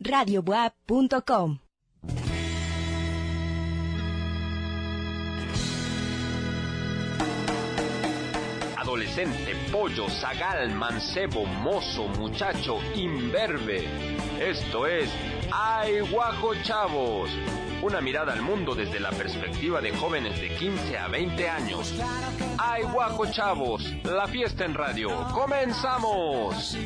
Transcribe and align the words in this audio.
radiobuap.com. 0.00 1.58
Adolescente, 8.76 9.54
pollo, 9.70 10.08
zagal, 10.08 10.70
mancebo, 10.70 11.44
mozo, 11.44 12.08
muchacho, 12.08 12.78
imberbe. 12.94 13.84
Esto 14.40 14.86
es 14.86 15.10
Ay 15.52 16.00
Guajo 16.00 16.54
Chavos. 16.62 17.30
Una 17.82 18.00
mirada 18.00 18.32
al 18.32 18.42
mundo 18.42 18.74
desde 18.74 18.98
la 18.98 19.10
perspectiva 19.10 19.80
de 19.80 19.92
jóvenes 19.92 20.40
de 20.40 20.48
15 20.54 20.96
a 20.96 21.08
20 21.08 21.48
años. 21.48 21.94
Ay 22.56 22.84
Guajo 22.84 23.26
Chavos, 23.26 23.84
la 24.04 24.26
fiesta 24.26 24.64
en 24.64 24.74
radio. 24.74 25.26
¡Comenzamos! 25.32 26.76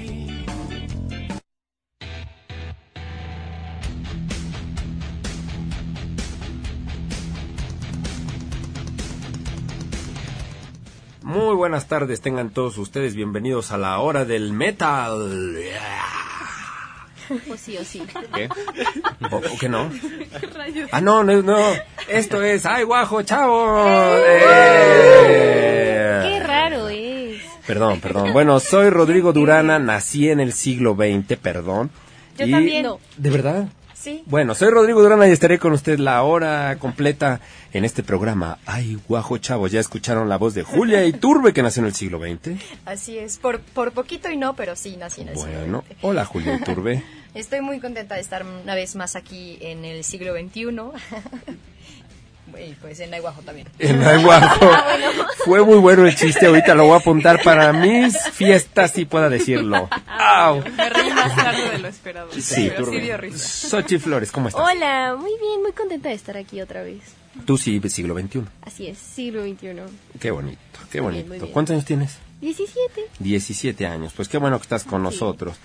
Muy 11.33 11.55
buenas 11.57 11.87
tardes, 11.89 12.21
tengan 12.21 12.51
todos 12.51 12.77
ustedes 12.77 13.15
bienvenidos 13.15 13.73
a 13.73 13.79
la 13.79 13.99
hora 14.01 14.25
del 14.27 14.53
metal. 14.53 15.59
Pues 17.49 17.61
sí 17.63 17.79
o 17.79 17.85
sí. 17.85 18.03
¿Qué? 18.35 18.47
¿O, 19.31 19.37
o 19.37 19.41
qué 19.59 19.67
no? 19.71 19.91
Ah, 20.93 21.01
no, 21.01 21.25
no, 21.25 21.41
no. 21.41 21.57
Esto 22.09 22.43
es 22.43 22.67
¡Ay, 22.67 22.85
guajo, 22.85 23.23
chavo! 23.23 23.79
Eh. 24.27 26.21
Qué 26.29 26.41
raro 26.47 26.89
es. 26.91 27.41
Perdón, 27.67 28.01
perdón. 28.01 28.35
Bueno, 28.35 28.61
soy 28.61 28.91
Rodrigo 28.91 29.33
Durana, 29.33 29.79
nací 29.79 30.29
en 30.29 30.41
el 30.41 30.53
siglo 30.53 30.95
XX, 30.95 31.39
perdón. 31.39 31.91
Yo 32.37 32.45
Y- 32.47 32.51
también. 32.51 32.87
¿De 33.17 33.31
verdad? 33.31 33.69
Sí. 34.03 34.25
Bueno, 34.27 34.57
soy 34.57 34.71
Rodrigo 34.71 35.01
Durana 35.01 35.29
y 35.29 35.31
estaré 35.31 35.61
con 35.61 35.73
usted 35.73 36.01
la 36.01 36.25
hora 36.25 36.77
completa 36.81 37.41
en 37.73 37.85
este 37.85 38.03
programa. 38.03 38.59
Ay, 38.67 38.99
guajo, 39.09 39.39
chavos, 39.39 39.71
ya 39.71 39.79
escucharon 39.79 40.29
la 40.29 40.39
voz 40.39 40.55
de 40.55 40.65
Julia 40.65 41.05
Iturbe, 41.07 41.53
que 41.53 41.63
nació 41.63 41.83
en 41.83 41.87
el 41.87 41.95
siglo 41.95 42.19
XX. 42.19 42.61
Así 42.85 43.17
es, 43.17 43.39
por, 43.39 43.61
por 43.61 43.93
poquito 43.93 44.29
y 44.29 44.37
no, 44.37 44.57
pero 44.57 44.75
sí 44.75 44.97
nací 44.97 45.21
en 45.21 45.29
el 45.29 45.37
siglo 45.37 45.53
Bueno, 45.53 45.85
XX. 45.87 45.99
hola 46.03 46.25
Julia 46.25 46.57
Iturbe. 46.57 47.05
Estoy 47.35 47.61
muy 47.61 47.79
contenta 47.79 48.17
de 48.17 48.21
estar 48.23 48.45
una 48.45 48.75
vez 48.75 48.97
más 48.97 49.15
aquí 49.15 49.57
en 49.61 49.85
el 49.85 50.03
siglo 50.03 50.35
XXI. 50.35 50.67
y 52.59 52.73
pues 52.75 53.01
en 53.01 53.13
Aiguajo 53.15 53.43
también. 53.43 53.67
En 53.79 54.03
Ay, 54.03 54.23
guajo. 54.23 54.71
Fue 55.45 55.65
muy 55.65 55.79
bueno 55.79 56.07
el 56.07 56.15
chiste, 56.15 56.47
ahorita 56.47 56.75
lo 56.75 56.85
voy 56.85 56.95
a 56.95 56.99
apuntar 56.99 57.43
para 57.43 57.73
mis 57.73 58.17
fiestas, 58.31 58.93
si 58.93 59.05
pueda 59.05 59.29
decirlo. 59.29 59.89
Au. 60.07 60.63
Me 60.77 60.89
reí 60.91 61.11
más 61.11 61.35
tarde 61.37 61.71
de 61.71 61.79
lo 61.79 61.89
esperado. 61.89 62.29
Sí, 62.33 62.71
pero 62.77 62.91
sí 62.91 63.01
dio 63.01 63.17
risa. 63.17 63.39
Sochi 63.69 63.99
Flores, 63.99 64.31
¿cómo 64.33 64.49
estás? 64.49 64.63
Hola, 64.65 65.17
muy 65.19 65.33
bien, 65.41 65.63
muy 65.63 65.73
contenta 65.73 66.09
de 66.11 66.15
estar 66.15 66.37
aquí 66.37 66.61
otra 66.61 66.83
vez. 66.83 67.01
Tú 67.47 67.57
sí, 67.59 67.81
siglo 67.89 68.15
XXI. 68.19 68.43
Así 68.63 68.87
es, 68.87 68.99
siglo 68.99 69.43
XXI. 69.43 69.69
Qué 70.21 70.31
bonito, 70.31 70.59
qué 70.91 71.01
Muy 71.01 71.13
bien, 71.15 71.23
bonito. 71.23 71.29
muy 71.29 71.39
bien. 71.39 71.53
¿Cuántos 71.53 71.73
años 71.75 71.85
tienes? 71.87 72.19
17. 72.43 73.03
17 73.21 73.87
años. 73.87 74.13
Pues 74.15 74.29
qué 74.29 74.37
bueno 74.37 74.59
que 74.59 74.63
estás 74.65 74.85
con 74.85 75.03
nosotros. 75.03 75.57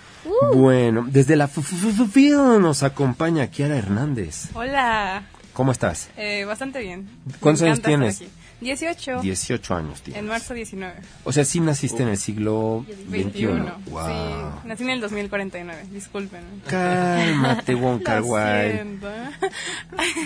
Bueno, 0.53 1.05
desde 1.09 1.35
la 1.35 1.45
F- 1.45 1.61
F- 1.61 1.75
F- 1.89 2.03
F- 2.03 2.31
nos 2.59 2.83
acompaña 2.83 3.47
Kiara 3.47 3.75
Hernández. 3.77 4.49
Hola, 4.53 5.23
¿Cómo 5.57 5.71
estás? 5.71 6.11
eh, 6.17 6.45
bastante 6.45 6.79
bien. 6.81 7.09
¿Cuántos 7.39 7.63
años 7.63 7.81
tienes? 7.81 8.21
estar 8.21 8.27
aquí. 8.27 8.37
18. 8.61 9.21
18 9.23 9.75
años 9.75 10.01
tienes. 10.03 10.21
En 10.21 10.27
marzo 10.27 10.53
19. 10.53 10.93
O 11.23 11.31
sea, 11.31 11.45
sí 11.45 11.59
naciste 11.59 12.03
en 12.03 12.09
el 12.09 12.17
siglo 12.17 12.85
21. 13.07 13.65
21. 13.65 13.79
Wow. 13.87 14.07
Sí, 14.07 14.67
nací 14.67 14.83
en 14.83 14.89
el 14.91 15.01
2049. 15.01 15.85
Disculpen. 15.91 16.41
Cálmate, 16.67 17.73
Wonka. 17.73 18.21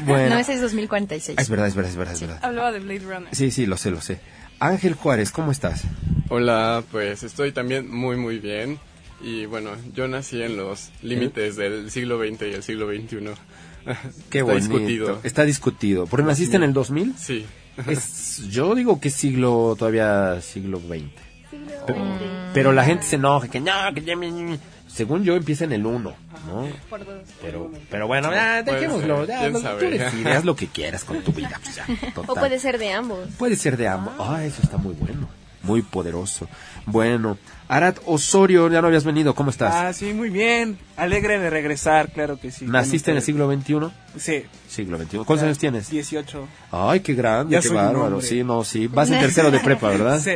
Bueno, 0.06 0.36
No, 0.36 0.38
ese 0.38 0.56
es 0.56 0.62
2046. 0.62 1.40
es 1.40 1.50
verdad, 1.50 1.68
es 1.68 1.76
verdad, 1.76 1.92
es 1.92 1.98
verdad, 1.98 2.14
es 2.14 2.22
verdad. 2.22 2.40
Hablaba 2.42 2.74
de 2.74 2.80
Blade 2.80 3.00
Runner. 3.00 3.34
Sí, 3.34 3.52
sí, 3.52 3.66
lo 3.66 3.78
sé, 3.78 3.90
lo 3.90 4.02
sé. 4.02 4.20
Ángel 4.60 4.96
Juárez, 4.96 5.32
¿cómo 5.32 5.54
estás? 5.54 5.84
Hola, 6.28 6.84
pues 6.92 7.24
estoy 7.24 7.54
también 7.54 7.90
muy 7.90 8.18
muy 8.18 8.40
bien 8.40 8.80
y 9.22 9.46
bueno, 9.46 9.72
yo 9.94 10.10
nací 10.10 10.42
en 10.42 10.58
los 10.58 10.90
límites 11.02 11.56
del 11.56 11.90
siglo 11.90 12.20
XX 12.20 12.42
y 12.42 12.54
el 12.54 12.64
siglo 12.64 12.90
XXI. 12.90 13.32
Qué 14.30 14.40
Está 14.40 14.52
bonito. 14.52 14.70
discutido. 14.74 15.20
Está 15.24 15.44
discutido. 15.44 16.08
¿Porque 16.08 16.26
naciste 16.26 16.56
en 16.58 16.64
el 16.64 16.74
2000? 16.74 17.16
Sí. 17.18 17.46
Es, 17.88 18.48
yo 18.50 18.76
digo 18.76 19.00
que 19.00 19.08
es 19.08 19.14
siglo, 19.14 19.76
todavía 19.78 20.40
siglo 20.42 20.80
XX. 20.80 21.10
Pero, 21.88 22.00
pero 22.54 22.72
la 22.72 22.84
gente 22.84 23.06
se 23.06 23.16
enoja, 23.16 23.48
que 23.48 23.60
no, 23.60 23.72
que 23.94 24.02
ya... 24.02 24.16
Según 24.88 25.24
yo 25.24 25.36
empieza 25.38 25.64
en 25.64 25.72
el 25.72 25.86
1, 25.86 26.00
¿no? 26.00 26.16
Pero, 27.42 27.72
pero 27.90 28.08
bueno, 28.08 28.30
ya, 28.32 28.62
dejémoslo. 28.62 29.26
Ya, 29.26 29.50
tú 29.50 29.60
decides, 29.62 30.26
haz 30.26 30.44
lo 30.44 30.54
que 30.56 30.68
quieras 30.68 31.06
con 31.06 31.22
tu 31.22 31.32
vida. 31.32 31.60
pues 31.64 31.76
ya, 31.76 31.86
O 32.28 32.36
puede 32.36 32.60
ser 32.60 32.78
de 32.78 32.92
ambos. 32.92 33.20
Puede 33.38 33.56
ser 33.56 33.78
de 33.78 33.88
ambos. 33.88 34.14
Ah, 34.20 34.44
eso 34.44 34.62
está 34.62 34.76
muy 34.76 34.94
bueno. 34.96 35.30
Muy 35.64 35.82
poderoso. 35.82 36.48
Bueno, 36.86 37.38
Arat 37.68 38.00
Osorio, 38.06 38.68
ya 38.70 38.82
no 38.82 38.88
habías 38.88 39.04
venido. 39.04 39.36
¿Cómo 39.36 39.50
estás? 39.52 39.74
Ah, 39.76 39.94
sí, 39.94 40.14
muy 40.14 40.30
bien. 40.30 40.78
Alegre 40.98 41.40
de 41.40 41.50
regresar, 41.50 42.12
claro 42.12 42.40
que 42.40 42.52
sí. 42.52 42.66
¿Naciste 42.66 43.12
en 43.12 43.18
el 43.18 43.24
siglo 43.24 43.52
XXI? 43.52 43.76
Sí. 44.18 44.44
Siglo 44.68 44.98
XXI. 44.98 45.18
¿Cuántos 45.18 45.40
Ya, 45.42 45.46
años 45.46 45.58
tienes? 45.60 45.90
18. 45.90 46.48
Ay, 46.72 47.00
qué 47.02 47.14
grande, 47.14 47.54
Ya 47.54 47.62
qué 47.62 47.70
bárbaro. 47.70 48.22
Sí, 48.22 48.44
no, 48.44 48.64
sí. 48.64 48.88
Vas 48.88 49.10
en 49.12 49.20
tercero 49.20 49.52
de 49.52 49.60
prepa, 49.60 49.88
¿verdad? 49.90 50.20
Sí. 50.20 50.32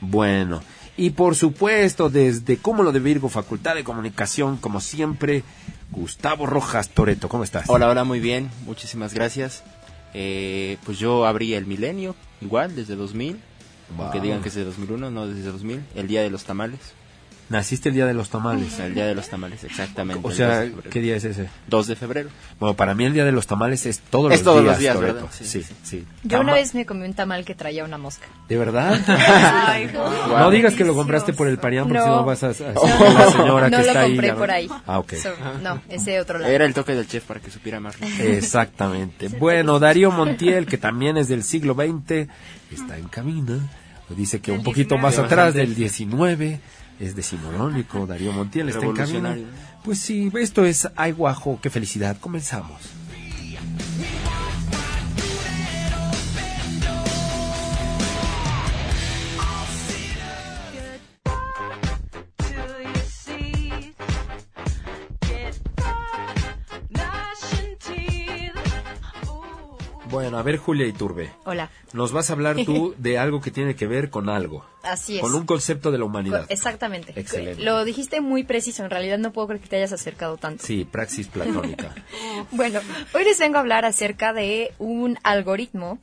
Bueno, 0.00 0.62
y 0.96 1.10
por 1.10 1.36
supuesto, 1.36 2.10
desde 2.10 2.56
Cúmulo 2.56 2.92
de 2.92 3.00
Virgo, 3.00 3.28
Facultad 3.28 3.74
de 3.74 3.84
Comunicación, 3.84 4.56
como 4.56 4.80
siempre, 4.80 5.44
Gustavo 5.90 6.46
Rojas 6.46 6.88
Toreto, 6.88 7.28
¿cómo 7.28 7.44
estás? 7.44 7.64
Hola, 7.68 7.88
hola, 7.88 8.04
muy 8.04 8.18
bien, 8.20 8.50
muchísimas 8.66 9.14
gracias. 9.14 9.62
Eh, 10.14 10.76
pues 10.84 10.98
yo 10.98 11.24
abrí 11.26 11.54
el 11.54 11.66
milenio, 11.66 12.14
igual, 12.40 12.74
desde 12.74 12.96
2000, 12.96 13.40
Wow. 13.96 14.04
aunque 14.06 14.20
digan 14.20 14.40
que 14.42 14.48
es 14.48 14.54
de 14.54 14.64
2001, 14.64 15.10
no 15.10 15.26
desde 15.26 15.50
2000, 15.50 15.80
el 15.94 16.06
día 16.08 16.22
de 16.22 16.30
los 16.30 16.44
tamales. 16.44 16.78
Naciste 17.48 17.90
el 17.90 17.94
día 17.96 18.06
de 18.06 18.14
los 18.14 18.30
tamales. 18.30 18.78
el 18.78 18.94
día 18.94 19.04
de 19.06 19.14
los 19.14 19.28
tamales, 19.28 19.62
exactamente. 19.62 20.26
O 20.26 20.30
sea, 20.30 20.46
2 20.46 20.58
de 20.60 20.70
febrero. 20.70 20.90
¿qué 20.90 21.00
día 21.00 21.16
es 21.16 21.24
ese? 21.24 21.50
2 21.66 21.86
de 21.86 21.96
febrero. 21.96 22.30
Bueno, 22.58 22.74
para 22.76 22.94
mí 22.94 23.04
el 23.04 23.12
día 23.12 23.26
de 23.26 23.32
los 23.32 23.46
tamales 23.46 23.84
es 23.84 23.98
todos 23.98 24.32
Es 24.32 24.38
los 24.38 24.44
todos 24.44 24.62
días, 24.62 24.72
los 24.72 24.80
días. 24.80 25.00
¿verdad? 25.00 25.28
Sí, 25.32 25.44
Sí, 25.44 25.62
sí. 25.62 25.74
sí. 25.82 26.06
Yo 26.22 26.40
una 26.40 26.54
vez 26.54 26.74
me 26.74 26.86
comí 26.86 27.04
un 27.04 27.12
tamal 27.12 27.44
que 27.44 27.54
traía 27.54 27.84
una 27.84 27.98
mosca. 27.98 28.26
¿De 28.48 28.56
verdad? 28.56 28.98
Ay, 29.66 29.90
no 29.92 30.00
guau, 30.30 30.50
digas 30.50 30.72
que 30.74 30.84
lo 30.84 30.94
compraste 30.94 31.34
por 31.34 31.46
el 31.46 31.58
parián, 31.58 31.84
porque 31.88 31.98
No. 31.98 32.04
si 32.04 32.10
no 32.10 32.24
vas 32.24 32.42
a, 32.42 32.46
a 32.46 32.50
a 32.70 32.72
No, 32.72 33.12
la 33.18 33.30
señora 33.32 33.68
no 33.68 33.76
que 33.76 33.82
lo 33.82 33.88
está 33.88 34.00
ahí. 34.00 34.10
compré 34.12 34.26
ya 34.28 34.32
no- 34.32 34.38
por 34.38 34.50
ahí. 34.50 34.68
Ah, 34.86 34.98
ok. 35.00 35.12
So, 35.16 35.28
no, 35.62 35.82
ese 35.90 36.20
otro 36.20 36.38
lado. 36.38 36.50
Era 36.50 36.64
el 36.64 36.72
toque 36.72 36.94
del 36.94 37.06
chef 37.06 37.24
para 37.24 37.40
que 37.40 37.50
supiera 37.50 37.80
más. 37.80 37.96
Exactamente. 38.00 39.28
Bueno, 39.28 39.78
Darío 39.78 40.10
Montiel, 40.10 40.64
que 40.64 40.78
también 40.78 41.18
es 41.18 41.28
del 41.28 41.42
siglo 41.42 41.74
XX, 41.74 42.28
está 42.70 42.96
en 42.96 43.08
camino. 43.08 43.60
Dice 44.16 44.40
que 44.40 44.52
un 44.52 44.62
poquito 44.62 44.94
19. 44.96 45.02
más 45.02 45.18
atrás 45.18 45.54
del 45.54 45.74
19 45.74 46.60
es 47.00 47.16
decimonónico. 47.16 48.06
Darío 48.06 48.32
Montiel 48.32 48.68
está 48.68 48.84
en 48.84 48.92
camino. 48.94 49.34
Pues 49.84 49.98
sí, 49.98 50.30
esto 50.38 50.64
es 50.64 50.88
Ay 50.96 51.12
Guajo, 51.12 51.58
qué 51.60 51.70
felicidad. 51.70 52.16
Comenzamos. 52.20 52.80
Bueno, 70.32 70.40
a 70.40 70.44
ver, 70.44 70.56
Julia 70.56 70.86
Iturbe, 70.86 71.30
Hola. 71.44 71.68
nos 71.92 72.10
vas 72.10 72.30
a 72.30 72.32
hablar 72.32 72.56
tú 72.64 72.94
de 72.98 73.18
algo 73.18 73.42
que 73.42 73.50
tiene 73.50 73.76
que 73.76 73.86
ver 73.86 74.08
con 74.08 74.30
algo, 74.30 74.64
Así 74.82 75.16
es. 75.16 75.20
con 75.20 75.34
un 75.34 75.44
concepto 75.44 75.90
de 75.92 75.98
la 75.98 76.06
humanidad. 76.06 76.46
Exactamente. 76.48 77.12
Excelente. 77.20 77.62
Lo 77.62 77.84
dijiste 77.84 78.22
muy 78.22 78.42
preciso, 78.42 78.82
en 78.82 78.88
realidad 78.88 79.18
no 79.18 79.34
puedo 79.34 79.48
creer 79.48 79.60
que 79.60 79.68
te 79.68 79.76
hayas 79.76 79.92
acercado 79.92 80.38
tanto. 80.38 80.64
Sí, 80.64 80.86
praxis 80.90 81.28
platónica. 81.28 81.94
Bueno, 82.50 82.80
hoy 83.12 83.24
les 83.24 83.38
vengo 83.38 83.58
a 83.58 83.60
hablar 83.60 83.84
acerca 83.84 84.32
de 84.32 84.72
un 84.78 85.18
algoritmo 85.22 85.98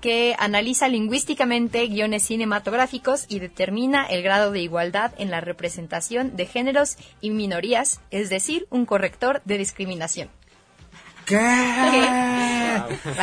que 0.00 0.34
analiza 0.38 0.88
lingüísticamente 0.88 1.86
guiones 1.86 2.22
cinematográficos 2.22 3.26
y 3.28 3.38
determina 3.38 4.06
el 4.06 4.22
grado 4.22 4.50
de 4.50 4.60
igualdad 4.60 5.12
en 5.18 5.30
la 5.30 5.42
representación 5.42 6.36
de 6.36 6.46
géneros 6.46 6.96
y 7.20 7.28
minorías, 7.28 8.00
es 8.10 8.30
decir, 8.30 8.66
un 8.70 8.86
corrector 8.86 9.42
de 9.44 9.58
discriminación. 9.58 10.30
¿Qué? 11.26 12.80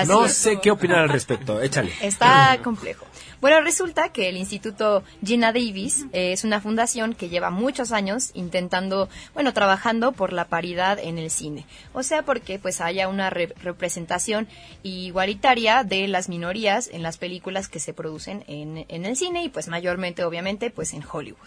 No 0.08 0.28
sé 0.28 0.60
qué 0.62 0.72
opinar 0.72 1.00
al 1.00 1.10
respecto. 1.10 1.62
Échale. 1.62 1.92
Está 2.02 2.58
complejo. 2.64 3.06
Bueno, 3.42 3.60
resulta 3.62 4.10
que 4.10 4.30
el 4.30 4.38
Instituto 4.38 5.04
Gina 5.26 5.48
Davis 5.52 6.06
eh, 6.14 6.32
es 6.32 6.44
una 6.44 6.62
fundación 6.62 7.16
que 7.16 7.28
lleva 7.28 7.50
muchos 7.50 7.92
años 7.92 8.30
intentando, 8.36 9.10
bueno, 9.34 9.52
trabajando 9.52 10.12
por 10.12 10.32
la 10.32 10.46
paridad 10.46 11.00
en 11.00 11.18
el 11.18 11.32
cine. 11.32 11.66
O 11.92 12.04
sea, 12.04 12.22
porque 12.22 12.60
pues 12.60 12.82
haya 12.82 13.08
una 13.08 13.32
re- 13.32 13.54
representación 13.64 14.48
igualitaria 14.84 15.84
de 15.84 16.08
las 16.08 16.30
minorías 16.30 16.88
en 16.94 17.02
las 17.02 17.18
películas 17.18 17.68
que 17.68 17.80
se 17.80 17.94
producen 17.94 18.44
en, 18.48 18.86
en 18.88 19.06
el 19.06 19.16
cine 19.16 19.44
y 19.44 19.50
pues 19.50 19.68
mayormente, 19.70 20.24
obviamente, 20.24 20.70
pues 20.70 20.94
en 20.94 21.04
Hollywood. 21.12 21.40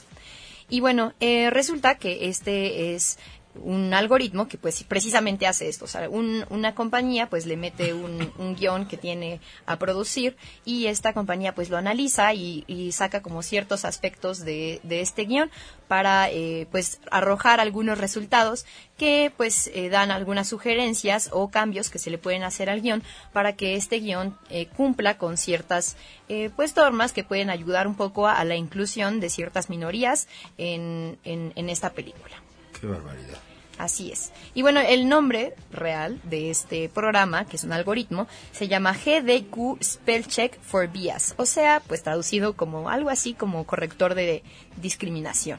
Y 0.68 0.80
bueno, 0.80 1.12
eh, 1.20 1.50
resulta 1.50 1.96
que 1.96 2.28
este 2.28 2.94
es 2.94 3.18
un 3.62 3.94
algoritmo 3.94 4.48
que 4.48 4.58
pues 4.58 4.82
precisamente 4.84 5.46
hace 5.46 5.68
esto. 5.68 5.84
O 5.84 5.88
sea, 5.88 6.08
un- 6.10 6.44
una 6.50 6.74
compañía 6.74 7.28
pues 7.30 7.46
le 7.46 7.56
mete 7.56 7.94
un, 7.94 8.32
un 8.38 8.54
guion 8.56 8.86
que 8.86 8.96
tiene 8.96 9.40
a 9.66 9.78
producir 9.78 10.36
y 10.64 10.86
esta 10.86 11.12
compañía 11.12 11.54
pues 11.54 11.70
lo 11.70 11.76
analiza 11.76 12.34
y, 12.34 12.64
y 12.66 12.92
saca 12.92 13.22
como 13.22 13.42
ciertos 13.42 13.84
aspectos 13.84 14.40
de, 14.40 14.80
de 14.82 15.00
este 15.00 15.24
guion 15.24 15.50
para 15.88 16.30
eh, 16.30 16.66
pues 16.70 16.98
arrojar 17.10 17.60
algunos 17.60 17.98
resultados 17.98 18.64
que 18.96 19.32
pues 19.36 19.70
eh, 19.74 19.88
dan 19.88 20.10
algunas 20.10 20.48
sugerencias 20.48 21.28
o 21.32 21.48
cambios 21.50 21.90
que 21.90 21.98
se 21.98 22.10
le 22.10 22.18
pueden 22.18 22.42
hacer 22.42 22.70
al 22.70 22.80
guion 22.80 23.02
para 23.32 23.54
que 23.54 23.74
este 23.76 24.00
guion 24.00 24.36
eh, 24.50 24.66
cumpla 24.66 25.18
con 25.18 25.36
ciertas 25.36 25.96
eh, 26.28 26.50
pues 26.56 26.74
normas 26.76 27.12
que 27.12 27.22
pueden 27.24 27.50
ayudar 27.50 27.86
un 27.86 27.96
poco 27.96 28.26
a, 28.26 28.38
a 28.38 28.44
la 28.44 28.56
inclusión 28.56 29.20
de 29.20 29.28
ciertas 29.30 29.68
minorías 29.68 30.26
en, 30.58 31.18
en, 31.24 31.52
en 31.54 31.68
esta 31.68 31.90
película. 31.92 32.43
Barbaridad. 32.86 33.38
Así 33.78 34.12
es. 34.12 34.30
Y 34.54 34.62
bueno, 34.62 34.80
el 34.80 35.08
nombre 35.08 35.54
real 35.72 36.20
de 36.24 36.50
este 36.50 36.88
programa, 36.88 37.44
que 37.44 37.56
es 37.56 37.64
un 37.64 37.72
algoritmo, 37.72 38.28
se 38.52 38.68
llama 38.68 38.92
GDQ 38.92 39.82
Spell 39.82 40.26
Check 40.26 40.60
for 40.60 40.88
Bias, 40.88 41.34
o 41.38 41.46
sea, 41.46 41.82
pues 41.86 42.02
traducido 42.02 42.54
como 42.54 42.88
algo 42.88 43.10
así 43.10 43.34
como 43.34 43.64
corrector 43.64 44.14
de 44.14 44.44
discriminación. 44.80 45.58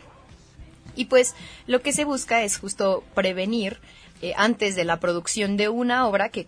Y 0.95 1.05
pues 1.05 1.35
lo 1.67 1.81
que 1.81 1.91
se 1.91 2.05
busca 2.05 2.43
es 2.43 2.57
justo 2.57 3.03
prevenir 3.13 3.79
eh, 4.21 4.33
antes 4.37 4.77
de 4.77 4.85
la 4.85 5.01
producción 5.01 5.57
de 5.57 5.67
una 5.67 6.07
obra 6.07 6.29
que, 6.29 6.47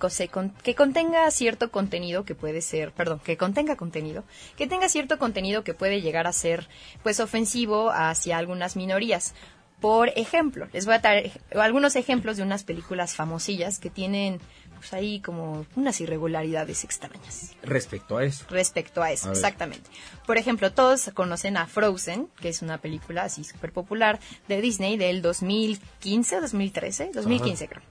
que 0.64 0.76
contenga 0.76 1.30
cierto 1.32 1.70
contenido 1.70 2.24
que 2.24 2.34
puede 2.34 2.62
ser, 2.62 2.94
perdón, 2.94 3.20
que 3.20 3.36
contenga 3.36 3.76
contenido, 3.76 4.24
que 4.56 4.68
tenga 4.68 4.88
cierto 4.88 5.20
contenido 5.20 5.66
que 5.66 5.74
puede 5.74 6.02
llegar 6.02 6.28
a 6.28 6.34
ser 6.34 6.70
pues 7.04 7.20
ofensivo 7.20 7.92
hacia 7.92 8.38
algunas 8.38 8.78
minorías. 8.78 9.34
Por 9.80 10.10
ejemplo, 10.16 10.68
les 10.74 10.86
voy 10.86 10.96
a 10.96 11.00
dar 11.00 11.18
ej- 11.18 11.40
algunos 11.56 11.96
ejemplos 11.96 12.38
de 12.38 12.44
unas 12.44 12.64
películas 12.64 13.16
famosillas 13.16 13.78
que 13.80 13.90
tienen 13.90 14.40
pues 14.76 14.94
ahí 14.94 15.20
como 15.22 15.66
unas 15.76 16.00
irregularidades 16.02 16.84
extrañas 16.84 17.56
Respecto 17.64 18.18
a 18.18 18.24
eso. 18.24 18.46
respecto 18.50 19.02
a 19.02 19.12
eso, 19.12 19.30
A 19.30 19.32
exactamente. 19.32 19.90
Por 20.28 20.38
ejemplo, 20.38 20.72
todos 20.72 21.10
conocen 21.16 21.58
a 21.58 21.66
Frozen, 21.66 22.28
que 22.40 22.50
es 22.50 22.62
una 22.62 22.78
película 22.78 23.24
así 23.24 23.44
súper 23.44 23.72
popular 23.72 24.20
de 24.48 24.62
Disney 24.62 24.96
del 24.98 25.22
2015 25.24 26.38
o 26.38 26.42
2013, 26.42 27.12
2015 27.14 27.68
creo. 27.68 27.82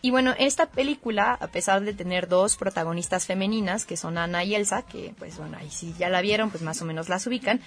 Y 0.00 0.10
bueno, 0.10 0.34
esta 0.38 0.66
película, 0.70 1.32
a 1.40 1.46
pesar 1.48 1.82
de 1.82 1.94
tener 1.94 2.28
dos 2.28 2.56
protagonistas 2.56 3.24
femeninas, 3.24 3.86
que 3.86 3.96
son 3.96 4.18
Anna 4.18 4.44
y 4.44 4.54
Elsa, 4.54 4.82
que 4.82 5.14
pues 5.18 5.38
bueno, 5.38 5.56
ahí 5.58 5.70
si 5.70 5.94
ya 5.94 6.10
la 6.10 6.20
vieron, 6.20 6.50
pues 6.50 6.62
más 6.62 6.80
o 6.82 6.84
menos 6.84 7.08
las 7.08 7.26
ubican, 7.26 7.62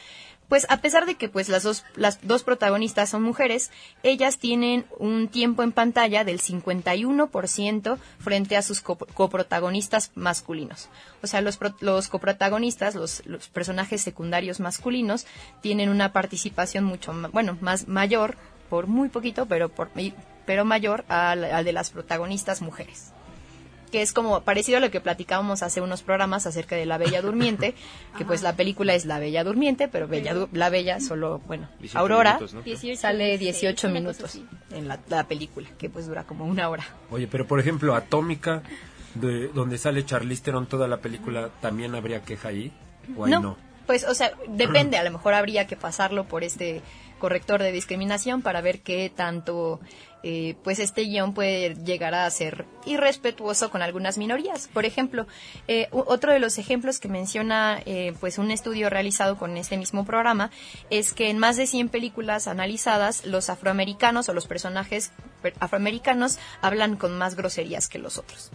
pues 0.47 0.65
a 0.69 0.77
pesar 0.77 1.05
de 1.05 1.15
que 1.15 1.27
pues 1.29 1.49
las 1.49 1.63
dos, 1.63 1.83
las 1.95 2.25
dos 2.25 2.43
protagonistas 2.43 3.09
son 3.09 3.21
mujeres, 3.23 3.69
ellas 4.03 4.37
tienen 4.37 4.85
un 4.97 5.27
tiempo 5.27 5.63
en 5.63 5.71
pantalla 5.71 6.23
del 6.23 6.39
51% 6.39 7.97
frente 8.19 8.57
a 8.57 8.61
sus 8.61 8.81
co- 8.81 8.97
coprotagonistas 8.97 10.11
masculinos. 10.15 10.89
O 11.23 11.27
sea, 11.27 11.41
los, 11.41 11.59
los 11.81 12.07
coprotagonistas, 12.07 12.95
los, 12.95 13.25
los 13.25 13.47
personajes 13.49 14.01
secundarios 14.01 14.59
masculinos, 14.59 15.25
tienen 15.61 15.89
una 15.89 16.13
participación 16.13 16.83
mucho, 16.83 17.13
bueno, 17.33 17.57
más 17.61 17.87
mayor, 17.87 18.37
por 18.69 18.87
muy 18.87 19.09
poquito, 19.09 19.45
pero, 19.45 19.69
por, 19.69 19.89
pero 20.45 20.65
mayor 20.65 21.05
al, 21.07 21.43
al 21.45 21.65
de 21.65 21.73
las 21.73 21.89
protagonistas 21.89 22.61
mujeres 22.61 23.13
que 23.91 24.01
es 24.01 24.11
como 24.13 24.41
parecido 24.41 24.77
a 24.77 24.81
lo 24.81 24.91
que 24.91 24.99
platicábamos 25.01 25.63
hace 25.63 25.81
unos 25.81 26.03
programas 26.03 26.45
acerca 26.45 26.75
de 26.75 26.85
La 26.85 26.97
Bella 26.97 27.21
Durmiente, 27.21 27.73
que 28.17 28.25
pues 28.25 28.41
la 28.41 28.55
película 28.55 28.93
es 28.95 29.05
La 29.05 29.19
Bella 29.19 29.43
Durmiente, 29.43 29.87
pero 29.87 30.07
Bella 30.07 30.33
Du- 30.33 30.49
La 30.51 30.69
Bella 30.69 30.99
solo, 30.99 31.39
bueno, 31.47 31.69
18 31.79 31.99
Aurora 31.99 32.33
minutos, 32.33 32.53
¿no? 32.53 32.61
18, 32.63 32.99
sale 33.01 33.37
16, 33.37 33.39
18 33.61 33.87
una 33.87 33.93
minutos 33.93 34.39
en 34.71 34.87
la, 34.87 34.99
la 35.09 35.27
película, 35.27 35.67
que 35.77 35.89
pues 35.89 36.07
dura 36.07 36.23
como 36.25 36.45
una 36.45 36.69
hora. 36.69 36.85
Oye, 37.11 37.27
pero 37.27 37.47
por 37.47 37.59
ejemplo, 37.59 37.95
Atómica, 37.95 38.61
de, 39.15 39.47
donde 39.49 39.77
sale 39.77 40.05
Charlize 40.05 40.43
Theron 40.43 40.67
toda 40.67 40.87
la 40.87 40.97
película, 40.97 41.49
¿también 41.61 41.95
habría 41.95 42.21
queja 42.23 42.49
ahí? 42.49 42.71
¿O 43.15 43.25
ahí 43.25 43.31
no? 43.31 43.57
Pues, 43.87 44.03
o 44.03 44.13
sea, 44.13 44.31
depende, 44.47 44.97
a 44.97 45.03
lo 45.03 45.11
mejor 45.11 45.33
habría 45.33 45.65
que 45.65 45.75
pasarlo 45.75 46.25
por 46.25 46.43
este 46.43 46.81
corrector 47.19 47.63
de 47.63 47.71
discriminación 47.71 48.43
para 48.43 48.61
ver 48.61 48.81
qué 48.81 49.09
tanto, 49.09 49.79
eh, 50.21 50.55
pues 50.63 50.77
este 50.77 51.01
guion 51.03 51.33
puede 51.33 51.73
llegar 51.83 52.13
a 52.13 52.29
ser 52.29 52.65
irrespetuoso 52.85 53.71
con 53.71 53.81
algunas 53.81 54.17
minorías. 54.19 54.67
Por 54.71 54.85
ejemplo, 54.85 55.25
eh, 55.67 55.87
otro 55.91 56.31
de 56.33 56.39
los 56.39 56.59
ejemplos 56.59 56.99
que 56.99 57.07
menciona, 57.07 57.81
eh, 57.87 58.13
pues 58.19 58.37
un 58.37 58.51
estudio 58.51 58.89
realizado 58.91 59.37
con 59.37 59.57
este 59.57 59.77
mismo 59.77 60.05
programa, 60.05 60.51
es 60.91 61.13
que 61.13 61.29
en 61.31 61.39
más 61.39 61.55
de 61.57 61.65
100 61.65 61.89
películas 61.89 62.47
analizadas, 62.47 63.25
los 63.25 63.49
afroamericanos 63.49 64.29
o 64.29 64.33
los 64.35 64.45
personajes 64.45 65.11
per- 65.41 65.55
afroamericanos 65.59 66.37
hablan 66.61 66.97
con 66.97 67.17
más 67.17 67.35
groserías 67.35 67.87
que 67.87 67.97
los 67.97 68.17
otros. 68.19 68.51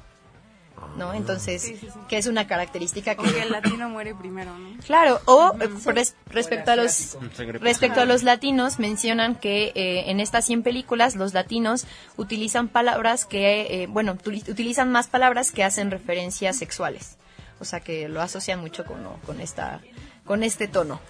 ¿No? 0.96 1.14
Entonces, 1.14 1.62
Sí, 1.62 1.76
sí, 1.76 1.88
sí. 1.93 1.99
que 2.08 2.19
es 2.19 2.26
una 2.26 2.46
característica 2.46 3.14
que... 3.14 3.40
El 3.40 3.50
latino 3.50 3.88
muere 3.88 4.14
primero, 4.14 4.56
¿no? 4.58 4.76
Claro, 4.84 5.20
o 5.25 5.52
eh, 5.61 5.69
res- 5.87 6.14
respecto 6.26 6.70
a 6.70 6.76
los 6.76 7.17
respecto 7.61 8.00
a 8.00 8.05
los 8.05 8.23
latinos 8.23 8.79
mencionan 8.79 9.34
que 9.37 9.73
eh, 9.75 10.11
en 10.11 10.20
estas 10.20 10.44
100 10.44 10.62
películas 10.62 11.17
los 11.17 11.32
latinos 11.32 11.87
utilizan 12.17 12.69
palabras 12.69 13.25
que 13.25 13.82
eh, 13.82 13.87
bueno, 13.87 14.12
utilizan 14.26 14.93
más 14.93 15.08
palabras 15.08 15.50
que 15.50 15.64
hacen 15.64 15.90
referencias 15.90 16.56
sexuales. 16.56 17.17
O 17.58 17.64
sea, 17.64 17.81
que 17.81 18.08
lo 18.08 18.20
asocian 18.20 18.61
mucho 18.61 18.85
con 18.85 19.02
con 19.25 19.40
esta 19.40 19.81
con 20.25 20.43
este 20.43 20.69
tono. 20.69 21.00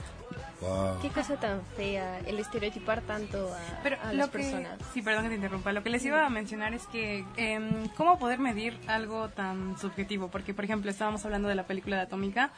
Wow. 0.62 1.00
Qué 1.02 1.08
cosa 1.08 1.36
tan 1.36 1.60
fea 1.76 2.20
el 2.20 2.38
estereotipar 2.38 3.02
tanto 3.02 3.52
a, 3.52 3.82
Pero 3.82 3.96
a 4.00 4.12
lo 4.12 4.18
las 4.18 4.30
que, 4.30 4.38
personas. 4.38 4.78
sí, 4.94 5.02
perdón 5.02 5.24
que 5.24 5.30
te 5.30 5.34
interrumpa. 5.34 5.72
Lo 5.72 5.82
que 5.82 5.90
les 5.90 6.04
iba 6.04 6.24
a 6.24 6.30
mencionar 6.30 6.72
es 6.72 6.86
que 6.86 7.24
em, 7.36 7.88
cómo 7.96 8.18
poder 8.18 8.38
medir 8.38 8.78
algo 8.86 9.28
tan 9.28 9.76
subjetivo, 9.78 10.28
porque 10.28 10.54
por 10.54 10.64
ejemplo 10.64 10.90
estábamos 10.90 11.24
hablando 11.24 11.48
de 11.48 11.56
la 11.56 11.64
película 11.66 11.96
de 11.96 12.02
Atómica. 12.02 12.52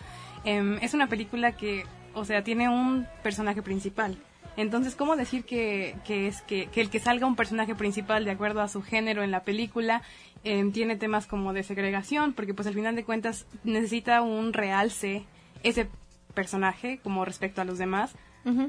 Em, 0.44 0.78
es 0.82 0.92
una 0.92 1.08
película 1.08 1.52
que, 1.52 1.84
o 2.12 2.24
sea, 2.26 2.44
tiene 2.44 2.68
un 2.68 3.06
personaje 3.22 3.62
principal. 3.62 4.18
Entonces, 4.56 4.94
¿cómo 4.94 5.16
decir 5.16 5.44
que, 5.44 5.96
que 6.04 6.28
es 6.28 6.42
que, 6.42 6.66
que 6.66 6.80
el 6.80 6.90
que 6.90 7.00
salga 7.00 7.26
un 7.26 7.34
personaje 7.34 7.74
principal 7.74 8.24
de 8.24 8.30
acuerdo 8.30 8.60
a 8.60 8.68
su 8.68 8.82
género 8.82 9.24
en 9.24 9.30
la 9.30 9.42
película 9.42 10.02
em, 10.44 10.70
tiene 10.72 10.96
temas 10.96 11.26
como 11.26 11.52
de 11.52 11.62
segregación? 11.62 12.34
Porque 12.34 12.54
pues 12.54 12.68
al 12.68 12.74
final 12.74 12.94
de 12.94 13.04
cuentas 13.04 13.46
necesita 13.64 14.22
un 14.22 14.52
realce 14.52 15.24
ese 15.64 15.88
personaje 16.34 16.98
como 17.02 17.24
respecto 17.24 17.60
a 17.60 17.64
los 17.64 17.78
demás, 17.78 18.12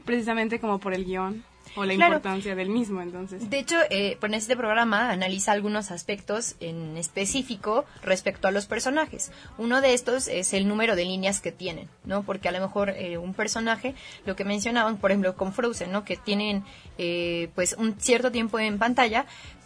precisamente 0.05 0.59
como 0.59 0.79
por 0.79 0.93
el 0.93 1.03
guion 1.05 1.43
o 1.75 1.83
la 1.83 1.95
Claro. 1.95 2.13
importancia 2.13 2.55
del 2.55 2.69
mismo, 2.69 3.01
entonces. 3.01 3.49
De 3.49 3.59
hecho, 3.59 3.75
eh, 3.89 4.17
en 4.21 4.33
este 4.35 4.55
programa 4.55 5.09
analiza 5.09 5.51
algunos 5.51 5.91
aspectos 5.91 6.55
en 6.61 6.95
específico 6.95 7.83
respecto 8.03 8.47
a 8.47 8.51
los 8.51 8.67
personajes. 8.67 9.31
Uno 9.57 9.81
de 9.81 9.93
estos 9.93 10.27
es 10.29 10.53
el 10.53 10.67
número 10.67 10.95
de 10.95 11.03
líneas 11.03 11.41
que 11.41 11.51
tienen, 11.51 11.89
¿no? 12.05 12.23
Porque 12.23 12.47
a 12.47 12.51
lo 12.53 12.61
mejor 12.61 12.91
eh, 12.91 13.17
un 13.17 13.33
personaje, 13.33 13.95
lo 14.25 14.35
que 14.37 14.45
mencionaban, 14.45 14.97
por 14.97 15.11
ejemplo, 15.11 15.35
con 15.35 15.51
Frozen, 15.53 15.91
¿no? 15.91 16.05
Que 16.05 16.15
tienen 16.15 16.63
eh, 16.97 17.49
pues 17.55 17.75
un 17.77 17.99
cierto 17.99 18.31
tiempo 18.31 18.59
en 18.59 18.77
pantalla, 18.77 19.25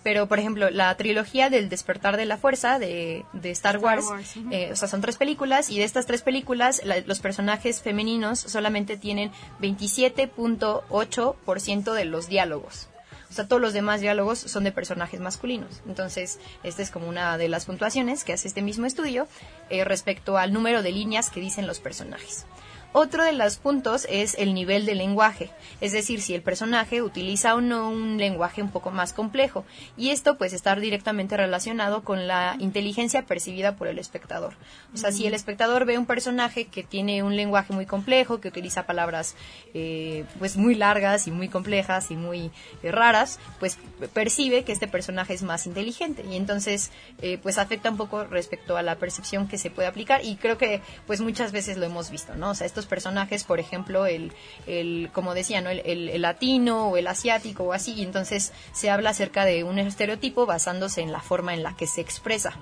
pero 0.09 0.25
por 0.25 0.39
ejemplo 0.39 0.71
la 0.71 0.95
trilogía 0.97 1.51
del 1.51 1.69
despertar 1.69 2.17
de 2.17 2.25
la 2.25 2.37
fuerza 2.37 2.79
de, 2.79 3.25
de 3.33 3.51
Star, 3.51 3.77
Wars, 3.77 4.05
eh, 4.51 4.69
o 4.71 4.75
sea, 4.75 4.87
son 4.87 5.01
tres 5.01 5.17
películas 5.17 5.69
y 5.69 5.77
de 5.77 5.83
estas 5.83 6.07
tres 6.07 6.23
películas 6.23 6.81
la- 6.83 7.01
los 7.01 7.19
personajes 7.19 7.83
femeninos 7.83 8.39
solamente 8.39 8.97
tienen 8.97 9.31
27.8% 9.61 11.93
de 11.93 12.05
los 12.05 12.27
diálogos. 12.27 12.87
O 13.29 13.33
sea, 13.33 13.47
todos 13.47 13.61
los 13.61 13.73
demás 13.73 14.01
diálogos 14.01 14.39
son 14.39 14.63
de 14.63 14.71
personajes 14.71 15.19
masculinos. 15.19 15.83
Entonces, 15.87 16.39
esta 16.63 16.81
es 16.81 16.89
como 16.89 17.07
una 17.07 17.37
de 17.37 17.47
las 17.49 17.65
puntuaciones 17.65 18.23
que 18.23 18.33
hace 18.33 18.47
este 18.47 18.63
mismo 18.63 18.87
estudio 18.87 19.27
eh, 19.69 19.83
respecto 19.83 20.39
al 20.39 20.51
número 20.51 20.81
de 20.81 20.91
líneas 20.91 21.29
que 21.29 21.39
dicen 21.39 21.67
los 21.67 21.79
personajes. 21.79 22.47
Otro 22.91 23.23
de 23.23 23.33
los 23.33 23.57
puntos 23.57 24.07
es 24.09 24.35
el 24.39 24.55
nivel 24.55 24.87
de 24.87 24.95
lenguaje, 24.95 25.51
es 25.79 25.91
decir, 25.91 26.21
si 26.21 26.33
el 26.33 26.41
personaje 26.41 27.03
utiliza 27.03 27.53
o 27.53 27.61
no 27.61 27.87
un 27.87 28.17
lenguaje 28.17 28.63
un 28.63 28.71
poco 28.71 28.89
más 28.89 29.13
complejo. 29.13 29.63
Y 29.95 30.09
esto 30.09 30.39
pues 30.39 30.53
está 30.53 30.75
directamente 30.75 31.37
relacionado 31.37 32.03
con 32.03 32.27
la 32.27 32.55
inteligencia 32.57 33.27
percibida 33.27 33.75
por 33.75 33.87
el 33.87 33.99
espectador. 33.99 34.55
O 34.93 34.97
sea, 34.97 35.11
si 35.11 35.27
el 35.27 35.35
espectador 35.35 35.85
ve 35.85 35.99
un 35.99 36.07
personaje 36.07 36.65
que 36.65 36.81
tiene 36.81 37.21
un 37.21 37.35
lenguaje 37.35 37.73
muy 37.73 37.85
complejo, 37.85 38.41
que 38.41 38.47
utiliza 38.47 38.87
palabras 38.87 39.35
eh, 39.75 40.25
pues 40.39 40.57
muy 40.57 40.73
largas 40.73 41.27
y 41.27 41.31
muy 41.31 41.47
complejas 41.47 42.09
y 42.09 42.15
muy 42.15 42.49
eh, 42.81 42.91
raras, 42.91 43.39
pues 43.59 43.77
percibe 44.13 44.63
que 44.63 44.71
este 44.71 44.87
personaje 44.87 45.35
es 45.35 45.43
más 45.43 45.67
inteligente 45.67 46.25
y 46.27 46.35
entonces 46.35 46.91
eh, 47.21 47.37
pues 47.37 47.59
afecta 47.59 47.91
un 47.91 47.97
poco 47.97 48.23
respecto 48.23 48.77
a 48.77 48.81
la 48.81 48.95
percepción 48.95 49.47
que 49.47 49.59
se 49.59 49.69
puede 49.69 49.87
aplicar 49.87 50.25
y 50.25 50.37
creo 50.37 50.57
que 50.57 50.81
pues 51.05 51.21
muchas 51.21 51.51
veces 51.51 51.77
lo 51.77 51.85
hemos 51.85 52.09
visto, 52.09 52.33
¿no? 52.35 52.49
O 52.49 52.55
sea, 52.55 52.65
estos 52.79 52.89
personajes, 52.89 53.43
por 53.43 53.59
ejemplo, 53.59 54.05
el, 54.05 54.31
el 54.67 55.09
como 55.13 55.33
decía, 55.33 55.61
¿no? 55.61 55.69
El, 55.69 55.81
el- 55.85 56.09
el 56.09 56.21
latino 56.21 56.87
o 56.89 56.97
el 56.97 57.07
asiático 57.07 57.63
o 57.65 57.73
así, 57.73 57.93
y 57.93 58.03
entonces 58.03 58.53
se 58.71 58.89
habla 58.89 59.09
acerca 59.11 59.43
de 59.45 59.63
un 59.63 59.77
estereotipo 59.79 60.45
basándose 60.45 61.01
en 61.01 61.11
la 61.11 61.19
forma 61.19 61.53
en 61.53 61.63
la 61.63 61.75
que 61.75 61.87
se 61.87 62.01
expresa 62.01 62.53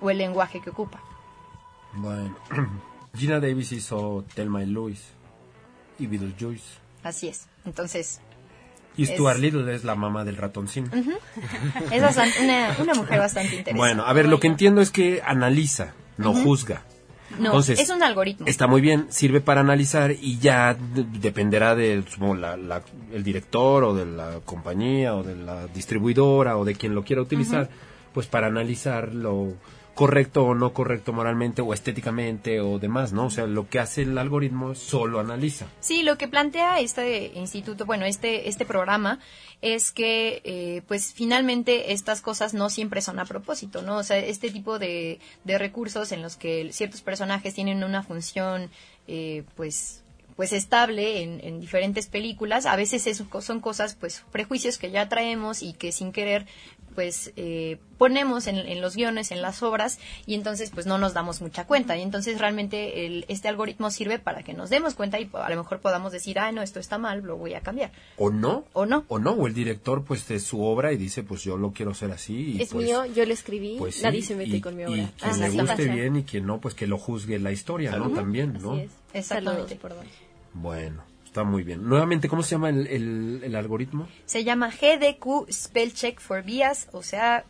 o 0.00 0.10
el 0.10 0.18
lenguaje 0.18 0.60
que 0.60 0.70
ocupa. 0.70 1.00
Bueno. 1.94 2.36
Gina 3.16 3.40
Davis 3.40 3.72
hizo 3.72 4.24
Thelma 4.34 4.62
y 4.62 4.66
Louise 4.66 5.02
y 5.98 6.06
Beetlejuice. 6.06 6.64
Así 7.02 7.28
es. 7.28 7.46
Entonces, 7.66 8.20
Y 8.96 9.04
Stuart 9.06 9.38
Little 9.38 9.74
es 9.74 9.84
la 9.84 9.94
mamá 9.94 10.24
del 10.24 10.36
ratoncín. 10.38 10.90
Es 11.90 12.02
una, 12.40 12.74
una, 12.78 12.94
mujer 12.94 13.18
bastante 13.18 13.50
interesante. 13.56 13.74
Bueno, 13.74 14.06
a 14.06 14.12
ver, 14.14 14.28
lo 14.28 14.40
que 14.40 14.46
entiendo 14.46 14.80
es 14.80 14.90
que 14.90 15.20
analiza, 15.24 15.92
no 16.16 16.32
juzga. 16.34 16.84
No, 17.38 17.46
Entonces, 17.46 17.80
es 17.80 17.90
un 17.90 18.02
algoritmo. 18.02 18.46
Está 18.46 18.66
muy 18.66 18.80
bien, 18.80 19.06
sirve 19.10 19.40
para 19.40 19.60
analizar 19.60 20.10
y 20.12 20.38
ya 20.38 20.76
dependerá 21.20 21.74
del 21.74 22.04
el 23.12 23.24
director 23.24 23.84
o 23.84 23.94
de 23.94 24.06
la 24.06 24.40
compañía 24.44 25.14
o 25.14 25.22
de 25.22 25.36
la 25.36 25.66
distribuidora 25.68 26.56
o 26.56 26.64
de 26.64 26.74
quien 26.74 26.94
lo 26.94 27.04
quiera 27.04 27.22
utilizar, 27.22 27.68
pues 28.12 28.26
para 28.26 28.48
analizar 28.48 29.14
lo 29.14 29.54
correcto 29.94 30.44
o 30.44 30.54
no 30.54 30.72
correcto 30.72 31.12
moralmente 31.12 31.60
o 31.62 31.74
estéticamente 31.74 32.60
o 32.60 32.78
demás, 32.78 33.12
¿no? 33.12 33.26
O 33.26 33.30
sea, 33.30 33.46
lo 33.46 33.68
que 33.68 33.78
hace 33.78 34.02
el 34.02 34.16
algoritmo 34.16 34.74
solo 34.74 35.20
analiza. 35.20 35.66
Sí, 35.80 36.02
lo 36.02 36.16
que 36.16 36.28
plantea 36.28 36.80
este 36.80 37.32
instituto, 37.34 37.84
bueno, 37.84 38.06
este, 38.06 38.48
este 38.48 38.64
programa 38.64 39.18
es 39.60 39.92
que, 39.92 40.40
eh, 40.44 40.82
pues, 40.88 41.12
finalmente 41.12 41.92
estas 41.92 42.22
cosas 42.22 42.54
no 42.54 42.70
siempre 42.70 43.02
son 43.02 43.18
a 43.18 43.26
propósito, 43.26 43.82
¿no? 43.82 43.98
O 43.98 44.02
sea, 44.02 44.18
este 44.18 44.50
tipo 44.50 44.78
de, 44.78 45.20
de 45.44 45.58
recursos 45.58 46.10
en 46.12 46.22
los 46.22 46.36
que 46.36 46.72
ciertos 46.72 47.02
personajes 47.02 47.54
tienen 47.54 47.84
una 47.84 48.02
función, 48.02 48.70
eh, 49.06 49.44
pues, 49.56 50.02
pues 50.36 50.54
estable 50.54 51.22
en, 51.22 51.40
en, 51.44 51.60
diferentes 51.60 52.06
películas. 52.06 52.64
A 52.64 52.74
veces 52.76 53.06
eso 53.06 53.26
son 53.42 53.60
cosas, 53.60 53.94
pues 53.94 54.24
prejuicios 54.32 54.78
que 54.78 54.90
ya 54.90 55.08
traemos 55.08 55.62
y 55.62 55.74
que 55.74 55.92
sin 55.92 56.10
querer 56.10 56.46
pues 56.94 57.32
eh, 57.36 57.78
ponemos 58.02 58.48
en, 58.48 58.80
los 58.80 58.96
guiones, 58.96 59.30
en 59.30 59.42
las 59.42 59.62
obras, 59.62 60.00
y 60.26 60.34
entonces 60.34 60.72
pues 60.74 60.86
no 60.86 60.98
nos 60.98 61.14
damos 61.14 61.40
mucha 61.40 61.68
cuenta. 61.68 61.96
Y 61.96 62.02
entonces 62.02 62.40
realmente 62.40 63.06
el, 63.06 63.24
este 63.28 63.46
algoritmo 63.46 63.92
sirve 63.92 64.18
para 64.18 64.42
que 64.42 64.54
nos 64.54 64.70
demos 64.70 64.94
cuenta 64.94 65.20
y 65.20 65.30
a 65.32 65.48
lo 65.48 65.56
mejor 65.56 65.78
podamos 65.78 66.10
decir, 66.10 66.40
ah, 66.40 66.50
no, 66.50 66.62
esto 66.62 66.80
está 66.80 66.98
mal, 66.98 67.22
lo 67.22 67.36
voy 67.36 67.54
a 67.54 67.60
cambiar. 67.60 67.92
O 68.16 68.30
no. 68.30 68.64
O 68.72 68.86
no. 68.86 69.04
O 69.06 69.20
no, 69.20 69.30
o 69.30 69.46
el 69.46 69.54
director 69.54 70.02
pues 70.02 70.26
de 70.26 70.40
su 70.40 70.64
obra 70.64 70.92
y 70.92 70.96
dice, 70.96 71.22
pues 71.22 71.44
yo 71.44 71.56
lo 71.56 71.70
quiero 71.70 71.92
hacer 71.92 72.10
así. 72.10 72.56
Y, 72.56 72.62
es 72.62 72.70
pues, 72.70 72.86
mío, 72.86 73.06
yo 73.06 73.24
lo 73.24 73.32
escribí, 73.32 73.76
pues 73.78 74.02
nadie 74.02 74.22
se 74.22 74.34
mete 74.34 74.60
con 74.60 74.74
mi 74.74 74.84
obra. 74.84 75.02
Y 75.02 75.06
quien 75.06 75.40
le 75.40 75.50
guste 75.50 75.88
bien 75.88 76.16
y 76.16 76.24
quien 76.24 76.44
no, 76.44 76.60
pues 76.60 76.74
que 76.74 76.88
lo 76.88 76.98
juzgue 76.98 77.38
la 77.38 77.52
historia, 77.52 77.92
¿no? 77.92 78.10
También, 78.10 78.58
¿no? 78.60 78.72
Así 78.72 78.80
es. 78.80 78.90
Exactamente. 79.14 79.78
Bueno. 80.54 81.04
Está 81.24 81.44
muy 81.44 81.62
bien. 81.62 81.88
Nuevamente, 81.88 82.28
¿cómo 82.28 82.42
se 82.42 82.56
llama 82.56 82.68
el, 82.68 83.40
el, 83.42 83.56
algoritmo? 83.56 84.06
Se 84.26 84.44
llama 84.44 84.68
GDQ 84.68 85.50
Spell 85.50 85.94
Check 85.94 86.20
for 86.20 86.42
Bias, 86.42 86.88
o 86.92 87.02
sea, 87.02 87.46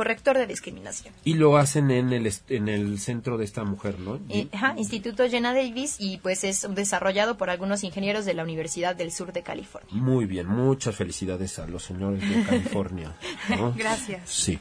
corrector 0.00 0.38
de 0.38 0.46
discriminación. 0.46 1.12
Y 1.24 1.34
lo 1.34 1.58
hacen 1.58 1.90
en 1.90 2.14
el, 2.14 2.32
en 2.48 2.70
el 2.70 2.98
centro 3.00 3.36
de 3.36 3.44
esta 3.44 3.64
mujer, 3.64 3.98
¿no? 3.98 4.18
Eh, 4.30 4.48
ajá, 4.50 4.72
Instituto 4.78 5.28
Jenna 5.28 5.52
Davis 5.52 5.96
y 5.98 6.16
pues 6.16 6.42
es 6.42 6.66
desarrollado 6.74 7.36
por 7.36 7.50
algunos 7.50 7.84
ingenieros 7.84 8.24
de 8.24 8.32
la 8.32 8.42
Universidad 8.42 8.96
del 8.96 9.12
Sur 9.12 9.34
de 9.34 9.42
California. 9.42 9.90
Muy 9.92 10.24
bien, 10.24 10.46
muchas 10.46 10.96
felicidades 10.96 11.58
a 11.58 11.66
los 11.66 11.82
señores 11.82 12.26
de 12.26 12.42
California. 12.44 13.14
gracias. 13.76 14.22
Sí, 14.24 14.58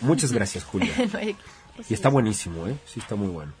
muchas 0.00 0.32
gracias 0.32 0.64
Julia. 0.64 0.94
y 1.90 1.92
está 1.92 2.08
buenísimo, 2.08 2.66
¿eh? 2.66 2.74
Sí, 2.86 3.00
está 3.00 3.16
muy 3.16 3.28
bueno. 3.28 3.52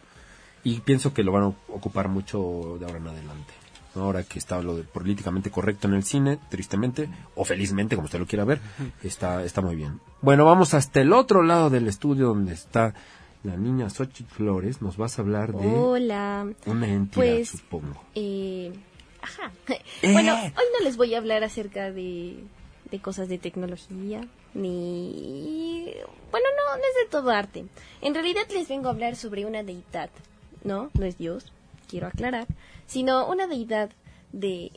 Y 0.64 0.80
pienso 0.80 1.12
que 1.12 1.22
lo 1.22 1.32
van 1.32 1.42
a 1.42 1.48
ocupar 1.48 2.08
mucho 2.08 2.78
de 2.78 2.86
ahora 2.86 2.96
en 2.96 3.08
adelante 3.08 3.59
ahora 3.94 4.22
que 4.22 4.38
está 4.38 4.60
lo 4.62 4.76
de 4.76 4.84
políticamente 4.84 5.50
correcto 5.50 5.88
en 5.88 5.94
el 5.94 6.04
cine, 6.04 6.38
tristemente, 6.48 7.08
o 7.34 7.44
felizmente, 7.44 7.96
como 7.96 8.06
usted 8.06 8.18
lo 8.18 8.26
quiera 8.26 8.44
ver, 8.44 8.60
está, 9.02 9.42
está 9.44 9.60
muy 9.60 9.76
bien. 9.76 10.00
Bueno, 10.22 10.44
vamos 10.44 10.74
hasta 10.74 11.00
el 11.00 11.12
otro 11.12 11.42
lado 11.42 11.70
del 11.70 11.88
estudio 11.88 12.28
donde 12.28 12.54
está 12.54 12.94
la 13.42 13.56
niña 13.56 13.90
Xochitl 13.90 14.32
Flores. 14.32 14.82
Nos 14.82 14.96
vas 14.96 15.18
a 15.18 15.22
hablar 15.22 15.52
de 15.52 15.66
Hola. 15.66 16.46
una 16.66 16.88
entidad, 16.88 17.14
pues, 17.14 17.48
supongo. 17.50 18.04
Eh, 18.14 18.72
ajá. 19.22 19.50
Eh. 20.02 20.12
Bueno, 20.12 20.34
hoy 20.34 20.64
no 20.78 20.84
les 20.84 20.96
voy 20.96 21.14
a 21.14 21.18
hablar 21.18 21.42
acerca 21.42 21.90
de, 21.90 22.44
de 22.90 23.00
cosas 23.00 23.28
de 23.28 23.38
tecnología, 23.38 24.20
ni... 24.54 25.94
Bueno, 26.30 26.46
no, 26.56 26.76
no 26.76 26.82
es 26.82 27.04
de 27.04 27.10
todo 27.10 27.30
arte. 27.30 27.66
En 28.02 28.14
realidad 28.14 28.42
les 28.52 28.68
vengo 28.68 28.88
a 28.88 28.92
hablar 28.92 29.16
sobre 29.16 29.46
una 29.46 29.62
deidad, 29.62 30.10
¿no? 30.62 30.90
No 30.94 31.04
es 31.06 31.18
Dios, 31.18 31.52
quiero 31.88 32.06
aclarar 32.06 32.46
sino 32.90 33.28
una 33.28 33.46
deidad 33.46 33.90
de 34.32 34.72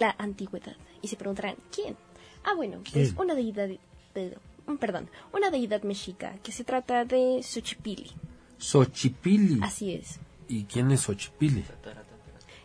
la 0.00 0.16
antigüedad. 0.18 0.74
Y 1.02 1.08
se 1.08 1.16
preguntarán, 1.16 1.54
¿quién? 1.72 1.96
Ah, 2.42 2.54
bueno, 2.56 2.82
es 2.92 3.14
una 3.16 3.36
deidad, 3.36 3.68
de, 4.14 4.36
mm, 4.66 4.74
perdón, 4.76 5.08
una 5.32 5.50
deidad 5.50 5.84
mexica 5.84 6.34
que 6.42 6.50
se 6.50 6.64
trata 6.64 7.04
de 7.04 7.42
Xochipili. 7.44 8.10
Xochipili. 8.58 9.60
Así 9.62 9.94
es. 9.94 10.18
¿Y 10.48 10.64
quién 10.64 10.90
es 10.90 11.02
Xochipili? 11.02 11.64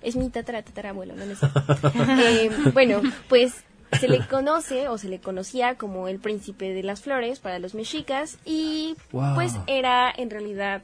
Es 0.01 0.15
mi 0.15 0.29
tatara, 0.29 0.63
tatarabuelo, 0.63 1.13
no 1.15 1.24
eh, 2.24 2.50
bueno, 2.74 3.01
pues 3.27 3.63
se 4.00 4.08
le 4.08 4.25
conoce 4.25 4.88
o 4.88 4.98
se 4.98 5.08
le 5.08 5.19
conocía 5.19 5.75
como 5.75 6.08
el 6.08 6.19
príncipe 6.19 6.74
de 6.74 6.81
las 6.81 7.01
flores 7.01 7.39
para 7.39 7.60
los 7.60 7.75
mexicas 7.75 8.39
y 8.43 8.96
pues 9.12 9.53
era 9.67 10.12
en 10.15 10.29
realidad 10.31 10.81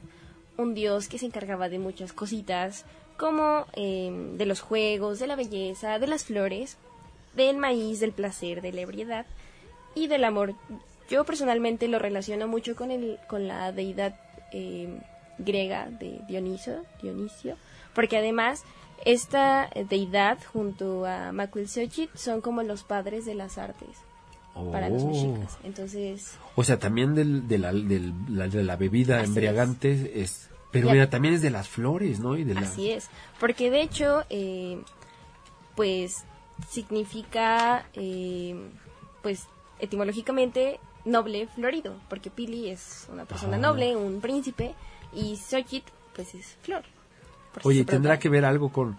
un 0.58 0.74
dios 0.74 1.08
que 1.08 1.18
se 1.18 1.26
encargaba 1.26 1.68
de 1.68 1.78
muchas 1.78 2.12
cositas 2.12 2.84
como 3.16 3.66
em, 3.72 4.36
de 4.36 4.46
los 4.46 4.60
juegos, 4.60 5.18
de 5.18 5.26
la 5.26 5.36
belleza, 5.36 5.98
de 5.98 6.06
las 6.06 6.24
flores, 6.24 6.76
del 7.34 7.56
maíz, 7.56 8.00
del 8.00 8.12
placer, 8.12 8.62
de 8.62 8.72
la 8.72 8.82
ebriedad 8.82 9.26
y 9.94 10.06
del 10.08 10.24
amor. 10.24 10.54
Yo 11.08 11.24
personalmente 11.24 11.88
lo 11.88 11.98
relaciono 11.98 12.48
mucho 12.48 12.74
con, 12.76 12.90
el, 12.90 13.18
con 13.28 13.46
la 13.46 13.72
deidad 13.72 14.18
em, 14.52 15.00
griega 15.38 15.88
de 15.90 16.20
Dioniso, 16.28 16.84
Dionisio, 17.02 17.56
porque 17.94 18.16
además 18.16 18.64
esta 19.04 19.70
deidad 19.88 20.38
junto 20.52 21.06
a 21.06 21.32
Macuilxochitl 21.32 22.16
son 22.16 22.40
como 22.40 22.62
los 22.62 22.82
padres 22.82 23.24
de 23.24 23.34
las 23.34 23.58
artes 23.58 23.90
para 24.72 24.88
los 24.88 25.02
oh. 25.02 25.08
mexicas. 25.08 25.58
Entonces, 25.64 26.36
o 26.54 26.64
sea, 26.64 26.78
también 26.78 27.14
del, 27.14 27.46
de, 27.46 27.58
la, 27.58 27.72
de 27.72 28.64
la 28.64 28.76
bebida 28.76 29.22
embriagante 29.22 30.22
es 30.22 30.48
pero 30.70 30.90
mira, 30.90 31.08
también 31.08 31.34
es 31.34 31.42
de 31.42 31.50
las 31.50 31.68
flores, 31.68 32.20
¿no? 32.20 32.36
Y 32.36 32.44
de 32.44 32.58
Así 32.58 32.90
es, 32.90 33.08
porque 33.38 33.70
de 33.70 33.82
hecho, 33.82 34.24
eh, 34.30 34.80
pues 35.74 36.24
significa, 36.68 37.86
eh, 37.94 38.56
pues 39.22 39.46
etimológicamente, 39.78 40.80
noble 41.04 41.46
florido, 41.48 41.94
porque 42.08 42.30
Pili 42.30 42.68
es 42.68 43.08
una 43.12 43.24
persona 43.24 43.56
noble, 43.56 43.96
un 43.96 44.20
príncipe, 44.20 44.74
y 45.12 45.36
Xochitl, 45.36 45.90
pues 46.14 46.34
es 46.34 46.56
flor. 46.62 46.82
Oye, 47.62 47.84
¿tendrá 47.84 48.18
que 48.18 48.28
ver 48.28 48.44
algo 48.44 48.70
con, 48.70 48.98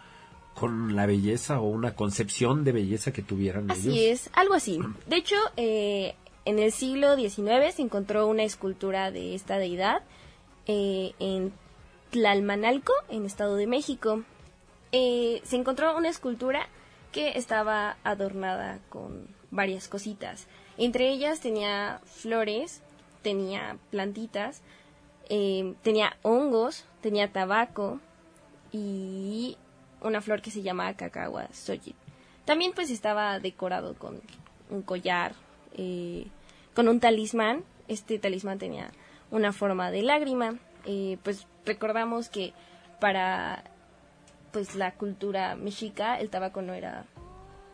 con 0.54 0.96
la 0.96 1.06
belleza 1.06 1.60
o 1.60 1.68
una 1.68 1.94
concepción 1.94 2.64
de 2.64 2.72
belleza 2.72 3.12
que 3.12 3.22
tuvieran 3.22 3.70
así 3.70 4.08
es, 4.08 4.30
algo 4.34 4.56
así. 4.56 4.80
De 5.06 5.18
hecho, 5.18 5.36
eh, 5.56 6.16
en 6.46 6.60
el 6.60 6.72
siglo 6.72 7.16
XIX 7.16 7.76
se 7.76 7.84
encontró 7.84 8.28
una 8.28 8.44
escultura 8.44 9.12
de 9.12 9.36
esta 9.36 9.58
deidad 9.58 10.02
eh, 10.68 11.14
en 11.20 11.54
Tlalmanalco, 12.12 12.94
en 13.10 13.26
Estado 13.26 13.56
de 13.56 13.68
México. 13.68 14.24
Eh, 14.92 15.42
se 15.44 15.56
encontró 15.56 15.96
una 15.98 16.10
escultura 16.10 16.68
que 17.12 17.38
estaba 17.38 17.98
adornada 18.04 18.80
con 18.90 19.28
varias 19.50 19.88
cositas. 19.88 20.48
Entre 20.78 21.10
ellas 21.10 21.40
tenía 21.40 22.02
flores, 22.06 22.82
tenía 23.22 23.78
plantitas, 23.92 24.62
eh, 25.30 25.74
tenía 25.84 26.18
hongos, 26.22 26.86
tenía 27.02 27.32
tabaco 27.32 28.00
y 28.72 29.58
una 30.02 30.22
flor 30.22 30.42
que 30.42 30.52
se 30.52 30.62
llama 30.62 30.94
cacagua 30.96 31.48
soji. 31.54 31.96
También 32.46 32.74
pues 32.74 32.92
estaba 32.92 33.40
decorado 33.40 33.96
con 33.96 34.22
un 34.70 34.82
collar, 34.82 35.34
con 36.74 36.88
un 36.88 37.00
talismán. 37.00 37.64
Este 37.88 38.20
talismán 38.20 38.60
tenía 38.60 38.92
una 39.32 39.54
forma 39.54 39.92
de 39.92 40.04
lágrima. 40.04 40.56
Eh, 40.86 41.18
pues 41.24 41.48
recordamos 41.66 42.30
que 42.30 42.54
para 43.00 43.64
pues 44.52 44.76
la 44.76 44.94
cultura 44.94 45.56
mexica 45.56 46.20
el 46.20 46.30
tabaco 46.30 46.62
no 46.62 46.74
era 46.74 47.06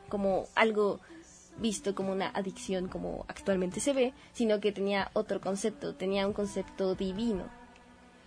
como 0.10 0.48
algo 0.55 1.00
visto 1.57 1.93
como 1.93 2.12
una 2.12 2.29
adicción 2.29 2.88
como 2.88 3.25
actualmente 3.27 3.79
se 3.79 3.93
ve, 3.93 4.13
sino 4.33 4.60
que 4.60 4.72
tenía 4.72 5.12
otro 5.13 5.39
concepto, 5.39 5.93
tenía 5.95 6.27
un 6.27 6.33
concepto 6.33 6.95
divino. 6.95 7.45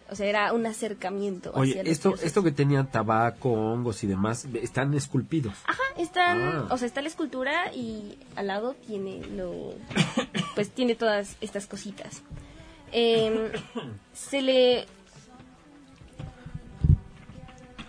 O 0.09 0.14
sea, 0.14 0.26
era 0.26 0.52
un 0.52 0.64
acercamiento. 0.66 1.50
Oye, 1.54 1.83
esto, 1.85 2.14
esto 2.23 2.45
que 2.45 2.52
tenía 2.52 2.85
tabaco, 2.85 3.50
hongos 3.50 4.04
y 4.04 4.06
demás, 4.06 4.47
están 4.54 4.95
esculpidos. 4.95 5.54
Ajá, 5.66 5.83
están, 5.99 6.42
ah. 6.42 6.68
o 6.71 6.78
sea, 6.78 6.87
está 6.87 7.02
la 7.02 7.09
escultura 7.09 7.75
y 7.75 8.16
al 8.37 8.47
lado 8.47 8.75
tiene 8.87 9.26
lo, 9.26 9.75
pues 10.54 10.71
tiene 10.71 10.95
todas 10.95 11.37
estas 11.40 11.66
cositas. 11.66 12.23
Em, 12.93 13.50
se 14.12 14.43
le... 14.43 14.87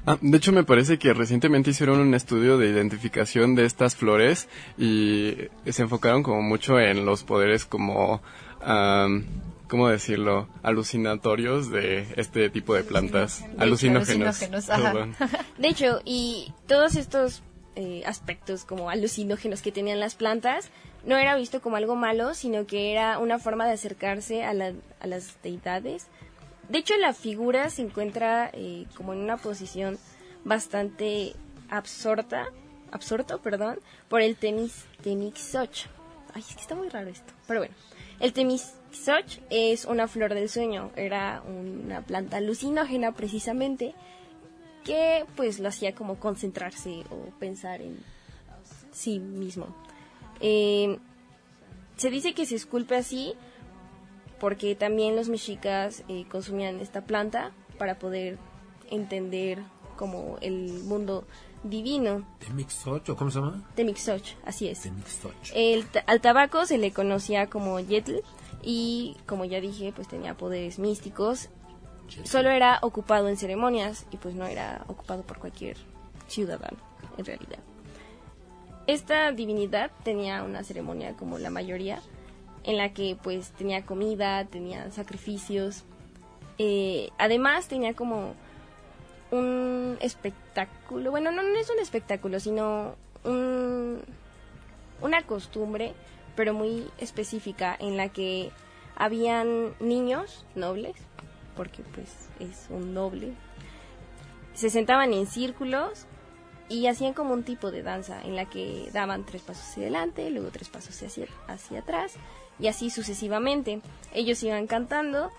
Ah, 0.06 0.18
de 0.22 0.38
hecho, 0.38 0.54
me 0.54 0.63
parece 0.63 0.98
que 0.98 1.13
recientemente 1.13 1.72
hicieron 1.72 2.00
un 2.00 2.13
estudio 2.13 2.58
de 2.58 2.70
identificación 2.70 3.56
de 3.56 3.66
estas 3.66 3.96
flores 3.96 4.48
y 4.77 5.36
se 5.66 5.82
enfocaron 5.82 6.24
como 6.24 6.42
mucho 6.42 6.80
en 6.80 7.06
los 7.06 7.24
poderes 7.24 7.66
como... 7.66 8.22
¿cómo 9.68 9.89
decirlo? 9.89 10.48
Alucinatorios 10.63 11.70
de 11.70 12.08
este 12.16 12.50
tipo 12.50 12.74
de 12.74 12.84
plantas. 12.84 13.44
Alucinógenos. 13.58 14.39
De 15.58 15.68
hecho, 15.68 16.01
y 16.06 16.54
todos 16.68 16.96
estos 16.96 17.44
eh, 17.75 18.04
aspectos 18.06 18.66
como 18.66 18.89
alucinógenos 18.89 19.62
que 19.62 19.72
tenían 19.72 20.00
las 20.00 20.16
plantas, 20.16 20.70
no 21.08 21.18
era 21.18 21.36
visto 21.38 21.62
como 21.62 21.78
algo 21.78 21.96
malo, 21.96 22.34
sino 22.34 22.68
que 22.68 22.92
era 22.92 23.18
una 23.18 23.40
forma 23.40 23.66
de 23.66 23.72
acercarse 23.72 24.44
a, 24.44 24.50
a 24.50 25.08
las 25.08 25.42
deidades. 25.42 26.08
De 26.68 26.80
hecho, 26.80 26.98
la 26.98 27.14
figura 27.14 27.70
se 27.70 27.82
encuentra 27.82 28.52
eh, 28.54 28.86
como 28.96 29.14
en 29.14 29.20
una 29.20 29.38
posición 29.38 29.98
bastante 30.44 31.34
absorta, 31.70 32.48
absorto, 32.92 33.42
perdón, 33.42 33.80
por 34.10 34.22
el 34.22 34.36
tenis, 34.36 34.84
Temixoch. 35.02 35.88
Ay, 36.34 36.44
es 36.48 36.56
que 36.56 36.62
está 36.62 36.76
muy 36.76 36.90
raro 36.90 37.10
esto, 37.10 37.34
pero 37.48 37.62
bueno. 37.62 37.74
El 38.20 38.34
Temixoch 38.34 39.40
es 39.50 39.86
una 39.86 40.10
flor 40.10 40.34
del 40.34 40.50
sueño, 40.50 40.92
era 40.98 41.42
una 41.48 42.02
planta 42.02 42.38
alucinógena 42.38 43.14
precisamente, 43.14 43.96
que 44.84 45.26
pues 45.38 45.60
lo 45.60 45.70
hacía 45.70 45.96
como 45.96 46.20
concentrarse 46.20 47.04
o 47.12 47.30
pensar 47.40 47.82
en 47.82 47.98
sí 48.92 49.20
mismo. 49.20 49.68
Eh, 50.39 51.00
se 51.96 52.10
dice 52.10 52.34
que 52.34 52.46
se 52.46 52.56
esculpe 52.56 52.96
así 52.96 53.34
porque 54.39 54.75
también 54.75 55.15
los 55.15 55.29
mexicas 55.29 56.03
eh, 56.08 56.25
consumían 56.29 56.79
esta 56.79 57.01
planta 57.01 57.51
para 57.77 57.98
poder 57.98 58.38
entender 58.89 59.60
como 59.96 60.38
el 60.41 60.84
mundo 60.84 61.25
divino. 61.63 62.25
¿Temixoch 62.39 63.15
cómo 63.15 63.32
se 63.32 63.39
llama? 63.39 63.67
Temixoch, 63.75 64.36
así 64.46 64.67
es. 64.67 64.89
El, 65.53 65.86
al 66.06 66.22
tabaco 66.22 66.65
se 66.65 66.77
le 66.77 66.91
conocía 66.91 67.48
como 67.48 67.79
yetl 67.79 68.17
y 68.63 69.17
como 69.25 69.46
ya 69.46 69.60
dije, 69.60 69.91
pues 69.96 70.08
tenía 70.08 70.36
poderes 70.36 70.79
místicos. 70.79 71.50
Solo 72.24 72.50
era 72.50 72.79
ocupado 72.84 73.27
en 73.27 73.36
ceremonias 73.36 74.06
y 74.12 74.17
pues 74.17 74.34
no 74.34 74.46
era 74.46 74.86
ocupado 74.88 75.24
por 75.24 75.39
cualquier 75.39 75.75
ciudadano, 76.27 76.77
en 77.17 77.25
realidad. 77.25 77.60
Esta 78.88 79.34
divinidad 79.34 79.91
tenía 80.03 80.44
una 80.44 80.63
ceremonia 80.63 81.13
como 81.13 81.38
la 81.39 81.50
mayoría, 81.50 82.01
en 82.63 82.77
la 82.77 82.94
que 82.94 83.17
pues 83.22 83.51
tenía 83.51 83.86
comida, 83.86 84.46
tenía 84.46 84.89
sacrificios. 84.91 85.84
Eh, 86.58 87.10
además 87.17 87.67
tenía 87.67 87.94
como 87.94 88.34
un 89.29 89.98
espectáculo, 90.00 91.12
bueno, 91.12 91.32
no, 91.32 91.41
es 91.41 91.70
un 91.70 91.79
espectáculo, 91.79 92.39
sino 92.39 92.96
un, 93.25 94.01
una 95.01 95.22
costumbre, 95.24 95.94
pero 96.38 96.53
muy 96.53 96.88
específica, 96.98 97.75
en 97.77 97.98
la 97.98 98.08
que 98.08 98.51
habían 98.96 99.75
niños 99.82 100.46
nobles, 100.56 100.96
porque 101.58 101.84
pues 101.94 102.29
es 102.39 102.67
un 102.70 102.94
noble, 102.94 103.34
se 104.53 104.70
sentaban 104.70 105.13
en 105.13 105.27
círculos 105.27 106.08
y 106.70 106.88
hacían 106.88 107.14
como 107.14 107.34
un 107.34 107.44
tipo 107.44 107.72
de 107.72 107.82
danza 107.82 108.22
en 108.22 108.36
la 108.36 108.46
que 108.46 108.90
daban 108.94 109.26
tres 109.26 109.42
pasos 109.42 109.64
hacia 109.70 109.84
adelante, 109.84 110.30
luego 110.30 110.50
tres 110.52 110.70
pasos 110.70 111.02
hacia, 111.02 111.28
hacia 111.48 111.80
atrás 111.80 112.14
y 112.60 112.68
así 112.68 112.90
sucesivamente. 112.90 113.82
Ellos 114.14 114.44
iban 114.44 114.68
cantando 114.68 115.32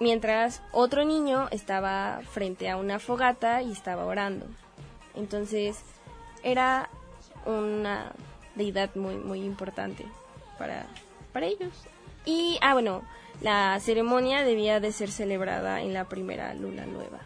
mientras 0.00 0.62
otro 0.72 1.04
niño 1.04 1.48
estaba 1.50 2.20
frente 2.30 2.68
a 2.68 2.76
una 2.76 2.98
fogata 2.98 3.62
y 3.62 3.72
estaba 3.72 4.04
orando. 4.04 4.46
Entonces 5.14 5.78
era 6.42 6.90
una 7.46 8.12
deidad 8.54 8.94
muy 8.94 9.16
muy 9.16 9.42
importante 9.42 10.04
para, 10.58 10.86
para 11.32 11.46
ellos. 11.46 11.72
Y 12.24 12.58
ah 12.62 12.72
bueno, 12.72 13.02
la 13.42 13.78
ceremonia 13.80 14.44
debía 14.44 14.80
de 14.80 14.92
ser 14.92 15.10
celebrada 15.10 15.82
en 15.82 15.92
la 15.94 16.06
primera 16.06 16.54
luna 16.54 16.86
nueva. 16.86 17.20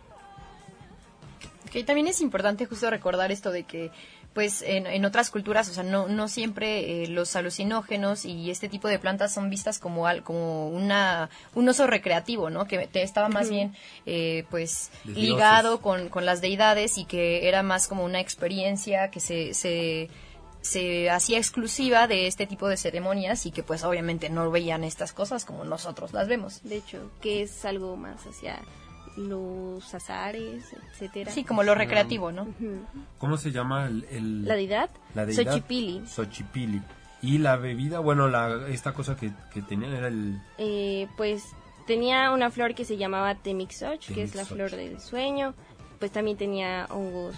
Que 1.70 1.84
también 1.84 2.08
es 2.08 2.20
importante 2.20 2.66
justo 2.66 2.90
recordar 2.90 3.32
esto 3.32 3.50
de 3.50 3.64
que 3.64 3.90
pues 4.34 4.62
en, 4.64 5.04
otras 5.04 5.30
culturas, 5.30 5.68
o 5.68 5.74
sea, 5.74 5.82
no, 5.82 6.06
no 6.06 6.28
siempre 6.28 7.02
eh, 7.02 7.08
los 7.08 7.34
alucinógenos 7.34 8.24
y 8.24 8.50
este 8.50 8.68
tipo 8.68 8.86
de 8.86 9.00
plantas 9.00 9.34
son 9.34 9.50
vistas 9.50 9.80
como, 9.80 10.04
como 10.22 10.68
una, 10.68 11.28
un 11.54 11.68
uso 11.68 11.88
recreativo, 11.88 12.48
¿no? 12.48 12.66
Que 12.66 12.88
estaba 12.92 13.28
más 13.28 13.50
bien, 13.50 13.74
eh, 14.06 14.44
pues, 14.48 14.92
ligado 15.04 15.80
con, 15.80 16.08
con, 16.08 16.24
las 16.24 16.40
deidades 16.40 16.98
y 16.98 17.04
que 17.04 17.48
era 17.48 17.64
más 17.64 17.88
como 17.88 18.04
una 18.04 18.20
experiencia 18.20 19.10
que 19.10 19.18
se, 19.18 19.54
se, 19.54 20.08
se 20.60 21.10
hacía 21.10 21.38
exclusiva 21.38 22.06
de 22.06 22.26
este 22.26 22.46
tipo 22.46 22.68
de 22.68 22.76
ceremonias 22.76 23.46
y 23.46 23.50
que 23.50 23.62
pues 23.62 23.82
obviamente 23.82 24.28
no 24.30 24.50
veían 24.50 24.84
estas 24.84 25.12
cosas 25.12 25.44
como 25.44 25.64
nosotros 25.64 26.12
las 26.12 26.28
vemos. 26.28 26.62
De 26.62 26.76
hecho, 26.76 27.10
que 27.20 27.42
es 27.42 27.64
algo 27.64 27.96
más 27.96 28.24
hacia 28.26 28.60
los 29.18 29.94
azares, 29.94 30.64
etcétera. 30.90 31.30
Sí, 31.30 31.44
como 31.44 31.62
lo 31.62 31.74
recreativo, 31.74 32.32
¿no? 32.32 32.46
¿Cómo 33.18 33.36
se 33.36 33.50
llama 33.50 33.86
el, 33.86 34.44
la 34.44 34.54
deidad? 34.54 34.90
La 35.14 35.26
deidad 35.26 35.52
Xochipili. 35.52 36.06
Xochipili. 36.06 36.82
Y 37.20 37.38
la 37.38 37.56
bebida, 37.56 37.98
bueno, 37.98 38.28
la 38.28 38.68
esta 38.68 38.92
cosa 38.92 39.16
que, 39.16 39.32
que 39.52 39.60
tenían 39.62 39.92
era 39.92 40.06
el 40.08 40.40
eh, 40.58 41.08
pues 41.16 41.42
tenía 41.86 42.30
una 42.30 42.50
flor 42.50 42.74
que 42.74 42.84
se 42.84 42.96
llamaba 42.96 43.34
Temixoch, 43.34 44.00
que 44.00 44.22
es 44.22 44.34
la 44.34 44.44
flor 44.44 44.70
del 44.70 45.00
sueño. 45.00 45.54
Pues 45.98 46.12
también 46.12 46.36
tenía 46.36 46.86
hongos, 46.90 47.34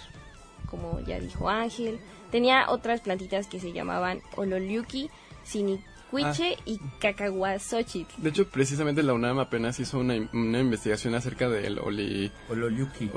como 0.69 0.99
ya 0.99 1.19
dijo 1.19 1.49
Ángel. 1.49 1.99
Tenía 2.29 2.69
otras 2.69 3.01
plantitas 3.01 3.47
que 3.47 3.59
se 3.59 3.73
llamaban 3.73 4.21
Ololiuki, 4.35 5.09
Sinic 5.43 5.81
Huiche 6.11 6.57
y 6.65 6.79
Cacahuazochitl. 6.99 8.21
De 8.21 8.29
hecho, 8.29 8.47
precisamente 8.47 9.03
la 9.03 9.13
UNAM 9.13 9.39
apenas 9.39 9.79
hizo 9.79 9.99
una, 9.99 10.15
una 10.33 10.59
investigación 10.59 11.15
acerca 11.15 11.49
del 11.49 11.79
oli... 11.79 12.31
Ololiuki. 12.49 13.09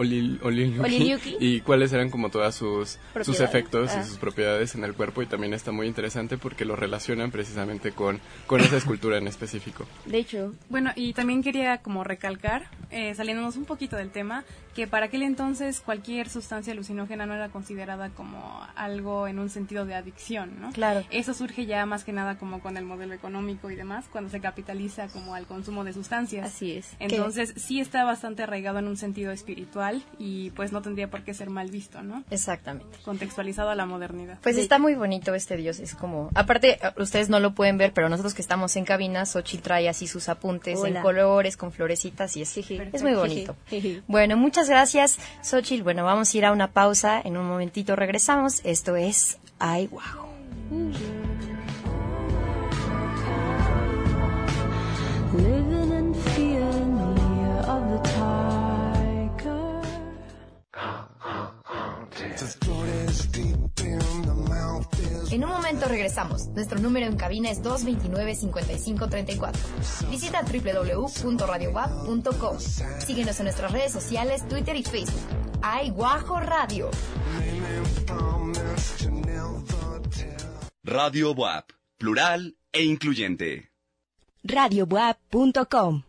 y 1.40 1.60
cuáles 1.60 1.92
eran 1.92 2.10
como 2.10 2.30
todas 2.30 2.54
sus, 2.54 2.98
sus 3.22 3.40
efectos 3.40 3.92
y 3.94 3.98
ah. 3.98 4.04
sus 4.04 4.18
propiedades 4.18 4.74
en 4.74 4.84
el 4.84 4.94
cuerpo 4.94 5.22
y 5.22 5.26
también 5.26 5.54
está 5.54 5.72
muy 5.72 5.86
interesante 5.86 6.38
porque 6.38 6.64
lo 6.64 6.76
relacionan 6.76 7.30
precisamente 7.30 7.92
con, 7.92 8.20
con 8.46 8.60
esa 8.60 8.76
escultura 8.76 9.18
en 9.18 9.26
específico. 9.26 9.86
De 10.06 10.18
hecho. 10.18 10.54
Bueno, 10.68 10.90
y 10.94 11.12
también 11.12 11.42
quería 11.42 11.78
como 11.78 12.04
recalcar, 12.04 12.68
eh, 12.90 13.14
saliéndonos 13.14 13.56
un 13.56 13.64
poquito 13.64 13.96
del 13.96 14.10
tema, 14.10 14.44
que 14.74 14.86
para 14.86 15.06
aquel 15.06 15.22
entonces 15.22 15.80
cualquier 15.80 16.28
sustancia 16.28 16.72
alucinógena 16.72 17.26
no 17.26 17.34
era 17.34 17.48
considerada 17.48 18.10
como 18.10 18.60
algo 18.74 19.28
en 19.28 19.38
un 19.38 19.48
sentido 19.48 19.86
de 19.86 19.94
adicción, 19.94 20.60
¿no? 20.60 20.72
Claro. 20.72 21.04
Eso 21.10 21.32
surge 21.32 21.66
ya 21.66 21.86
más 21.86 22.04
que 22.04 22.12
nada 22.12 22.38
como 22.38 22.60
con 22.60 22.76
el 22.76 22.83
modelo 22.84 23.14
económico 23.14 23.70
y 23.70 23.76
demás, 23.76 24.06
cuando 24.10 24.30
se 24.30 24.40
capitaliza 24.40 25.08
como 25.08 25.34
al 25.34 25.46
consumo 25.46 25.84
de 25.84 25.92
sustancias. 25.92 26.46
Así 26.46 26.72
es. 26.72 26.90
Entonces 26.98 27.54
sí 27.56 27.80
está 27.80 28.04
bastante 28.04 28.42
arraigado 28.42 28.78
en 28.78 28.88
un 28.88 28.96
sentido 28.96 29.32
espiritual 29.32 30.02
y 30.18 30.50
pues 30.50 30.72
no 30.72 30.82
tendría 30.82 31.10
por 31.10 31.22
qué 31.22 31.34
ser 31.34 31.50
mal 31.50 31.70
visto, 31.70 32.02
¿no? 32.02 32.24
Exactamente. 32.30 32.98
Contextualizado 33.04 33.70
a 33.70 33.74
la 33.74 33.86
modernidad. 33.86 34.38
Pues 34.42 34.56
está 34.56 34.78
muy 34.78 34.94
bonito 34.94 35.34
este 35.34 35.56
dios, 35.56 35.78
es 35.80 35.94
como, 35.94 36.30
aparte 36.34 36.78
ustedes 36.96 37.28
no 37.28 37.40
lo 37.40 37.54
pueden 37.54 37.78
ver, 37.78 37.92
pero 37.92 38.08
nosotros 38.08 38.34
que 38.34 38.42
estamos 38.42 38.76
en 38.76 38.84
cabina, 38.84 39.26
Xochitl 39.26 39.62
trae 39.62 39.88
así 39.88 40.06
sus 40.06 40.28
apuntes 40.28 40.82
en 40.84 41.00
colores, 41.02 41.56
con 41.56 41.72
florecitas 41.72 42.36
y 42.36 42.42
es, 42.42 42.56
es 42.56 43.02
muy 43.02 43.14
bonito. 43.14 43.56
bueno, 44.06 44.36
muchas 44.36 44.68
gracias, 44.68 45.18
Xochitl. 45.42 45.82
Bueno, 45.82 46.04
vamos 46.04 46.32
a 46.32 46.38
ir 46.38 46.44
a 46.44 46.52
una 46.52 46.72
pausa. 46.72 47.20
En 47.24 47.36
un 47.36 47.46
momentito 47.46 47.96
regresamos. 47.96 48.60
Esto 48.64 48.96
es 48.96 49.38
Ay, 49.58 49.86
wow. 49.88 51.33
En 65.30 65.44
un 65.44 65.50
momento 65.50 65.86
regresamos. 65.86 66.48
Nuestro 66.48 66.78
número 66.78 67.06
en 67.06 67.16
cabina 67.16 67.50
es 67.50 67.62
229-5534. 67.62 69.52
Visita 70.10 70.42
www.radiowap.com. 70.42 72.58
Síguenos 73.06 73.38
en 73.40 73.44
nuestras 73.44 73.72
redes 73.72 73.92
sociales, 73.92 74.46
Twitter 74.48 74.76
y 74.76 74.82
Facebook. 74.82 75.20
Ay 75.62 75.88
Guajo 75.90 76.40
Radio. 76.40 76.90
Radio 80.82 81.32
WAP, 81.32 81.70
plural 81.96 82.56
e 82.72 82.84
incluyente. 82.84 83.70
RadioWap.com 84.42 86.02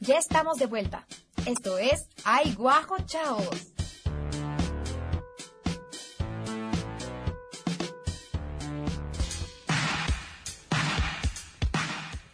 Ya 0.00 0.18
estamos 0.18 0.58
de 0.58 0.66
vuelta. 0.66 1.06
Esto 1.46 1.76
es 1.76 2.08
Ay 2.24 2.54
Guajo 2.54 2.96
Chavos. 3.04 3.72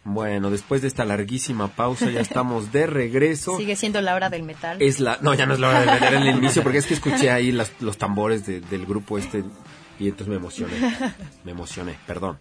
Bueno, 0.03 0.51
después 0.51 0.81
de 0.81 0.87
esta 0.87 1.05
larguísima 1.05 1.69
pausa 1.69 2.09
ya 2.11 2.21
estamos 2.21 2.71
de 2.71 2.85
regreso. 2.85 3.57
Sigue 3.57 3.75
siendo 3.75 4.01
la 4.01 4.13
hora 4.13 4.29
del 4.29 4.43
metal. 4.43 4.79
Es 4.79 4.99
la, 4.99 5.17
no, 5.21 5.33
ya 5.33 5.47
no 5.47 5.53
es 5.53 5.59
la 5.59 5.69
hora 5.69 5.79
del 5.79 5.89
metal 5.89 6.13
en 6.15 6.23
el 6.23 6.37
inicio, 6.37 6.61
porque 6.61 6.77
es 6.79 6.85
que 6.85 6.93
escuché 6.93 7.31
ahí 7.31 7.51
los 7.51 7.97
tambores 7.97 8.45
del 8.45 8.85
grupo 8.85 9.17
este 9.17 9.43
y 9.99 10.07
entonces 10.07 10.27
me 10.27 10.37
emocioné. 10.37 10.73
Me 11.43 11.51
emocioné, 11.51 11.97
perdón. 12.07 12.39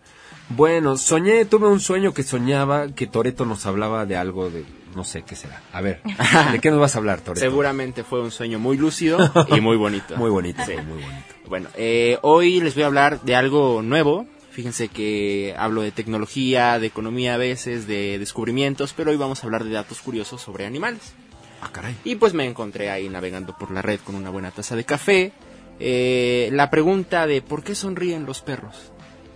Bueno, 0.51 0.97
soñé, 0.97 1.45
tuve 1.45 1.67
un 1.69 1.81
sueño 1.81 2.15
que 2.15 2.23
soñaba 2.23 2.89
que 2.89 3.07
Toreto 3.07 3.45
nos 3.45 3.67
hablaba 3.67 4.07
de 4.07 4.17
algo 4.17 4.49
de, 4.49 4.65
no 4.95 5.05
sé 5.05 5.23
qué 5.23 5.37
será. 5.37 5.61
A 5.73 5.81
ver, 5.81 6.01
¿de 6.53 6.61
qué 6.61 6.71
nos 6.71 6.81
vas 6.81 6.95
a 6.95 6.99
hablar, 6.99 7.21
Toreto? 7.21 7.41
Seguramente 7.41 8.05
fue 8.05 8.23
un 8.23 8.31
sueño 8.31 8.59
muy 8.59 8.77
lúcido 8.77 9.19
y 9.57 9.61
muy 9.61 9.77
bonito. 9.77 10.17
muy 10.17 10.31
bonito, 10.31 10.63
sí, 10.65 10.73
muy 10.77 11.03
bonito. 11.03 11.35
Bueno, 11.49 11.69
eh, 11.77 12.19
hoy 12.23 12.61
les 12.61 12.75
voy 12.75 12.85
a 12.85 12.87
hablar 12.87 13.21
de 13.23 13.35
algo 13.35 13.83
nuevo. 13.83 14.27
Fíjense 14.51 14.89
que 14.89 15.55
hablo 15.57 15.83
de 15.83 15.93
tecnología, 15.93 16.79
de 16.79 16.87
economía 16.87 17.35
a 17.35 17.39
veces, 17.39 17.87
de 17.87 18.19
descubrimientos, 18.19 18.93
pero 18.97 19.11
hoy 19.11 19.17
vamos 19.17 19.43
a 19.43 19.47
hablar 19.47 19.65
de 19.65 19.71
datos 19.71 20.01
curiosos 20.01 20.41
sobre 20.41 20.67
animales. 20.67 21.15
Ah, 21.61 21.71
caray. 21.73 21.97
Y 22.05 22.17
pues 22.17 22.35
me 22.35 22.45
encontré 22.45 22.91
ahí 22.91 23.09
navegando 23.09 23.57
por 23.57 23.71
la 23.71 23.83
red 23.83 24.01
con 24.01 24.15
una 24.15 24.31
buena 24.31 24.51
taza 24.51 24.77
de 24.77 24.85
café. 24.85 25.33
Eh, 25.81 26.49
la 26.53 26.71
pregunta 26.71 27.27
de 27.27 27.41
¿por 27.43 27.63
qué 27.63 27.75
sonríen 27.75 28.27
los 28.27 28.41
perros? 28.41 28.75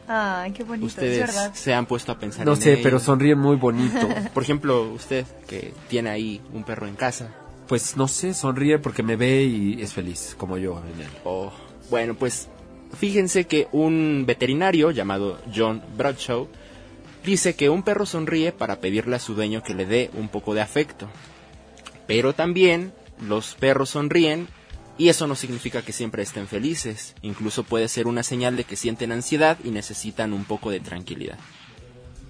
Ay, 0.08 0.52
qué 0.52 0.64
bonito, 0.64 0.86
Ustedes 0.86 1.18
es 1.18 1.26
verdad. 1.34 1.54
se 1.54 1.72
han 1.72 1.86
puesto 1.86 2.12
a 2.12 2.18
pensar 2.18 2.44
No 2.44 2.54
en 2.54 2.60
sé, 2.60 2.72
ello? 2.74 2.82
pero 2.82 2.98
sonríen 2.98 3.38
muy 3.38 3.56
bonito. 3.56 4.08
Por 4.34 4.42
ejemplo, 4.42 4.82
usted 4.92 5.24
que 5.46 5.72
tiene 5.88 6.10
ahí 6.10 6.40
un 6.52 6.64
perro 6.64 6.86
en 6.86 6.96
casa. 6.96 7.32
Pues 7.68 7.96
no 7.96 8.08
sé, 8.08 8.34
sonríe 8.34 8.78
porque 8.78 9.02
me 9.02 9.16
ve 9.16 9.44
y 9.44 9.80
es 9.80 9.92
feliz, 9.92 10.34
como 10.36 10.58
yo 10.58 10.82
en 10.92 11.00
él. 11.00 11.08
Oh, 11.24 11.52
bueno, 11.88 12.14
pues 12.14 12.48
fíjense 12.98 13.46
que 13.46 13.68
un 13.72 14.24
veterinario 14.26 14.90
llamado 14.90 15.38
John 15.54 15.82
Bradshaw 15.96 16.48
dice 17.24 17.54
que 17.54 17.70
un 17.70 17.84
perro 17.84 18.04
sonríe 18.04 18.50
para 18.52 18.80
pedirle 18.80 19.16
a 19.16 19.20
su 19.20 19.34
dueño 19.34 19.62
que 19.62 19.74
le 19.74 19.86
dé 19.86 20.10
un 20.14 20.28
poco 20.28 20.52
de 20.54 20.60
afecto. 20.60 21.08
Pero 22.06 22.34
también 22.34 22.92
los 23.20 23.54
perros 23.54 23.90
sonríen 23.90 24.48
y 25.02 25.08
eso 25.08 25.26
no 25.26 25.34
significa 25.34 25.82
que 25.82 25.92
siempre 25.92 26.22
estén 26.22 26.46
felices. 26.46 27.16
Incluso 27.22 27.64
puede 27.64 27.88
ser 27.88 28.06
una 28.06 28.22
señal 28.22 28.56
de 28.56 28.62
que 28.62 28.76
sienten 28.76 29.10
ansiedad 29.10 29.58
y 29.64 29.70
necesitan 29.70 30.32
un 30.32 30.44
poco 30.44 30.70
de 30.70 30.78
tranquilidad. 30.78 31.38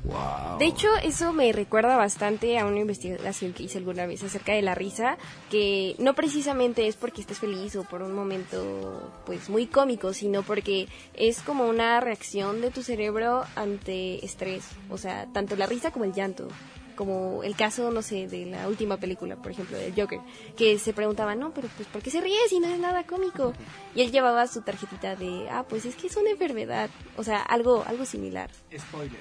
Wow. 0.04 0.56
De 0.58 0.64
hecho, 0.64 0.88
eso 1.02 1.34
me 1.34 1.52
recuerda 1.52 1.98
bastante 1.98 2.58
a 2.58 2.64
una 2.64 2.80
investigación 2.80 3.52
que 3.52 3.64
hice 3.64 3.76
alguna 3.76 4.06
vez 4.06 4.22
acerca 4.22 4.54
de 4.54 4.62
la 4.62 4.74
risa, 4.74 5.18
que 5.50 5.96
no 5.98 6.14
precisamente 6.14 6.88
es 6.88 6.96
porque 6.96 7.20
estés 7.20 7.40
feliz 7.40 7.76
o 7.76 7.84
por 7.84 8.00
un 8.00 8.14
momento 8.14 9.12
pues 9.26 9.50
muy 9.50 9.66
cómico, 9.66 10.14
sino 10.14 10.42
porque 10.42 10.88
es 11.12 11.42
como 11.42 11.68
una 11.68 12.00
reacción 12.00 12.62
de 12.62 12.70
tu 12.70 12.82
cerebro 12.82 13.44
ante 13.54 14.24
estrés, 14.24 14.64
o 14.88 14.96
sea, 14.96 15.26
tanto 15.34 15.56
la 15.56 15.66
risa 15.66 15.90
como 15.90 16.06
el 16.06 16.14
llanto. 16.14 16.48
Como 16.96 17.42
el 17.42 17.56
caso, 17.56 17.90
no 17.90 18.02
sé, 18.02 18.26
de 18.26 18.46
la 18.46 18.68
última 18.68 18.96
película, 18.96 19.36
por 19.36 19.52
ejemplo, 19.52 19.76
del 19.76 19.94
Joker, 19.94 20.20
que 20.56 20.78
se 20.78 20.92
preguntaba, 20.92 21.34
no, 21.34 21.52
pero 21.52 21.68
pues, 21.76 21.88
¿por 21.88 22.02
qué 22.02 22.10
se 22.10 22.20
ríe 22.20 22.36
si 22.48 22.60
no 22.60 22.68
es 22.68 22.78
nada 22.78 23.04
cómico? 23.04 23.52
Y 23.94 24.02
él 24.02 24.12
llevaba 24.12 24.46
su 24.46 24.62
tarjetita 24.62 25.16
de, 25.16 25.48
ah, 25.50 25.64
pues 25.68 25.84
es 25.84 25.96
que 25.96 26.06
es 26.06 26.16
una 26.16 26.30
enfermedad, 26.30 26.90
o 27.16 27.24
sea, 27.24 27.40
algo, 27.40 27.84
algo 27.86 28.04
similar. 28.04 28.50
Spoiler. 28.76 29.20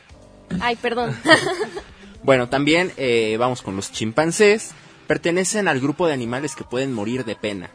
Ay, 0.60 0.75
perdón. 0.75 1.15
Bueno, 2.23 2.49
también 2.49 2.91
eh, 2.97 3.36
vamos 3.39 3.62
con 3.62 3.75
los 3.75 3.91
chimpancés. 3.91 4.71
Pertenecen 5.07 5.67
al 5.67 5.79
grupo 5.79 6.07
de 6.07 6.13
animales 6.13 6.55
que 6.55 6.63
pueden 6.63 6.93
morir 6.93 7.25
de 7.25 7.36
pena. 7.36 7.71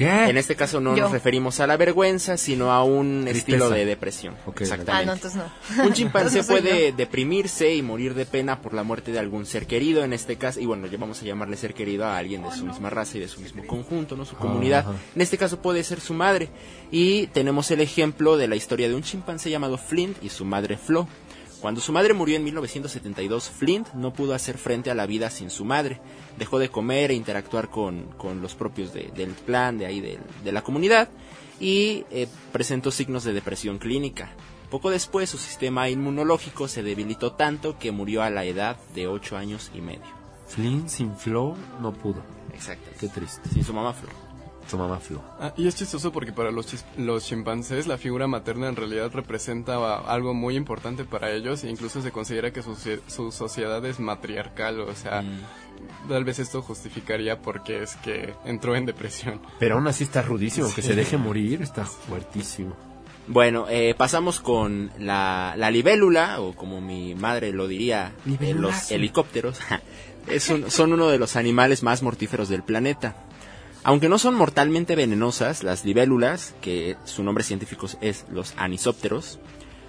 ¿Qué? 0.00 0.30
En 0.30 0.38
este 0.38 0.56
caso 0.56 0.80
no 0.80 0.96
Yo. 0.96 1.02
nos 1.02 1.12
referimos 1.12 1.60
a 1.60 1.66
la 1.66 1.76
vergüenza, 1.76 2.38
sino 2.38 2.72
a 2.72 2.82
un 2.84 3.24
Tristeza. 3.24 3.38
estilo 3.38 3.68
de 3.68 3.84
depresión. 3.84 4.34
Exactamente. 4.58 4.92
Ah, 4.92 5.04
no, 5.04 5.12
entonces 5.12 5.38
no. 5.38 5.84
Un 5.84 5.92
chimpancé 5.92 6.42
puede 6.42 6.92
deprimirse 6.92 7.74
y 7.74 7.82
morir 7.82 8.14
de 8.14 8.24
pena 8.24 8.62
por 8.62 8.72
la 8.72 8.82
muerte 8.82 9.12
de 9.12 9.18
algún 9.18 9.44
ser 9.44 9.66
querido, 9.66 10.02
en 10.02 10.14
este 10.14 10.36
caso, 10.36 10.58
y 10.58 10.64
bueno, 10.64 10.88
vamos 10.98 11.20
a 11.20 11.26
llamarle 11.26 11.58
ser 11.58 11.74
querido 11.74 12.06
a 12.06 12.16
alguien 12.16 12.42
de 12.42 12.50
su 12.50 12.64
misma 12.64 12.88
raza 12.88 13.18
y 13.18 13.20
de 13.20 13.28
su 13.28 13.42
mismo 13.42 13.66
conjunto, 13.66 14.16
¿no? 14.16 14.24
Su 14.24 14.36
comunidad. 14.36 14.86
Ajá. 14.88 14.94
En 15.14 15.20
este 15.20 15.36
caso 15.36 15.60
puede 15.60 15.84
ser 15.84 16.00
su 16.00 16.14
madre. 16.14 16.48
Y 16.90 17.26
tenemos 17.26 17.70
el 17.70 17.82
ejemplo 17.82 18.38
de 18.38 18.48
la 18.48 18.56
historia 18.56 18.88
de 18.88 18.94
un 18.94 19.02
chimpancé 19.02 19.50
llamado 19.50 19.76
Flint 19.76 20.16
y 20.24 20.30
su 20.30 20.46
madre 20.46 20.78
Flo. 20.78 21.06
Cuando 21.60 21.80
su 21.82 21.92
madre 21.92 22.14
murió 22.14 22.36
en 22.36 22.44
1972, 22.44 23.50
Flint 23.50 23.88
no 23.92 24.12
pudo 24.12 24.34
hacer 24.34 24.56
frente 24.56 24.90
a 24.90 24.94
la 24.94 25.04
vida 25.06 25.28
sin 25.30 25.50
su 25.50 25.64
madre. 25.66 26.00
Dejó 26.38 26.58
de 26.58 26.70
comer 26.70 27.10
e 27.10 27.14
interactuar 27.14 27.68
con, 27.68 28.04
con 28.16 28.40
los 28.40 28.54
propios 28.54 28.92
de- 28.94 29.10
del 29.14 29.32
clan, 29.34 29.76
de 29.76 29.84
ahí 29.86 30.00
de, 30.00 30.18
la 30.52 30.62
comunidad, 30.62 31.10
y 31.60 32.04
eh, 32.10 32.28
presentó 32.52 32.90
signos 32.90 33.24
de 33.24 33.34
depresión 33.34 33.78
clínica. 33.78 34.30
Poco 34.70 34.88
después 34.90 35.28
su 35.28 35.36
sistema 35.36 35.90
inmunológico 35.90 36.66
se 36.68 36.82
debilitó 36.82 37.32
tanto 37.32 37.78
que 37.78 37.90
murió 37.92 38.22
a 38.22 38.30
la 38.30 38.44
edad 38.44 38.76
de 38.94 39.06
8 39.08 39.36
años 39.36 39.70
y 39.74 39.80
medio. 39.82 40.20
Flynn 40.46 40.88
sin 40.88 41.14
Flo 41.16 41.56
no 41.82 41.92
pudo. 41.92 42.22
Exacto. 42.54 42.88
Qué 42.98 43.08
triste. 43.08 43.48
Sin 43.52 43.64
su 43.64 43.74
mamá 43.74 43.92
Flo. 43.92 44.08
Su 44.70 44.78
mamá 44.78 44.98
Flo. 44.98 45.20
Ah, 45.40 45.52
y 45.56 45.66
es 45.66 45.74
chistoso 45.74 46.12
porque 46.12 46.32
para 46.32 46.50
los, 46.52 46.72
chis- 46.72 46.84
los 46.96 47.24
chimpancés 47.24 47.86
la 47.86 47.98
figura 47.98 48.26
materna 48.28 48.68
en 48.68 48.76
realidad 48.76 49.10
representa 49.12 49.98
algo 49.98 50.32
muy 50.32 50.54
importante 50.56 51.04
para 51.04 51.30
ellos 51.32 51.64
e 51.64 51.70
incluso 51.70 52.00
se 52.02 52.12
considera 52.12 52.52
que 52.52 52.62
su, 52.62 52.76
su 53.08 53.32
sociedad 53.32 53.84
es 53.84 53.98
matriarcal, 53.98 54.80
o 54.80 54.94
sea, 54.94 55.24
tal 56.08 56.24
vez 56.24 56.38
esto 56.38 56.62
justificaría 56.62 57.40
porque 57.42 57.82
es 57.82 57.96
que 57.96 58.34
entró 58.44 58.76
en 58.76 58.86
depresión. 58.86 59.40
Pero 59.58 59.74
aún 59.76 59.88
así 59.88 60.04
está 60.04 60.22
rudísimo. 60.22 60.72
Que 60.74 60.82
se 60.82 60.94
deje 60.94 61.16
morir 61.16 61.62
está 61.62 61.84
fuertísimo. 61.84 62.76
Bueno, 63.26 63.66
eh, 63.68 63.94
pasamos 63.96 64.40
con 64.40 64.90
la, 64.98 65.54
la 65.56 65.70
libélula, 65.70 66.40
o 66.40 66.52
como 66.54 66.80
mi 66.80 67.14
madre 67.14 67.52
lo 67.52 67.68
diría, 67.68 68.12
eh, 68.40 68.54
los 68.54 68.90
helicópteros. 68.90 69.58
Es 70.26 70.48
un- 70.50 70.70
son 70.70 70.92
uno 70.92 71.08
de 71.08 71.18
los 71.18 71.34
animales 71.34 71.82
más 71.82 72.02
mortíferos 72.02 72.48
del 72.50 72.62
planeta. 72.62 73.16
Aunque 73.82 74.08
no 74.08 74.18
son 74.18 74.34
mortalmente 74.34 74.94
venenosas, 74.94 75.62
las 75.62 75.84
libélulas, 75.84 76.54
que 76.60 76.96
su 77.04 77.22
nombre 77.22 77.44
científico 77.44 77.86
es 78.02 78.26
los 78.30 78.52
anisópteros, 78.58 79.38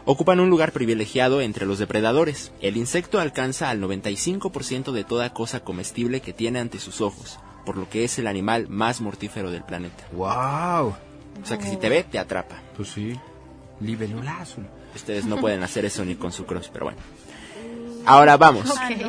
ocupan 0.05 0.39
un 0.39 0.49
lugar 0.49 0.71
privilegiado 0.71 1.41
entre 1.41 1.65
los 1.65 1.77
depredadores. 1.77 2.53
El 2.61 2.77
insecto 2.77 3.19
alcanza 3.19 3.69
al 3.69 3.81
95% 3.81 4.91
de 4.93 5.03
toda 5.03 5.33
cosa 5.33 5.59
comestible 5.61 6.21
que 6.21 6.33
tiene 6.33 6.59
ante 6.59 6.79
sus 6.79 7.01
ojos, 7.01 7.37
por 7.65 7.77
lo 7.77 7.89
que 7.89 8.05
es 8.05 8.17
el 8.17 8.27
animal 8.27 8.67
más 8.69 9.01
mortífero 9.01 9.51
del 9.51 9.63
planeta. 9.63 10.05
¡Wow! 10.13 10.95
O 11.41 11.45
sea 11.45 11.57
que 11.57 11.65
si 11.65 11.77
te 11.77 11.89
ve, 11.89 12.03
te 12.03 12.19
atrapa. 12.19 12.61
Pues 12.75 12.89
sí. 12.89 13.19
Libelulazo. 13.81 14.61
Ustedes 14.95 15.25
no 15.25 15.37
pueden 15.37 15.63
hacer 15.63 15.85
eso 15.85 16.05
ni 16.05 16.15
con 16.15 16.31
su 16.31 16.45
cross, 16.45 16.69
pero 16.71 16.85
bueno. 16.85 16.99
Ahora 18.05 18.37
vamos. 18.37 18.65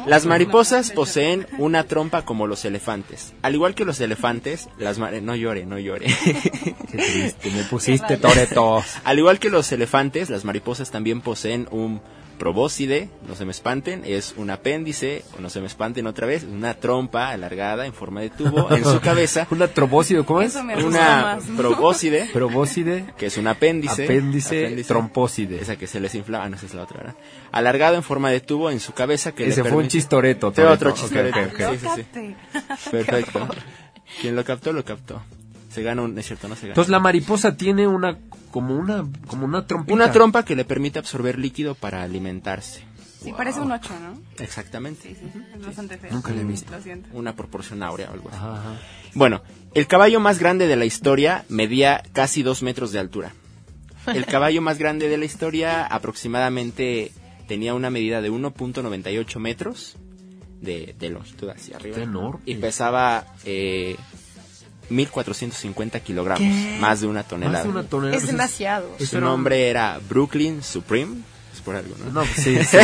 Las 0.06 0.26
mariposas 0.26 0.90
poseen 0.90 1.46
una 1.58 1.84
trompa 1.84 2.22
como 2.24 2.46
los 2.46 2.64
elefantes. 2.64 3.32
Al 3.42 3.54
igual 3.54 3.74
que 3.74 3.84
los 3.84 4.00
elefantes, 4.00 4.68
las 4.78 4.98
mari- 4.98 5.20
no 5.20 5.34
llore, 5.34 5.64
no 5.66 5.78
llore. 5.78 6.06
Qué 6.24 6.74
triste. 6.98 7.50
Me 7.50 7.64
pusiste 7.64 8.16
Toreto. 8.16 8.82
Al 9.04 9.18
igual 9.18 9.38
que 9.38 9.50
los 9.50 9.70
elefantes, 9.72 10.30
las 10.30 10.44
mariposas 10.44 10.90
también 10.90 11.20
poseen 11.20 11.68
un 11.70 12.00
probóscide, 12.42 13.08
no 13.28 13.36
se 13.36 13.44
me 13.44 13.52
espanten, 13.52 14.02
es 14.04 14.34
un 14.36 14.50
apéndice, 14.50 15.22
o 15.38 15.40
no 15.40 15.48
se 15.48 15.60
me 15.60 15.68
espanten 15.68 16.08
otra 16.08 16.26
vez, 16.26 16.42
una 16.42 16.74
trompa 16.74 17.30
alargada 17.30 17.86
en 17.86 17.94
forma 17.94 18.20
de 18.20 18.30
tubo 18.30 18.68
en 18.74 18.82
su 18.82 18.98
cabeza, 18.98 19.46
Una 19.52 19.68
trobóside, 19.68 20.24
¿cómo 20.24 20.42
es? 20.42 20.56
Una 20.56 21.38
más. 21.38 21.44
probóscide, 21.56 23.14
que 23.16 23.26
es 23.26 23.36
un 23.36 23.46
apéndice, 23.46 24.02
apéndice, 24.06 24.82
trompóside. 24.82 25.60
esa 25.60 25.76
que 25.76 25.86
se 25.86 26.00
les 26.00 26.16
infla, 26.16 26.42
ah, 26.42 26.48
no 26.48 26.56
esa 26.56 26.66
es 26.66 26.74
la 26.74 26.82
otra, 26.82 26.98
¿verdad? 26.98 27.14
Alargado 27.52 27.94
en 27.94 28.02
forma 28.02 28.30
de 28.30 28.40
tubo 28.40 28.72
en 28.72 28.80
su 28.80 28.92
cabeza 28.92 29.30
que 29.30 29.46
Ese 29.46 29.62
le 29.62 29.70
fue 29.70 29.80
un 29.80 29.86
chistoreto. 29.86 30.50
Fue 30.50 30.66
otro 30.66 30.90
chistoreto. 30.90 31.38
Sí, 31.56 31.78
sí, 31.78 32.04
sí. 32.12 32.34
Perfecto. 32.90 33.46
Quien 34.20 34.34
lo 34.34 34.44
captó, 34.44 34.72
lo 34.72 34.84
captó. 34.84 35.22
Se 35.72 35.84
gana 35.84 36.02
un, 36.02 36.18
es 36.18 36.26
cierto, 36.26 36.48
no 36.48 36.56
se 36.56 36.62
gana. 36.62 36.72
Entonces 36.72 36.90
la 36.90 36.98
mariposa 36.98 37.56
tiene 37.56 37.86
una 37.86 38.18
como 38.52 38.76
una 38.76 39.04
como 39.26 39.44
una 39.44 39.66
trompita. 39.66 39.92
Una 39.92 40.12
trompa 40.12 40.44
que 40.44 40.54
le 40.54 40.64
permite 40.64 41.00
absorber 41.00 41.38
líquido 41.38 41.74
para 41.74 42.04
alimentarse. 42.04 42.84
Sí, 43.20 43.32
parece 43.32 43.60
un 43.60 43.70
8, 43.70 43.88
¿no? 44.00 44.20
Exactamente. 44.42 45.02
Sí, 45.02 45.14
sí, 45.14 45.40
es 45.54 45.64
bastante 45.64 45.96
feo. 45.96 46.12
Nunca 46.12 46.32
la 46.32 46.40
he 46.40 46.44
visto. 46.44 46.70
Lo 46.72 46.80
siento. 46.80 47.08
Una 47.12 47.34
proporción 47.34 47.82
áurea 47.82 48.10
o 48.10 48.14
algo 48.14 48.28
así. 48.28 48.38
Ajá, 48.38 48.58
ajá. 48.58 48.80
Bueno, 49.14 49.42
el 49.74 49.86
caballo 49.86 50.20
más 50.20 50.38
grande 50.38 50.66
de 50.66 50.76
la 50.76 50.84
historia 50.84 51.44
medía 51.48 52.02
casi 52.12 52.42
dos 52.42 52.62
metros 52.62 52.92
de 52.92 52.98
altura. 52.98 53.32
El 54.06 54.26
caballo 54.26 54.60
más 54.60 54.78
grande 54.78 55.08
de 55.08 55.16
la 55.16 55.24
historia 55.24 55.86
aproximadamente 55.86 57.12
tenía 57.46 57.74
una 57.74 57.90
medida 57.90 58.20
de 58.20 58.32
1.98 58.32 59.38
metros 59.38 59.96
de, 60.60 60.94
de 60.98 61.10
longitud 61.10 61.48
hacia 61.48 61.76
arriba. 61.76 61.98
Está 61.98 62.10
enorme. 62.10 62.40
Y 62.44 62.56
pesaba 62.56 63.24
eh, 63.44 63.96
1.450 64.92 66.00
kilogramos, 66.02 66.80
más 66.80 67.00
de 67.00 67.06
una 67.06 67.22
tonelada. 67.22 67.58
Más 67.58 67.64
de 67.64 67.70
una 67.80 67.88
tonelada. 67.88 68.16
Es 68.16 68.22
pues 68.24 68.32
demasiado. 68.32 68.88
Su 68.98 69.20
nombre 69.20 69.68
era 69.68 69.98
Brooklyn 70.08 70.62
Supreme. 70.62 71.16
Es 71.54 71.60
por 71.60 71.76
algo, 71.76 71.94
¿no? 72.02 72.10
No, 72.12 72.24
sí, 72.24 72.58
sí. 72.64 72.78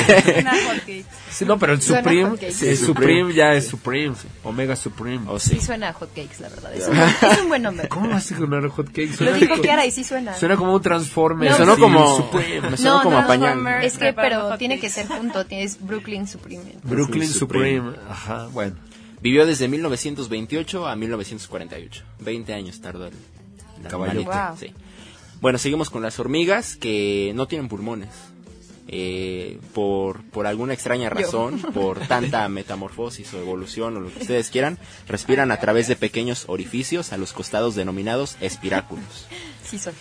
Sí, 1.31 1.45
no, 1.47 1.59
pero 1.59 1.73
el 1.73 1.81
Supreme, 1.81 2.25
hotcake. 2.29 2.43
el 2.49 2.53
Sí, 2.55 2.77
Supreme, 2.77 3.33
ya 3.33 3.55
es 3.55 3.67
Supreme, 3.67 4.15
Omega 4.45 4.77
Supreme. 4.77 5.21
O 5.27 5.39
Sí 5.39 5.55
sí. 5.59 5.61
suena 5.65 5.89
a 5.89 5.93
hotcakes, 5.95 6.39
la 6.41 6.51
verdad. 6.51 6.75
Es 6.75 6.87
un, 6.87 6.99
es 6.99 7.39
un 7.43 7.49
buen 7.49 7.63
nombre. 7.63 7.89
¿Cómo 7.89 8.11
vas 8.11 8.31
a 8.31 8.37
sonar 8.37 8.69
hot 8.69 8.89
cake? 8.89 9.11
Lo 9.13 9.17
Suena, 9.17 9.33
dijo 9.39 9.51
como- 9.53 9.63
Kiara 9.63 9.87
y 9.87 9.91
sí 9.91 10.05
suena. 10.05 10.35
suena 10.37 10.57
como 10.57 10.75
un 10.75 10.83
Transformer. 10.83 11.51
No, 11.51 11.57
sonó 11.57 11.79
como, 11.79 12.17
Supreme. 12.19 12.71
me 12.71 12.77
sonó 12.77 12.97
No, 12.99 13.03
como 13.05 13.17
no, 13.17 13.23
a 13.23 13.27
pañal. 13.27 13.53
Transformer. 13.55 13.85
Es 13.85 13.97
que, 13.97 14.13
pero 14.13 14.59
tiene 14.59 14.79
que 14.79 14.91
ser 14.91 15.07
junto. 15.09 15.47
Tienes 15.47 15.79
Brooklyn 15.81 16.27
Supreme. 16.29 16.65
Brooklyn 16.83 17.27
Supreme. 17.27 17.79
Supreme. 17.79 17.97
Ajá, 18.11 18.49
bueno. 18.53 18.77
Vivió 19.21 19.47
desde 19.47 19.69
1928 19.69 20.87
a 20.87 20.97
1948. 20.97 22.05
20 22.21 22.55
años 22.55 22.81
tardó 22.81 23.07
el, 23.07 23.15
el 23.85 24.25
Wow. 24.25 24.57
sí. 24.59 24.73
Bueno, 25.41 25.59
seguimos 25.59 25.91
con 25.91 26.03
las 26.03 26.19
hormigas 26.19 26.77
que 26.77 27.33
no 27.35 27.47
tienen 27.47 27.69
pulmones. 27.69 28.11
eh, 28.91 29.59
por, 29.75 30.23
por 30.31 30.47
alguna 30.47 30.73
extraña 30.73 31.11
razón, 31.11 31.61
por 31.75 32.01
tanta 32.07 32.49
metamorfosis 32.49 33.35
o 33.35 33.39
evolución 33.39 33.97
o 33.97 34.01
lo 34.01 34.11
que 34.13 34.21
ustedes 34.21 34.49
quieran, 34.51 34.79
respiran 35.07 35.51
a 35.53 35.59
través 35.61 35.89
de 35.89 35.97
pequeños 35.97 36.45
orificios 36.49 37.13
a 37.13 37.19
los 37.19 37.33
costados 37.35 37.75
denominados 37.75 38.37
espiráculos. 38.41 39.27
Sí, 39.65 39.79
soy. 39.79 39.93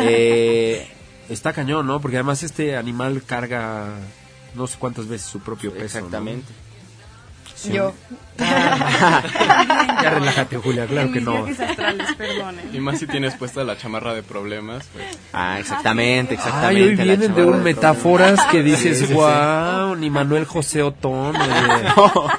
Eh, 0.00 0.88
Está 1.28 1.52
cañón, 1.52 1.86
¿no? 1.86 2.00
Porque 2.00 2.16
además 2.16 2.42
este 2.42 2.76
animal 2.76 3.22
carga 3.24 3.94
no 4.56 4.66
sé 4.66 4.76
cuántas 4.80 5.06
veces 5.06 5.28
su 5.28 5.38
propio 5.40 5.72
peso. 5.72 6.00
¿no? 6.00 6.06
Sí. 7.60 7.72
Yo. 7.72 7.92
Ya 8.40 10.10
relájate, 10.14 10.56
Julia, 10.56 10.86
claro 10.86 11.08
En 11.08 11.12
que 11.12 11.20
no. 11.20 11.46
Y 12.72 12.80
más 12.80 12.98
si 12.98 13.06
tienes 13.06 13.34
puesta 13.34 13.62
la 13.64 13.76
chamarra 13.76 14.14
de 14.14 14.22
problemas, 14.22 14.86
pues. 14.94 15.04
Ah, 15.34 15.58
exactamente, 15.60 16.34
Ay, 16.34 16.38
exactamente. 16.38 16.82
hoy 16.88 16.96
la 16.96 17.04
vienen 17.04 17.34
de 17.34 17.44
un 17.44 17.58
de 17.58 17.64
metáforas 17.64 18.40
que 18.46 18.62
Sí, 18.62 18.76
sí, 18.76 18.88
dices, 18.88 19.08
sí. 19.08 19.12
wow, 19.14 19.94
ni 19.94 20.08
Manuel 20.08 20.46
José 20.46 20.82
Otón. 20.82 21.36
oye". 21.36 22.30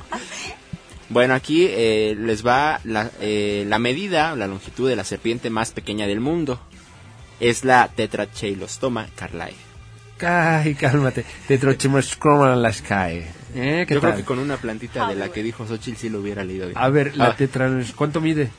Bueno, 1.10 1.36
aquí 1.36 1.68
eh, 1.70 2.16
les 2.18 2.44
va 2.46 2.80
la, 2.84 3.12
eh, 3.20 3.66
la 3.68 3.78
medida, 3.78 4.36
la 4.36 4.48
longitud 4.48 4.90
de 4.90 4.96
la 4.96 5.04
serpiente 5.04 5.52
más 5.52 5.70
pequeña 5.72 6.08
del 6.08 6.20
mundo. 6.20 6.60
Es 7.40 7.64
la 7.64 7.90
Tetracheilostoma 7.90 9.08
carlae. 9.16 9.54
Ay, 10.26 10.74
cálmate. 10.76 11.26
Tetrochimoscroma 11.48 12.54
en 12.54 12.62
la 12.64 12.74
sky. 12.74 13.24
¿Eh? 13.54 13.86
¿Qué 13.88 13.94
Yo 13.96 14.02
creo 14.02 14.16
que 14.16 14.24
con 14.24 14.40
una 14.40 14.58
plantita 14.58 15.08
de 15.08 15.16
la 15.16 15.30
que 15.30 15.44
dijo 15.44 15.66
Xochitl 15.68 15.98
sí 15.98 16.10
lo 16.10 16.20
hubiera 16.20 16.44
leído 16.44 16.68
bien. 16.68 16.78
A 16.78 16.90
ver, 16.90 17.16
la 17.18 17.36
Ah. 17.38 17.82
¿Cuánto 17.96 18.22
mide? 18.22 18.50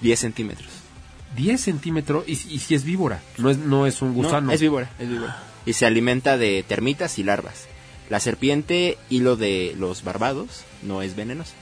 10 0.00 0.18
centímetros. 0.18 0.68
10 1.36 1.60
centímetros 1.60 2.24
y, 2.26 2.32
y 2.32 2.58
si 2.58 2.74
es 2.74 2.84
víbora. 2.84 3.20
No 3.38 3.50
es, 3.50 3.58
no 3.58 3.86
es 3.86 4.02
un 4.02 4.14
gusano. 4.14 4.48
No, 4.48 4.52
es 4.52 4.60
víbora, 4.60 4.90
es 4.98 5.08
víbora. 5.08 5.42
Y 5.66 5.74
se 5.74 5.86
alimenta 5.86 6.36
de 6.36 6.64
termitas 6.66 7.18
y 7.18 7.22
larvas. 7.22 7.66
La 8.08 8.18
serpiente 8.18 8.98
hilo 9.08 9.36
de 9.36 9.74
los 9.78 10.02
barbados 10.02 10.64
no 10.82 11.02
es 11.02 11.14
venenosa. 11.14 11.54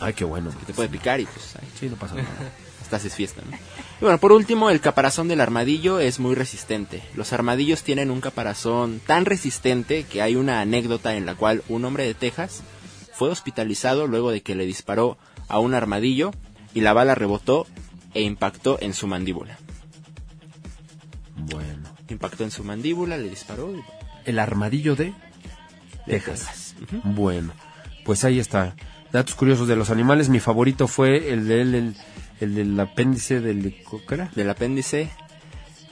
Ay, 0.00 0.14
qué 0.14 0.24
bueno. 0.24 0.50
Que 0.58 0.66
te 0.66 0.74
puede 0.74 0.88
picar 0.88 1.20
y 1.20 1.26
pues 1.26 1.54
ay, 1.60 1.68
Sí, 1.78 1.88
no 1.88 1.96
pasa 1.96 2.16
nada. 2.16 2.26
haces 2.96 3.14
fiesta, 3.14 3.42
¿no? 3.48 3.56
Y 3.56 4.04
bueno, 4.04 4.18
por 4.18 4.32
último, 4.32 4.70
el 4.70 4.80
caparazón 4.80 5.28
del 5.28 5.40
armadillo 5.40 6.00
es 6.00 6.18
muy 6.18 6.34
resistente. 6.34 7.02
Los 7.14 7.32
armadillos 7.32 7.82
tienen 7.82 8.10
un 8.10 8.20
caparazón 8.20 9.00
tan 9.06 9.24
resistente 9.24 10.04
que 10.04 10.22
hay 10.22 10.36
una 10.36 10.60
anécdota 10.60 11.14
en 11.14 11.26
la 11.26 11.34
cual 11.34 11.62
un 11.68 11.84
hombre 11.84 12.04
de 12.04 12.14
Texas 12.14 12.62
fue 13.12 13.28
hospitalizado 13.30 14.06
luego 14.06 14.30
de 14.30 14.42
que 14.42 14.54
le 14.54 14.66
disparó 14.66 15.18
a 15.48 15.58
un 15.58 15.74
armadillo 15.74 16.32
y 16.74 16.80
la 16.80 16.92
bala 16.92 17.14
rebotó 17.14 17.66
e 18.14 18.22
impactó 18.22 18.78
en 18.80 18.94
su 18.94 19.06
mandíbula. 19.06 19.58
Bueno. 21.36 21.90
Impactó 22.08 22.44
en 22.44 22.50
su 22.50 22.64
mandíbula, 22.64 23.16
le 23.16 23.30
disparó 23.30 23.74
y 23.74 23.82
El 24.24 24.38
armadillo 24.38 24.96
de 24.96 25.14
de 26.06 26.14
Texas. 26.14 26.74
Bueno, 27.04 27.52
pues 28.04 28.24
ahí 28.24 28.38
está. 28.38 28.74
Datos 29.12 29.34
curiosos 29.34 29.68
de 29.68 29.76
los 29.76 29.90
animales. 29.90 30.28
Mi 30.28 30.40
favorito 30.40 30.88
fue 30.88 31.32
el 31.32 31.46
del 31.46 31.74
el, 31.74 31.96
el 32.44 32.54
del 32.54 32.78
apéndice 32.78 33.40
del... 33.40 33.74
¿Qué 34.08 34.14
era? 34.14 34.30
del 34.34 34.50
apéndice, 34.50 35.10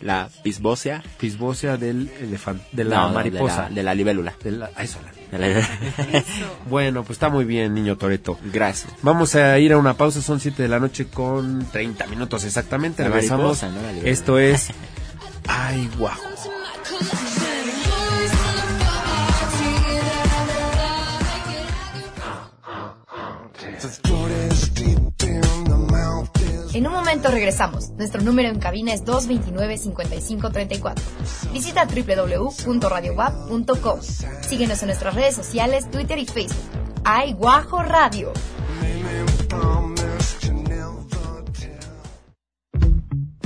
la 0.01 0.29
pisbócea, 0.43 1.03
Fisbósea 1.19 1.77
del 1.77 2.11
elefante, 2.21 2.65
de 2.73 2.85
la 2.85 2.97
no, 3.09 3.11
mariposa. 3.15 3.65
de 3.65 3.69
la, 3.71 3.75
de 3.75 3.83
la 3.83 3.95
libélula. 3.95 4.35
De 4.43 4.51
la- 4.53 4.71
eso, 4.79 4.99
la- 5.05 5.39
De 5.39 5.55
la- 5.55 5.69
Bueno, 6.69 7.03
pues 7.05 7.17
está 7.17 7.29
muy 7.29 7.45
bien, 7.45 7.75
niño 7.75 7.97
Toreto. 7.97 8.39
Gracias. 8.53 8.93
Vamos 9.03 9.35
a 9.35 9.59
ir 9.59 9.73
a 9.73 9.79
una 9.79 9.95
pausa, 9.95 10.23
son 10.23 10.41
7 10.41 10.63
de 10.63 10.69
la 10.69 10.81
noche 10.81 11.07
con 11.07 11.67
30 11.71 12.07
minutos 12.07 12.45
exactamente. 12.45 13.03
La 13.03 13.11
Regresamos. 13.11 13.63
mariposa, 13.63 13.69
¿no? 13.69 13.83
La 13.83 13.89
libélula. 13.93 14.11
Esto 14.11 14.39
es 14.39 14.69
Ay, 15.47 15.89
guajo. 15.99 16.23
Regresamos. 27.29 27.91
Nuestro 27.91 28.23
número 28.23 28.49
en 28.49 28.59
cabina 28.59 28.95
es 28.95 29.05
229-5534. 29.05 30.95
Visita 31.53 31.87
www.radiowap.com. 31.87 34.01
Síguenos 34.49 34.83
en 34.83 34.87
nuestras 34.87 35.15
redes 35.15 35.35
sociales, 35.35 35.91
Twitter 35.91 36.19
y 36.19 36.27
Facebook. 36.27 36.65
¡Ay, 37.05 37.33
Guajo 37.33 37.83
Radio! 37.83 38.33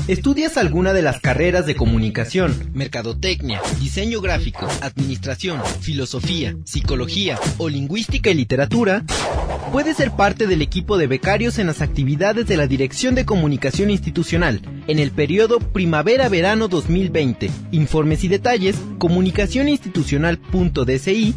¿Estudias 0.07 0.59
alguna 0.59 0.93
de 0.93 1.01
las 1.01 1.19
carreras 1.19 1.65
de 1.65 1.77
comunicación, 1.77 2.55
mercadotecnia, 2.75 3.63
diseño 3.81 4.21
gráfico, 4.21 4.69
administración, 4.83 5.63
filosofía, 5.81 6.55
psicología 6.67 7.39
o 7.57 7.71
lingüística 7.71 8.29
y 8.29 8.35
literatura? 8.35 9.03
Puedes 9.73 9.97
ser 9.97 10.11
parte 10.11 10.47
del 10.47 10.61
equipo 10.61 10.99
de 10.99 11.07
becarios 11.07 11.59
en 11.59 11.69
las 11.69 11.81
actividades 11.81 12.47
de 12.47 12.59
la 12.59 12.67
Dirección 12.67 13.15
de 13.15 13.25
Comunicación 13.25 13.89
Institucional 13.89 14.61
en 14.89 14.99
el 14.99 15.11
periodo 15.11 15.59
primavera-verano 15.59 16.69
2020. 16.69 17.51
Informes 17.71 18.25
y 18.25 18.29
detalles 18.29 18.77
comunicacioninstitucional.dci 18.99 21.35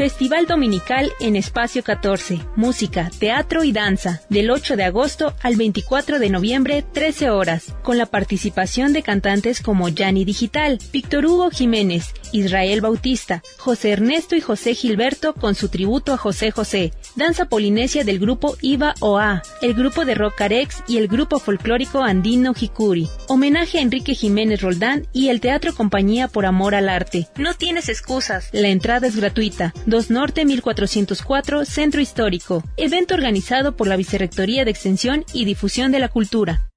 Festival 0.00 0.46
Dominical 0.46 1.12
en 1.20 1.36
Espacio 1.36 1.84
14. 1.84 2.40
Música, 2.56 3.10
teatro 3.18 3.64
y 3.64 3.72
danza. 3.72 4.22
Del 4.30 4.50
8 4.50 4.76
de 4.76 4.84
agosto 4.84 5.34
al 5.42 5.56
24 5.56 6.18
de 6.18 6.30
noviembre, 6.30 6.82
13 6.94 7.28
horas. 7.28 7.76
Con 7.82 7.98
la 7.98 8.06
participación 8.06 8.94
de 8.94 9.02
cantantes 9.02 9.60
como 9.60 9.90
Yanni 9.90 10.24
Digital, 10.24 10.78
Víctor 10.90 11.26
Hugo 11.26 11.50
Jiménez, 11.50 12.14
Israel 12.32 12.80
Bautista, 12.80 13.42
José 13.58 13.90
Ernesto 13.90 14.36
y 14.36 14.40
José 14.40 14.74
Gilberto 14.74 15.34
con 15.34 15.54
su 15.54 15.68
tributo 15.68 16.12
a 16.12 16.16
José 16.16 16.50
José. 16.50 16.92
Danza 17.16 17.46
polinesia 17.46 18.04
del 18.04 18.18
grupo 18.18 18.56
Iva 18.60 18.94
OA, 19.00 19.42
el 19.62 19.74
grupo 19.74 20.04
de 20.04 20.14
rock 20.14 20.36
Carex 20.36 20.82
y 20.86 20.98
el 20.98 21.08
grupo 21.08 21.38
folclórico 21.38 22.02
andino 22.02 22.52
Hikuri. 22.58 23.08
Homenaje 23.28 23.78
a 23.78 23.82
Enrique 23.82 24.14
Jiménez 24.14 24.62
Roldán 24.62 25.06
y 25.12 25.28
el 25.28 25.40
Teatro 25.40 25.74
Compañía 25.74 26.28
por 26.28 26.46
Amor 26.46 26.74
al 26.74 26.88
Arte. 26.88 27.28
No 27.36 27.54
tienes 27.54 27.88
excusas. 27.88 28.48
La 28.52 28.68
entrada 28.68 29.06
es 29.06 29.16
gratuita. 29.16 29.74
2 29.86 30.10
Norte 30.10 30.44
1404, 30.44 31.64
Centro 31.64 32.00
Histórico. 32.00 32.62
Evento 32.76 33.14
organizado 33.14 33.76
por 33.76 33.88
la 33.88 33.96
Vicerrectoría 33.96 34.64
de 34.64 34.70
Extensión 34.70 35.24
y 35.32 35.44
Difusión 35.44 35.92
de 35.92 35.98
la 35.98 36.08
Cultura. 36.08 36.70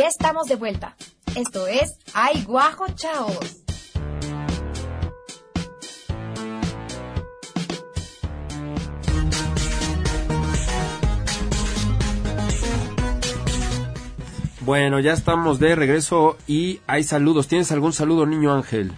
Ya 0.00 0.06
estamos 0.08 0.46
de 0.46 0.56
vuelta. 0.56 0.96
Esto 1.36 1.66
es 1.66 1.98
Ay 2.14 2.42
Guajo 2.44 2.86
Chavos. 2.94 3.58
Bueno, 14.62 15.00
ya 15.00 15.12
estamos 15.12 15.58
de 15.58 15.74
regreso 15.74 16.38
y 16.46 16.80
hay 16.86 17.04
saludos. 17.04 17.46
¿Tienes 17.46 17.70
algún 17.70 17.92
saludo, 17.92 18.24
niño 18.24 18.54
Ángel? 18.54 18.92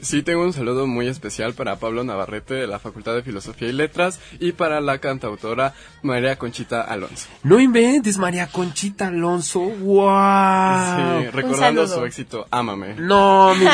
Sí, 0.00 0.22
tengo 0.22 0.42
un 0.44 0.52
saludo 0.52 0.86
muy 0.86 1.08
especial 1.08 1.54
para 1.54 1.76
Pablo 1.76 2.04
Navarrete 2.04 2.54
de 2.54 2.66
la 2.66 2.78
Facultad 2.78 3.14
de 3.14 3.22
Filosofía 3.22 3.68
y 3.68 3.72
Letras 3.72 4.20
y 4.38 4.52
para 4.52 4.80
la 4.80 4.98
cantautora 4.98 5.74
María 6.02 6.36
Conchita 6.36 6.82
Alonso. 6.82 7.26
No 7.42 7.58
inventes, 7.58 8.18
María 8.18 8.46
Conchita 8.46 9.08
Alonso. 9.08 9.60
¡Wow! 9.60 11.22
Sí, 11.22 11.26
recordando 11.30 11.86
su 11.86 12.04
éxito, 12.04 12.46
Ámame. 12.50 12.94
No, 12.98 13.54
mi- 13.54 13.66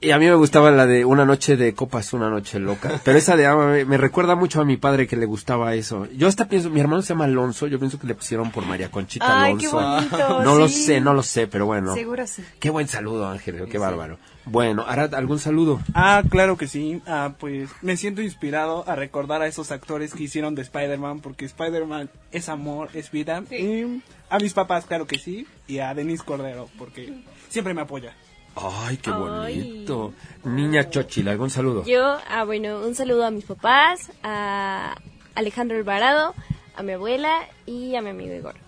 y 0.00 0.10
a 0.10 0.18
mí 0.18 0.26
me 0.26 0.34
gustaba 0.34 0.70
la 0.70 0.86
de 0.86 1.04
Una 1.04 1.24
noche 1.24 1.56
de 1.56 1.74
copas, 1.74 2.12
una 2.12 2.30
noche 2.30 2.58
loca. 2.58 3.00
Pero 3.04 3.18
esa 3.18 3.36
de 3.36 3.46
Ámame 3.46 3.84
me 3.84 3.96
recuerda 3.96 4.36
mucho 4.36 4.60
a 4.60 4.64
mi 4.64 4.76
padre 4.76 5.06
que 5.06 5.16
le 5.16 5.26
gustaba 5.26 5.74
eso. 5.74 6.06
Yo 6.16 6.28
hasta 6.28 6.48
pienso, 6.48 6.70
mi 6.70 6.80
hermano 6.80 7.02
se 7.02 7.08
llama 7.10 7.24
Alonso, 7.24 7.66
yo 7.66 7.78
pienso 7.78 7.98
que 7.98 8.06
le 8.06 8.14
pusieron 8.14 8.50
por 8.50 8.64
María 8.64 8.90
Conchita 8.90 9.42
Ay, 9.42 9.56
qué 9.56 9.66
Alonso. 9.66 9.80
bonito, 10.16 10.42
no 10.44 10.54
lo 10.56 10.68
sé, 10.68 11.00
no 11.00 11.12
lo 11.14 11.22
sé, 11.22 11.46
pero 11.46 11.66
bueno. 11.66 11.94
Seguro 11.94 12.26
sí. 12.26 12.42
Qué 12.60 12.70
buen 12.70 12.88
saludo, 12.88 13.28
Ángel, 13.28 13.66
qué 13.70 13.78
bárbaro. 13.78 14.18
Bueno, 14.46 14.84
Arad, 14.86 15.14
¿algún 15.14 15.38
saludo? 15.38 15.80
Ah, 15.94 16.22
claro 16.28 16.56
que 16.56 16.66
sí. 16.66 17.00
Ah, 17.06 17.34
pues 17.38 17.70
me 17.80 17.96
siento 17.96 18.20
inspirado 18.20 18.84
a 18.86 18.94
recordar 18.94 19.40
a 19.42 19.46
esos 19.46 19.72
actores 19.72 20.12
que 20.12 20.24
hicieron 20.24 20.54
de 20.54 20.62
Spider-Man, 20.62 21.20
porque 21.20 21.46
Spider-Man 21.46 22.10
es 22.30 22.48
amor, 22.48 22.90
es 22.94 23.10
vida. 23.10 23.42
Y 23.50 24.02
a 24.28 24.38
mis 24.38 24.52
papás, 24.52 24.84
claro 24.84 25.06
que 25.06 25.18
sí. 25.18 25.46
Y 25.66 25.78
a 25.78 25.94
Denise 25.94 26.24
Cordero, 26.24 26.68
porque 26.78 27.22
siempre 27.48 27.72
me 27.72 27.80
apoya. 27.80 28.14
Ay, 28.56 28.98
qué 28.98 29.10
bonito. 29.10 30.12
Niña 30.44 30.88
Chochila, 30.90 31.32
¿algún 31.32 31.50
saludo? 31.50 31.84
Yo, 31.84 32.18
ah, 32.28 32.44
bueno, 32.44 32.80
un 32.80 32.94
saludo 32.94 33.24
a 33.24 33.30
mis 33.30 33.44
papás, 33.44 34.12
a 34.22 34.96
Alejandro 35.34 35.76
Alvarado, 35.76 36.34
a 36.76 36.82
mi 36.82 36.92
abuela 36.92 37.48
y 37.66 37.96
a 37.96 38.02
mi 38.02 38.10
amigo 38.10 38.34
Igor. 38.34 38.63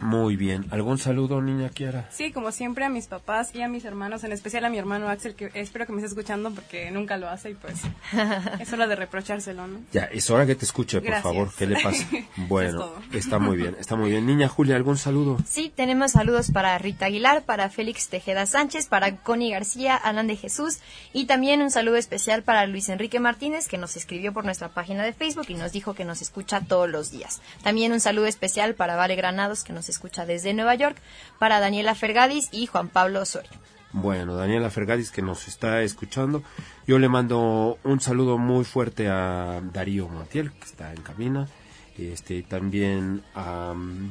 Muy 0.00 0.36
bien. 0.36 0.66
¿Algún 0.70 0.98
saludo, 0.98 1.40
niña 1.42 1.70
Kiara? 1.70 2.08
Sí, 2.10 2.32
como 2.32 2.52
siempre 2.52 2.84
a 2.84 2.88
mis 2.88 3.06
papás 3.06 3.54
y 3.54 3.62
a 3.62 3.68
mis 3.68 3.84
hermanos, 3.84 4.24
en 4.24 4.32
especial 4.32 4.64
a 4.64 4.70
mi 4.70 4.78
hermano 4.78 5.08
Axel, 5.08 5.34
que 5.34 5.50
espero 5.54 5.86
que 5.86 5.92
me 5.92 5.98
esté 5.98 6.08
escuchando 6.08 6.50
porque 6.52 6.90
nunca 6.90 7.16
lo 7.16 7.28
hace 7.28 7.50
y 7.50 7.54
pues 7.54 7.80
es 8.60 8.72
hora 8.72 8.86
de 8.86 8.96
reprochárselo, 8.96 9.66
¿no? 9.66 9.80
Ya, 9.92 10.04
es 10.04 10.30
hora 10.30 10.46
que 10.46 10.54
te 10.54 10.64
escuche, 10.64 10.98
por 11.00 11.06
Gracias. 11.08 11.22
favor. 11.22 11.50
¿Qué 11.56 11.66
le 11.66 11.80
pasa? 11.82 12.04
Bueno, 12.48 12.92
está 13.12 13.38
muy 13.38 13.56
bien, 13.56 13.76
está 13.78 13.96
muy 13.96 14.10
bien. 14.10 14.24
Niña 14.24 14.48
Julia, 14.48 14.76
¿algún 14.76 14.96
saludo? 14.96 15.38
Sí, 15.46 15.72
tenemos 15.74 16.12
saludos 16.12 16.50
para 16.50 16.78
Rita 16.78 17.06
Aguilar, 17.06 17.42
para 17.42 17.68
Félix 17.68 18.08
Tejeda 18.08 18.46
Sánchez, 18.46 18.86
para 18.86 19.16
Connie 19.16 19.50
García, 19.50 19.96
Alan 19.96 20.26
de 20.26 20.36
Jesús 20.36 20.78
y 21.12 21.26
también 21.26 21.60
un 21.60 21.70
saludo 21.70 21.96
especial 21.96 22.42
para 22.42 22.66
Luis 22.66 22.88
Enrique 22.88 23.20
Martínez 23.20 23.68
que 23.68 23.76
nos 23.78 23.96
escribió 23.96 24.32
por 24.32 24.44
nuestra 24.44 24.68
página 24.68 25.02
de 25.02 25.12
Facebook 25.12 25.46
y 25.48 25.54
nos 25.54 25.72
dijo 25.72 25.94
que 25.94 26.04
nos 26.04 26.22
escucha 26.22 26.60
todos 26.60 26.88
los 26.88 27.10
días. 27.10 27.40
También 27.62 27.92
un 27.92 28.00
saludo 28.00 28.26
especial 28.26 28.74
para 28.74 28.96
Vale 28.96 29.16
Granados 29.16 29.64
que 29.64 29.72
nos 29.72 29.87
escucha 29.90 30.26
desde 30.26 30.54
Nueva 30.54 30.74
York, 30.74 30.96
para 31.38 31.60
Daniela 31.60 31.94
Fergadis 31.94 32.48
y 32.52 32.66
Juan 32.66 32.88
Pablo 32.88 33.22
Osorio. 33.22 33.50
Bueno, 33.92 34.36
Daniela 34.36 34.70
Fergadis 34.70 35.10
que 35.10 35.22
nos 35.22 35.48
está 35.48 35.82
escuchando. 35.82 36.42
Yo 36.86 36.98
le 36.98 37.08
mando 37.08 37.78
un 37.84 38.00
saludo 38.00 38.36
muy 38.36 38.64
fuerte 38.64 39.08
a 39.08 39.60
Darío 39.72 40.08
Montiel, 40.08 40.52
que 40.52 40.64
está 40.64 40.92
en 40.92 41.02
cabina. 41.02 41.48
Este, 41.96 42.42
también 42.42 43.22
a 43.34 43.72
mm, 43.74 44.10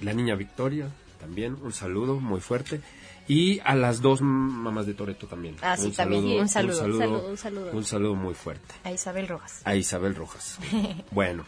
la 0.00 0.12
niña 0.14 0.36
Victoria, 0.36 0.88
también 1.20 1.56
un 1.62 1.72
saludo 1.72 2.20
muy 2.20 2.40
fuerte. 2.40 2.80
Y 3.28 3.60
a 3.60 3.74
las 3.74 4.00
dos 4.00 4.22
mamás 4.22 4.86
de 4.86 4.94
Toreto 4.94 5.26
también. 5.26 5.56
Ah, 5.60 5.76
sí, 5.76 5.90
también. 5.90 6.40
Un 6.40 6.48
saludo. 6.48 6.72
Un 6.72 6.80
saludo, 6.80 6.98
Saludo, 6.98 7.28
un 7.28 7.36
saludo. 7.36 7.72
un 7.72 7.84
saludo 7.84 8.14
muy 8.14 8.34
fuerte. 8.34 8.74
A 8.82 8.90
Isabel 8.90 9.28
Rojas. 9.28 9.60
A 9.64 9.74
Isabel 9.76 10.14
Rojas. 10.14 10.58
Bueno, 11.10 11.44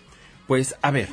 pues 0.46 0.77
a 0.83 0.90
ver. 0.90 1.09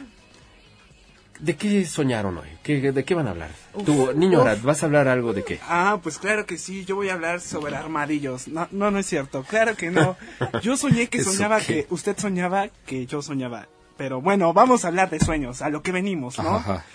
¿De 1.39 1.55
qué 1.55 1.85
soñaron 1.85 2.37
hoy? 2.37 2.49
¿Qué, 2.63 2.91
¿De 2.91 3.05
qué 3.05 3.15
van 3.15 3.27
a 3.27 3.31
hablar? 3.31 3.49
Tú, 3.85 4.11
niño 4.13 4.39
uf. 4.39 4.45
Arad, 4.45 4.57
¿vas 4.61 4.83
a 4.83 4.87
hablar 4.87 5.07
algo 5.07 5.33
de 5.33 5.43
qué? 5.45 5.59
Ah, 5.67 5.99
pues 6.03 6.17
claro 6.17 6.45
que 6.45 6.57
sí, 6.57 6.83
yo 6.83 6.95
voy 6.95 7.09
a 7.09 7.13
hablar 7.13 7.39
sobre 7.39 7.75
armadillos. 7.77 8.49
No, 8.49 8.67
no, 8.71 8.91
no 8.91 8.99
es 8.99 9.05
cierto, 9.05 9.43
claro 9.43 9.75
que 9.75 9.89
no. 9.89 10.17
Yo 10.61 10.75
soñé 10.75 11.07
que 11.07 11.17
¿Eso 11.19 11.31
soñaba 11.31 11.61
que 11.61 11.87
usted 11.89 12.17
soñaba 12.17 12.67
que 12.85 13.05
yo 13.05 13.21
soñaba. 13.21 13.67
Pero 13.97 14.21
bueno, 14.21 14.53
vamos 14.53 14.83
a 14.83 14.89
hablar 14.89 15.09
de 15.09 15.19
sueños, 15.19 15.61
a 15.61 15.69
lo 15.69 15.81
que 15.81 15.91
venimos, 15.91 16.39
¿no? 16.39 16.57
Ajá. 16.57 16.85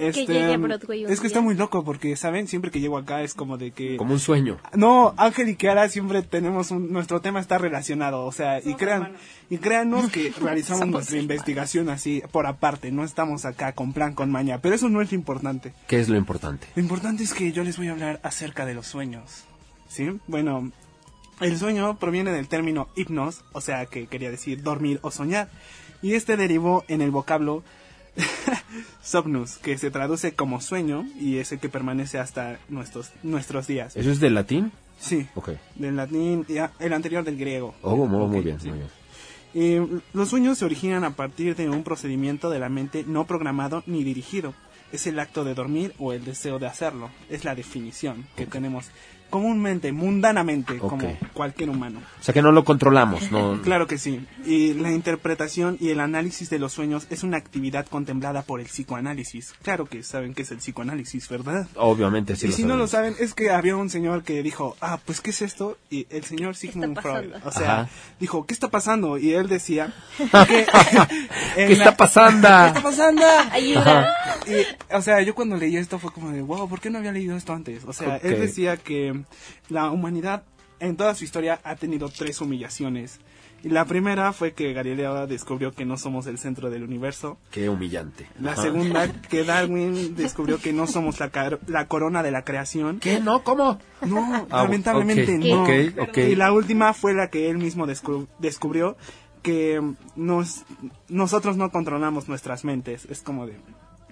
Este, 0.00 0.26
Que 0.26 0.32
llegue 0.32 0.54
a 0.54 0.56
Broadway 0.56 1.04
un 1.04 1.12
es 1.12 1.18
que 1.20 1.24
día. 1.24 1.28
está 1.28 1.40
muy 1.40 1.54
loco 1.54 1.84
porque, 1.84 2.16
¿saben? 2.16 2.48
Siempre 2.48 2.70
que 2.70 2.80
llego 2.80 2.96
acá 2.98 3.22
es 3.22 3.34
como 3.34 3.58
de 3.58 3.70
que... 3.70 3.96
Como 3.96 4.14
un 4.14 4.20
sueño. 4.20 4.58
No, 4.74 5.14
Ángel 5.16 5.48
y 5.50 5.56
Kiara 5.56 5.88
siempre 5.88 6.22
tenemos 6.22 6.70
un, 6.70 6.92
nuestro 6.92 7.20
tema 7.20 7.40
está 7.40 7.58
relacionado, 7.58 8.24
o 8.24 8.32
sea, 8.32 8.60
y 8.60 8.74
crean, 8.74 9.12
y 9.50 9.58
créanos 9.58 10.10
que 10.10 10.32
realizamos 10.40 10.80
Somos 10.80 10.94
nuestra 10.94 11.16
hermanos. 11.16 11.22
investigación 11.36 11.88
así 11.90 12.22
por 12.32 12.46
aparte, 12.46 12.90
no 12.90 13.04
estamos 13.04 13.44
acá 13.44 13.72
con 13.72 13.92
plan 13.92 14.14
con 14.14 14.30
maña, 14.30 14.60
pero 14.60 14.74
eso 14.74 14.88
no 14.88 15.00
es 15.02 15.12
lo 15.12 15.16
importante. 15.16 15.72
¿Qué 15.86 16.00
es 16.00 16.08
lo 16.08 16.16
importante? 16.16 16.66
Lo 16.74 16.82
importante 16.82 17.22
es 17.22 17.34
que 17.34 17.52
yo 17.52 17.62
les 17.64 17.76
voy 17.76 17.88
a 17.88 17.92
hablar 17.92 18.20
acerca 18.22 18.66
de 18.66 18.74
los 18.74 18.86
sueños. 18.86 19.44
¿Sí? 19.88 20.08
Bueno, 20.28 20.70
el 21.40 21.58
sueño 21.58 21.98
proviene 21.98 22.30
del 22.32 22.48
término 22.48 22.88
hipnos, 22.96 23.42
o 23.52 23.60
sea, 23.60 23.86
que 23.86 24.06
quería 24.06 24.30
decir 24.30 24.62
dormir 24.62 25.00
o 25.02 25.10
soñar. 25.10 25.48
Y 26.02 26.14
este 26.14 26.36
derivó 26.36 26.84
en 26.88 27.00
el 27.02 27.10
vocablo 27.10 27.62
somnus, 29.02 29.56
que 29.58 29.78
se 29.78 29.90
traduce 29.90 30.34
como 30.34 30.60
sueño 30.60 31.06
y 31.18 31.38
es 31.38 31.52
el 31.52 31.58
que 31.60 31.68
permanece 31.68 32.18
hasta 32.18 32.58
nuestros, 32.68 33.10
nuestros 33.22 33.66
días. 33.66 33.96
¿Eso 33.96 34.10
es 34.10 34.20
del 34.20 34.34
latín? 34.34 34.72
Sí, 34.98 35.26
Ok. 35.34 35.50
del 35.76 35.96
latín, 35.96 36.44
y 36.48 36.58
a- 36.58 36.72
el 36.78 36.92
anterior 36.92 37.24
del 37.24 37.36
griego. 37.38 37.74
Oh, 37.82 37.96
muy, 38.06 38.42
bien, 38.42 38.60
sí. 38.60 38.68
muy 38.68 38.78
bien. 38.78 38.90
Eh, 39.52 40.00
los 40.12 40.28
sueños 40.28 40.58
se 40.58 40.64
originan 40.64 41.04
a 41.04 41.16
partir 41.16 41.56
de 41.56 41.68
un 41.68 41.82
procedimiento 41.82 42.50
de 42.50 42.58
la 42.60 42.68
mente 42.68 43.04
no 43.06 43.26
programado 43.26 43.82
ni 43.86 44.04
dirigido. 44.04 44.54
Es 44.92 45.06
el 45.06 45.18
acto 45.18 45.44
de 45.44 45.54
dormir 45.54 45.94
o 45.98 46.12
el 46.12 46.24
deseo 46.24 46.58
de 46.58 46.66
hacerlo. 46.66 47.10
Es 47.30 47.44
la 47.44 47.54
definición 47.54 48.26
que 48.36 48.46
tenemos 48.46 48.90
comúnmente, 49.30 49.92
mundanamente, 49.92 50.78
como 50.78 51.16
cualquier 51.32 51.70
humano. 51.70 52.00
O 52.20 52.22
sea 52.22 52.34
que 52.34 52.42
no 52.42 52.52
lo 52.52 52.64
controlamos, 52.64 53.30
¿no? 53.30 53.60
Claro 53.70 53.86
que 53.86 53.98
sí. 53.98 54.26
Y 54.44 54.74
la 54.74 54.90
interpretación 54.90 55.76
y 55.80 55.90
el 55.90 56.00
análisis 56.00 56.50
de 56.50 56.58
los 56.58 56.72
sueños 56.72 57.06
es 57.10 57.22
una 57.22 57.36
actividad 57.36 57.86
contemplada 57.86 58.42
por 58.42 58.60
el 58.60 58.66
psicoanálisis. 58.66 59.54
Claro 59.62 59.86
que 59.86 60.02
saben 60.02 60.34
qué 60.34 60.42
es 60.42 60.50
el 60.50 60.58
psicoanálisis, 60.58 61.28
¿verdad? 61.28 61.68
Obviamente 61.76 62.36
sí 62.36 62.46
y 62.46 62.50
lo 62.50 62.56
si 62.56 62.64
no 62.64 62.76
lo 62.76 62.86
saben, 62.86 63.14
es 63.18 63.34
que 63.34 63.50
había 63.50 63.76
un 63.76 63.90
señor 63.90 64.22
que 64.22 64.42
dijo, 64.42 64.76
ah, 64.80 64.98
pues, 65.04 65.20
¿qué 65.20 65.30
es 65.30 65.42
esto? 65.42 65.78
Y 65.88 66.06
el 66.10 66.24
señor 66.24 66.56
Sigmund 66.56 67.00
Freud, 67.00 67.32
o 67.44 67.52
sea, 67.52 67.82
Ajá. 67.82 67.90
dijo, 68.18 68.46
¿qué 68.46 68.54
está 68.54 68.68
pasando? 68.68 69.18
Y 69.18 69.34
él 69.34 69.48
decía, 69.48 69.92
que 70.48 70.66
¿Qué 71.54 71.72
está 71.72 71.96
pasando? 71.96 72.48
¿Qué 72.48 72.66
está 72.66 72.82
pasando? 72.82 73.22
Ayuda. 73.50 74.14
Y, 74.46 74.94
o 74.94 75.02
sea, 75.02 75.20
yo 75.22 75.34
cuando 75.34 75.56
leí 75.56 75.76
esto 75.76 75.98
fue 75.98 76.12
como 76.12 76.30
de, 76.30 76.42
wow, 76.42 76.68
¿por 76.68 76.80
qué 76.80 76.90
no 76.90 76.98
había 76.98 77.12
leído 77.12 77.36
esto 77.36 77.52
antes? 77.52 77.84
O 77.84 77.92
sea, 77.92 78.16
él 78.16 78.40
decía 78.40 78.76
que 78.76 79.19
la 79.68 79.90
humanidad 79.90 80.44
en 80.78 80.96
toda 80.96 81.14
su 81.14 81.24
historia 81.24 81.60
ha 81.64 81.76
tenido 81.76 82.08
tres 82.08 82.40
humillaciones. 82.40 83.20
Y 83.62 83.68
la 83.68 83.84
primera 83.84 84.32
fue 84.32 84.54
que 84.54 84.72
Galileo 84.72 85.26
descubrió 85.26 85.72
que 85.72 85.84
no 85.84 85.98
somos 85.98 86.26
el 86.26 86.38
centro 86.38 86.70
del 86.70 86.82
universo. 86.82 87.36
Qué 87.50 87.68
humillante. 87.68 88.26
La 88.40 88.52
Ajá. 88.52 88.62
segunda, 88.62 89.12
que 89.28 89.44
Darwin 89.44 90.16
descubrió 90.16 90.58
que 90.58 90.72
no 90.72 90.86
somos 90.86 91.20
la, 91.20 91.28
car- 91.28 91.60
la 91.66 91.86
corona 91.86 92.22
de 92.22 92.30
la 92.30 92.42
creación. 92.42 93.00
¿Qué? 93.00 93.20
¿No? 93.20 93.44
¿Cómo? 93.44 93.78
No, 94.00 94.46
Ah, 94.50 94.62
lamentablemente 94.62 95.36
no. 95.36 95.66
Y 96.16 96.36
la 96.36 96.52
última 96.54 96.94
fue 96.94 97.12
la 97.12 97.28
que 97.28 97.50
él 97.50 97.58
mismo 97.58 97.86
descu- 97.86 98.28
descubrió 98.38 98.96
que 99.42 99.82
nos, 100.16 100.62
nosotros 101.10 101.58
no 101.58 101.70
controlamos 101.70 102.28
nuestras 102.28 102.64
mentes. 102.64 103.04
Es 103.10 103.20
como 103.20 103.46
de... 103.46 103.56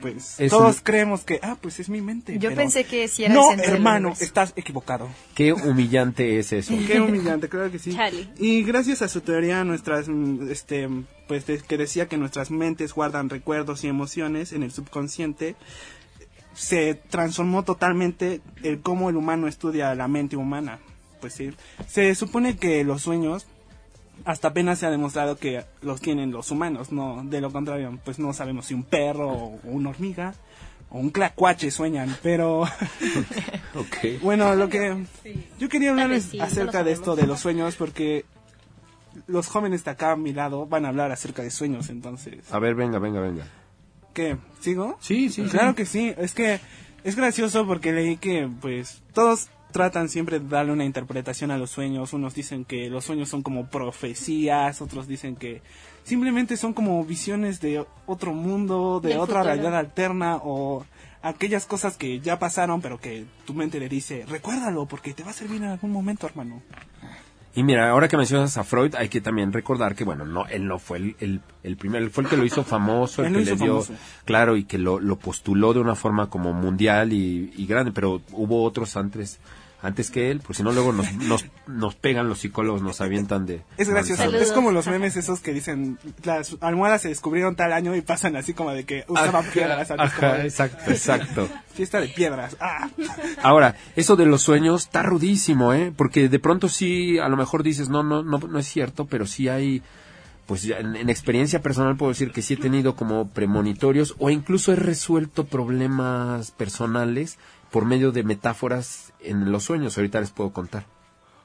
pues 0.01 0.37
todos 0.49 0.81
creemos 0.83 1.23
que, 1.25 1.41
ah, 1.43 1.57
pues 1.61 1.81
es 1.81 1.89
mi 1.89 2.01
mente. 2.01 2.35
Yo 2.35 2.51
pero 2.51 2.57
pensé 2.57 2.85
que 2.85 3.09
sí 3.09 3.25
era 3.25 3.35
No, 3.35 3.53
el 3.53 3.61
hermano, 3.61 4.15
estás 4.21 4.53
equivocado. 4.57 5.09
Qué 5.35 5.53
humillante 5.53 6.39
es 6.39 6.53
eso. 6.53 6.75
Qué 6.87 7.01
humillante, 7.01 7.49
claro 7.49 7.71
que 7.71 7.79
sí. 7.79 7.93
Chale. 7.93 8.29
Y 8.39 8.63
gracias 8.63 9.03
a 9.03 9.09
su 9.09 9.21
teoría, 9.21 9.65
nuestras, 9.65 10.09
mm, 10.09 10.51
este, 10.51 10.89
pues 11.27 11.47
de- 11.47 11.59
que 11.61 11.77
decía 11.77 12.07
que 12.09 12.17
nuestras 12.17 12.51
mentes 12.51 12.93
guardan 12.95 13.29
recuerdos 13.29 13.85
y 13.85 13.89
emociones 13.89 14.53
en 14.53 14.63
el 14.63 14.71
subconsciente, 14.73 15.57
se 16.55 16.95
transformó 16.95 17.63
totalmente 17.65 18.41
el 18.63 18.81
cómo 18.81 19.11
el 19.11 19.17
humano 19.17 19.47
estudia 19.47 19.95
la 19.95 20.09
mente 20.09 20.37
humana. 20.37 20.81
Pues 21.21 21.35
sí, 21.35 21.51
se 21.89 22.15
supone 22.15 22.57
que 22.57 22.85
los 22.85 23.03
sueños 23.03 23.47
hasta 24.25 24.49
apenas 24.49 24.79
se 24.79 24.87
ha 24.87 24.91
demostrado 24.91 25.37
que 25.39 25.65
los 25.83 26.01
tienen 26.01 26.31
los 26.33 26.51
humanos, 26.51 26.93
no, 26.93 27.23
de 27.25 27.41
lo 27.41 27.51
contrario, 27.53 27.99
pues 28.05 28.19
no 28.19 28.33
sabemos 28.33 28.67
si 28.67 28.75
un 28.75 28.83
perro 28.85 29.29
o 29.31 29.61
una 29.65 29.91
hormiga 29.91 30.35
o 30.91 30.99
un 30.99 31.11
clacuache 31.11 31.71
sueñan, 31.71 32.17
pero 32.23 32.63
Ok. 33.75 34.21
bueno, 34.23 34.55
lo 34.55 34.69
que 34.69 35.05
yo 35.59 35.69
quería 35.69 35.91
hablarles 35.91 36.25
sí, 36.25 36.39
no 36.39 36.45
lo 36.45 36.49
acerca 36.51 36.83
de 36.85 36.93
esto 36.93 37.17
de 37.17 37.27
los 37.27 37.41
sueños 37.41 37.77
porque 37.77 38.25
los 39.27 39.49
jóvenes 39.49 39.85
de 39.85 39.91
acá 39.91 40.13
a 40.13 40.17
mi 40.17 40.33
lado 40.33 40.67
van 40.67 40.85
a 40.85 40.89
hablar 40.89 41.11
acerca 41.13 41.43
de 41.43 41.51
sueños, 41.51 41.89
entonces, 41.91 42.53
A 42.53 42.59
ver, 42.59 42.75
venga, 42.75 42.99
venga, 42.99 43.21
venga. 43.21 43.47
¿qué? 44.15 44.37
¿Sigo? 44.61 44.97
Sí, 45.01 45.29
sí, 45.31 45.43
Claro 45.45 45.71
sí. 45.71 45.75
que 45.77 45.87
sí, 45.87 46.15
es 46.17 46.35
que 46.35 46.61
es 47.05 47.17
gracioso 47.17 47.67
porque 47.67 47.93
leí 47.93 48.17
que 48.17 48.49
pues 48.61 49.03
todos 49.13 49.49
tratan 49.73 50.09
siempre 50.09 50.39
de 50.41 50.49
darle 50.49 50.73
una 50.73 50.85
interpretación 50.85 51.51
a 51.51 51.59
los 51.59 51.71
sueños, 51.71 52.13
unos 52.13 52.35
dicen 52.35 52.65
que 52.65 52.89
los 52.91 53.05
sueños 53.05 53.29
son 53.29 53.43
como 53.43 53.67
profecías, 53.67 54.81
otros 54.81 55.07
dicen 55.07 55.37
que 55.37 55.63
simplemente 56.05 56.57
son 56.57 56.73
como 56.73 57.05
visiones 57.05 57.61
de 57.61 57.85
otro 58.07 58.33
mundo, 58.33 59.01
de 59.03 59.11
Del 59.11 59.19
otra 59.19 59.41
futuro. 59.41 59.55
realidad 59.55 59.77
alterna 59.77 60.37
o 60.43 60.85
aquellas 61.23 61.67
cosas 61.67 61.97
que 61.97 62.21
ya 62.21 62.39
pasaron 62.39 62.81
pero 62.81 62.99
que 62.99 63.27
tu 63.45 63.53
mente 63.55 63.79
le 63.81 63.89
dice, 63.89 64.25
recuérdalo 64.29 64.87
porque 64.87 65.13
te 65.15 65.23
va 65.25 65.31
a 65.31 65.35
servir 65.35 65.63
en 65.63 65.69
algún 65.69 65.93
momento, 65.93 66.27
hermano. 66.27 66.63
Y 67.55 67.65
mira, 67.65 67.91
ahora 67.91 68.07
que 68.09 68.17
mencionas 68.17 68.57
a 68.57 68.63
Freud, 68.63 68.95
hay 68.95 69.09
que 69.09 69.21
también 69.21 69.53
recordar 69.53 69.97
que, 69.97 70.05
bueno, 70.05 70.25
no, 70.25 70.47
él 70.47 70.67
no 70.67 70.79
fue 70.79 70.99
el, 70.99 71.17
el, 71.19 71.41
el 71.65 71.77
primero, 71.77 72.05
él 72.05 72.11
fue 72.11 72.23
el 72.25 72.31
que 72.31 72.37
lo 72.37 72.45
hizo 72.45 72.63
famoso, 72.63 73.23
el 73.25 73.33
que 73.33 73.39
le 73.43 73.43
hizo 73.43 73.57
dio, 73.57 73.83
famoso. 73.83 73.95
claro, 74.25 74.57
y 74.57 74.65
que 74.65 74.79
lo, 74.79 75.01
lo 75.01 75.19
postuló 75.19 75.73
de 75.73 75.81
una 75.81 75.97
forma 75.97 76.31
como 76.31 76.53
mundial 76.53 77.13
y, 77.13 77.53
y 77.57 77.67
grande, 77.67 77.91
pero 77.91 78.21
hubo 78.33 78.63
otros 78.63 78.97
antes, 78.97 79.41
antes 79.81 80.11
que 80.11 80.31
él, 80.31 80.41
pues 80.45 80.57
si 80.57 80.63
no 80.63 80.73
luego 80.73 80.93
nos, 80.93 81.13
nos, 81.29 81.45
nos 81.67 81.95
pegan 81.95 82.29
los 82.29 82.41
psicólogos, 82.41 82.83
nos 82.83 83.01
avientan 83.01 83.47
de... 83.47 83.63
Es 83.77 83.89
gracioso, 83.89 84.25
es 84.25 84.53
como 84.53 84.73
los 84.73 84.87
memes 84.89 85.17
esos 85.17 85.41
que 85.41 85.53
dicen, 85.53 85.99
las 86.25 86.57
almohadas 86.61 87.03
se 87.03 87.09
descubrieron 87.09 87.55
tal 87.55 87.73
año 87.73 87.95
y 87.95 88.01
pasan 88.01 88.35
así 88.37 88.55
como 88.55 88.73
de 88.73 88.85
que 88.85 89.05
usaban 89.07 89.37
Ajá, 89.37 89.51
piedras. 89.53 89.89
¿sabes? 89.89 90.03
ajá, 90.07 90.33
de- 90.35 90.45
exacto, 90.45 90.91
exacto. 90.91 91.49
Fiesta 91.75 92.01
de 92.01 92.09
piedras. 92.09 92.57
Ah. 92.61 92.89
Ahora, 93.43 93.77
eso 93.95 94.17
de 94.17 94.27
los 94.27 94.43
sueños 94.43 94.83
está 94.85 95.03
rudísimo, 95.05 95.73
¿eh? 95.73 95.93
Porque 95.97 96.29
de 96.29 96.39
pronto 96.41 96.69
sí, 96.69 97.19
a 97.19 97.29
lo 97.29 97.37
mejor 97.37 97.63
dices, 97.63 97.89
no, 97.89 98.03
no, 98.03 98.25
no, 98.25 98.39
no 98.39 98.59
es 98.59 98.67
cierto, 98.67 99.07
pero 99.07 99.27
sí 99.27 99.49
hay, 99.49 99.83
pues 100.47 100.65
en, 100.65 100.97
en 100.97 101.09
experiencia 101.09 101.63
personal 101.63 101.97
puedo 101.97 102.11
decir 102.11 102.33
que 102.33 102.43
sí 102.43 102.55
he 102.55 102.57
tenido 102.57 102.97
como 102.97 103.29
premonitorios 103.29 104.17
o 104.19 104.29
incluso 104.31 104.73
he 104.73 104.77
resuelto 104.77 105.45
problemas 105.47 106.51
personales 106.51 107.39
por 107.71 107.85
medio 107.85 108.13
de 108.13 108.23
metáforas 108.23 109.13
en 109.21 109.51
los 109.53 109.65
sueños. 109.65 109.97
Ahorita 109.97 110.21
les 110.21 110.31
puedo 110.31 110.53
contar. 110.53 110.85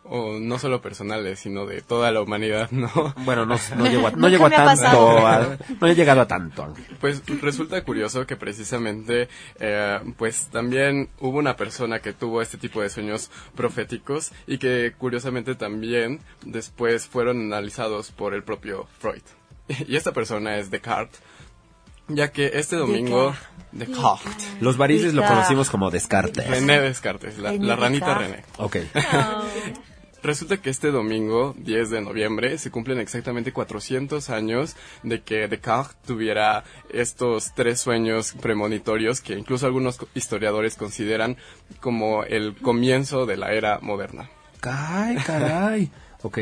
O 0.06 0.38
no 0.38 0.60
solo 0.60 0.82
personales, 0.82 1.40
sino 1.40 1.66
de 1.66 1.82
toda 1.82 2.12
la 2.12 2.22
humanidad, 2.22 2.70
¿no? 2.72 2.90
Bueno, 3.24 3.46
no, 3.46 3.56
no 3.78 3.86
llego 3.90 4.08
a, 4.08 4.12
no 4.12 4.28
llego 4.28 4.48
a 4.48 4.50
tanto, 4.50 5.26
a- 5.26 5.58
no 5.80 5.88
he 5.88 5.96
llegado 5.96 6.20
a 6.20 6.28
tanto, 6.28 6.62
Ángel. 6.66 6.98
Pues 7.00 7.24
resulta 7.42 7.82
curioso 7.86 8.28
que 8.28 8.36
precisamente, 8.36 9.30
eh, 9.62 10.00
pues 10.18 10.48
también 10.52 11.08
hubo 11.22 11.38
una 11.38 11.56
persona 11.56 12.00
que 12.00 12.12
tuvo 12.12 12.42
este 12.42 12.58
tipo 12.58 12.82
de 12.82 12.90
sueños 12.90 13.32
proféticos 13.56 14.34
y 14.46 14.58
que 14.58 14.94
curiosamente 14.98 15.56
también 15.56 16.20
después 16.46 17.08
fueron 17.08 17.38
analizados 17.40 18.12
por 18.12 18.34
el 18.34 18.44
propio 18.44 18.88
Freud. 19.00 19.22
Y 19.88 19.96
esta 19.96 20.12
persona 20.12 20.58
es 20.58 20.70
Descartes, 20.70 21.22
ya 22.08 22.32
que 22.32 22.52
este 22.54 22.76
domingo... 22.76 23.34
Descartes. 23.74 24.62
Los 24.62 24.78
varices 24.78 25.16
lo 25.16 25.26
conocimos 25.26 25.72
como 25.72 25.90
Descartes. 25.90 26.48
René 26.48 26.80
Descartes, 26.80 27.40
la, 27.40 27.54
la 27.54 27.76
ranita. 27.76 28.14
René. 28.14 28.44
Ok. 28.58 28.78
Resulta 30.24 30.58
que 30.58 30.70
este 30.70 30.92
domingo, 30.92 31.54
10 31.58 31.90
de 31.90 32.02
noviembre, 32.02 32.58
se 32.58 32.72
cumplen 32.72 33.00
exactamente 33.00 33.52
400 33.52 34.30
años 34.30 34.76
de 35.02 35.22
que 35.22 35.48
Descartes 35.50 35.98
tuviera 36.06 36.64
estos 36.90 37.54
tres 37.56 37.82
sueños 37.82 38.34
premonitorios 38.40 39.20
que 39.20 39.34
incluso 39.34 39.66
algunos 39.66 39.98
historiadores 40.14 40.76
consideran 40.76 41.36
como 41.82 42.24
el 42.24 42.56
comienzo 42.56 43.26
de 43.26 43.38
la 43.38 43.52
era 43.52 43.80
moderna. 43.82 44.30
Ay, 44.62 45.18
caray. 45.18 45.92
Ok. 46.26 46.40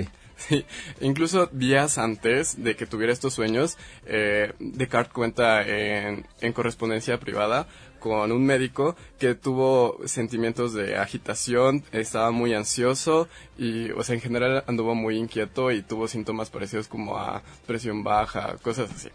Sí, 0.47 0.65
incluso 1.01 1.47
días 1.51 1.97
antes 1.97 2.63
de 2.63 2.75
que 2.75 2.87
tuviera 2.87 3.13
estos 3.13 3.33
sueños, 3.33 3.77
eh, 4.05 4.53
Descartes 4.59 5.13
cuenta 5.13 5.61
en, 5.61 6.25
en 6.39 6.53
correspondencia 6.53 7.19
privada 7.19 7.67
con 7.99 8.31
un 8.31 8.43
médico 8.43 8.95
que 9.19 9.35
tuvo 9.35 9.99
sentimientos 10.05 10.73
de 10.73 10.97
agitación, 10.97 11.83
estaba 11.91 12.31
muy 12.31 12.53
ansioso 12.55 13.27
y, 13.57 13.91
o 13.91 14.03
sea, 14.03 14.15
en 14.15 14.21
general 14.21 14.63
anduvo 14.67 14.95
muy 14.95 15.17
inquieto 15.17 15.71
y 15.71 15.83
tuvo 15.83 16.07
síntomas 16.07 16.49
parecidos 16.49 16.87
como 16.87 17.17
a 17.17 17.43
presión 17.67 18.03
baja, 18.03 18.55
cosas 18.63 18.91
así. 18.91 19.09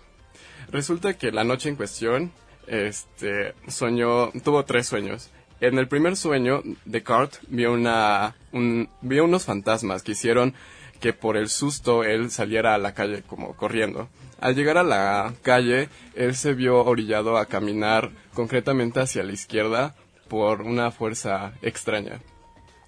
Resulta 0.70 1.18
que 1.18 1.32
la 1.32 1.42
noche 1.42 1.68
en 1.68 1.76
cuestión, 1.76 2.30
este, 2.68 3.54
soñó, 3.66 4.30
tuvo 4.44 4.64
tres 4.64 4.86
sueños. 4.86 5.30
En 5.60 5.78
el 5.78 5.88
primer 5.88 6.16
sueño, 6.16 6.62
Descartes 6.84 7.40
vio 7.48 7.72
una, 7.72 8.36
un, 8.52 8.88
vio 9.00 9.24
unos 9.24 9.44
fantasmas 9.44 10.02
que 10.02 10.12
hicieron 10.12 10.54
que 11.06 11.12
por 11.12 11.36
el 11.36 11.48
susto 11.48 12.02
él 12.02 12.32
saliera 12.32 12.74
a 12.74 12.78
la 12.78 12.92
calle 12.92 13.22
como 13.22 13.54
corriendo. 13.54 14.08
Al 14.40 14.56
llegar 14.56 14.76
a 14.76 14.82
la 14.82 15.34
calle, 15.42 15.88
él 16.16 16.34
se 16.34 16.52
vio 16.52 16.84
orillado 16.84 17.36
a 17.36 17.46
caminar 17.46 18.10
concretamente 18.34 18.98
hacia 18.98 19.22
la 19.22 19.30
izquierda 19.30 19.94
por 20.26 20.62
una 20.62 20.90
fuerza 20.90 21.52
extraña, 21.62 22.22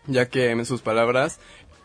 ya 0.08 0.28
que 0.28 0.50
en 0.50 0.66
sus 0.66 0.80
palabras 0.82 1.38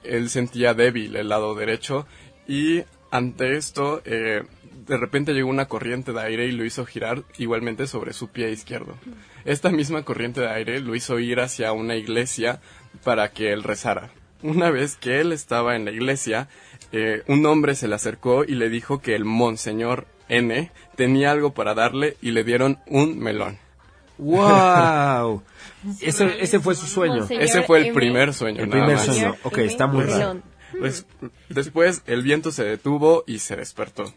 él 0.03 0.31
sentía 0.31 0.73
débil 0.73 1.15
el 1.17 1.29
lado 1.29 1.53
derecho 1.53 2.07
y 2.47 2.81
ante 3.11 3.55
esto 3.55 4.01
eh, 4.03 4.41
de 4.87 4.97
repente 4.97 5.33
llegó 5.33 5.51
una 5.51 5.67
corriente 5.67 6.13
de 6.13 6.21
aire 6.21 6.47
y 6.47 6.51
lo 6.51 6.65
hizo 6.65 6.83
girar 6.83 7.21
igualmente 7.37 7.85
sobre 7.85 8.13
su 8.13 8.29
pie 8.29 8.49
izquierdo. 8.49 8.97
Esta 9.45 9.69
misma 9.69 10.01
corriente 10.01 10.41
de 10.41 10.49
aire 10.49 10.79
lo 10.79 10.95
hizo 10.95 11.19
ir 11.19 11.41
hacia 11.41 11.73
una 11.73 11.95
iglesia 11.95 12.59
para 13.03 13.29
que 13.29 13.53
él 13.53 13.61
rezara. 13.61 14.09
Una 14.43 14.69
vez 14.69 14.95
que 14.97 15.21
él 15.21 15.31
estaba 15.31 15.75
en 15.75 15.85
la 15.85 15.91
iglesia, 15.91 16.49
eh, 16.91 17.23
un 17.27 17.45
hombre 17.45 17.75
se 17.75 17.87
le 17.87 17.95
acercó 17.95 18.43
y 18.43 18.55
le 18.55 18.69
dijo 18.69 19.01
que 19.01 19.15
el 19.15 19.25
monseñor 19.25 20.05
N 20.29 20.71
tenía 20.95 21.31
algo 21.31 21.53
para 21.53 21.73
darle 21.73 22.17
y 22.21 22.31
le 22.31 22.43
dieron 22.43 22.79
un 22.85 23.17
melón. 23.19 23.57
¡Wow! 24.17 25.41
Ese, 26.01 26.41
ese 26.41 26.59
fue 26.59 26.75
su 26.75 26.85
sueño. 26.85 27.25
Ese 27.29 27.63
fue 27.63 27.87
el 27.87 27.93
primer 27.93 28.33
sueño. 28.33 28.63
El 28.63 28.69
nada 28.69 28.85
primer 28.85 28.97
más. 28.97 29.05
sueño. 29.05 29.35
Ok, 29.43 29.57
está 29.59 29.87
muy 29.87 30.05
raro. 30.05 30.41
Pues, 30.79 31.05
después 31.49 32.03
el 32.05 32.21
viento 32.21 32.51
se 32.51 32.63
detuvo 32.63 33.23
y 33.27 33.39
se 33.39 33.55
despertó. 33.55 34.13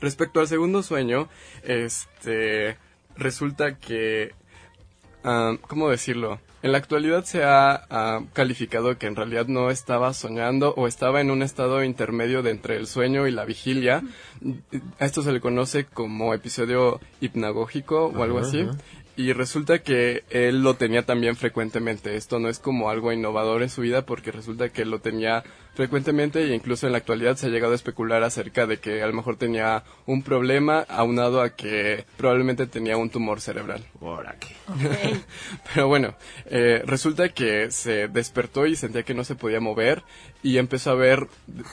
Respecto 0.00 0.40
al 0.40 0.48
segundo 0.48 0.82
sueño, 0.82 1.28
este 1.62 2.76
resulta 3.16 3.76
que 3.78 4.34
¿cómo 5.22 5.88
decirlo? 5.90 6.40
En 6.62 6.70
la 6.70 6.78
actualidad 6.78 7.24
se 7.24 7.42
ha 7.42 8.22
calificado 8.32 8.96
que 8.96 9.06
en 9.06 9.16
realidad 9.16 9.46
no 9.48 9.70
estaba 9.70 10.14
soñando 10.14 10.74
o 10.76 10.86
estaba 10.86 11.20
en 11.20 11.32
un 11.32 11.42
estado 11.42 11.82
intermedio 11.82 12.42
de 12.42 12.52
entre 12.52 12.76
el 12.76 12.86
sueño 12.86 13.26
y 13.26 13.32
la 13.32 13.44
vigilia. 13.44 14.02
A 15.00 15.04
esto 15.04 15.22
se 15.22 15.32
le 15.32 15.40
conoce 15.40 15.86
como 15.86 16.34
episodio 16.34 17.00
hipnagógico 17.20 18.06
o 18.06 18.22
algo 18.22 18.38
así. 18.38 18.68
Y 19.14 19.34
resulta 19.34 19.80
que 19.80 20.24
él 20.30 20.62
lo 20.62 20.74
tenía 20.74 21.04
también 21.04 21.36
frecuentemente. 21.36 22.16
Esto 22.16 22.38
no 22.38 22.48
es 22.48 22.58
como 22.58 22.88
algo 22.88 23.12
innovador 23.12 23.62
en 23.62 23.68
su 23.68 23.82
vida 23.82 24.06
porque 24.06 24.32
resulta 24.32 24.70
que 24.70 24.82
él 24.82 24.90
lo 24.90 25.00
tenía 25.00 25.44
frecuentemente 25.74 26.42
e 26.42 26.54
incluso 26.54 26.86
en 26.86 26.92
la 26.92 26.98
actualidad 26.98 27.36
se 27.36 27.46
ha 27.46 27.50
llegado 27.50 27.72
a 27.72 27.76
especular 27.76 28.22
acerca 28.22 28.66
de 28.66 28.78
que 28.78 29.02
a 29.02 29.06
lo 29.06 29.12
mejor 29.12 29.36
tenía 29.36 29.84
un 30.06 30.22
problema 30.22 30.80
aunado 30.88 31.40
a 31.40 31.50
que 31.50 32.04
probablemente 32.16 32.66
tenía 32.66 32.96
un 32.96 33.10
tumor 33.10 33.40
cerebral. 33.40 33.84
Pero 35.74 35.88
bueno, 35.88 36.14
eh, 36.46 36.82
resulta 36.86 37.30
que 37.30 37.70
se 37.70 38.08
despertó 38.08 38.66
y 38.66 38.76
sentía 38.76 39.02
que 39.02 39.14
no 39.14 39.24
se 39.24 39.34
podía 39.34 39.60
mover 39.60 40.02
y 40.42 40.58
empezó 40.58 40.90
a 40.90 40.94
ver 40.94 41.26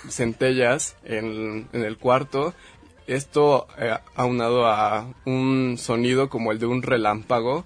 centellas 0.10 0.96
en, 1.04 1.68
en 1.74 1.84
el 1.84 1.98
cuarto. 1.98 2.54
Esto 3.10 3.68
eh, 3.80 3.97
aunado 4.14 4.68
a 4.68 5.07
un 5.26 5.78
sonido 5.80 6.30
como 6.30 6.51
el 6.51 6.60
de 6.60 6.68
un 6.68 6.84
relámpago 6.84 7.66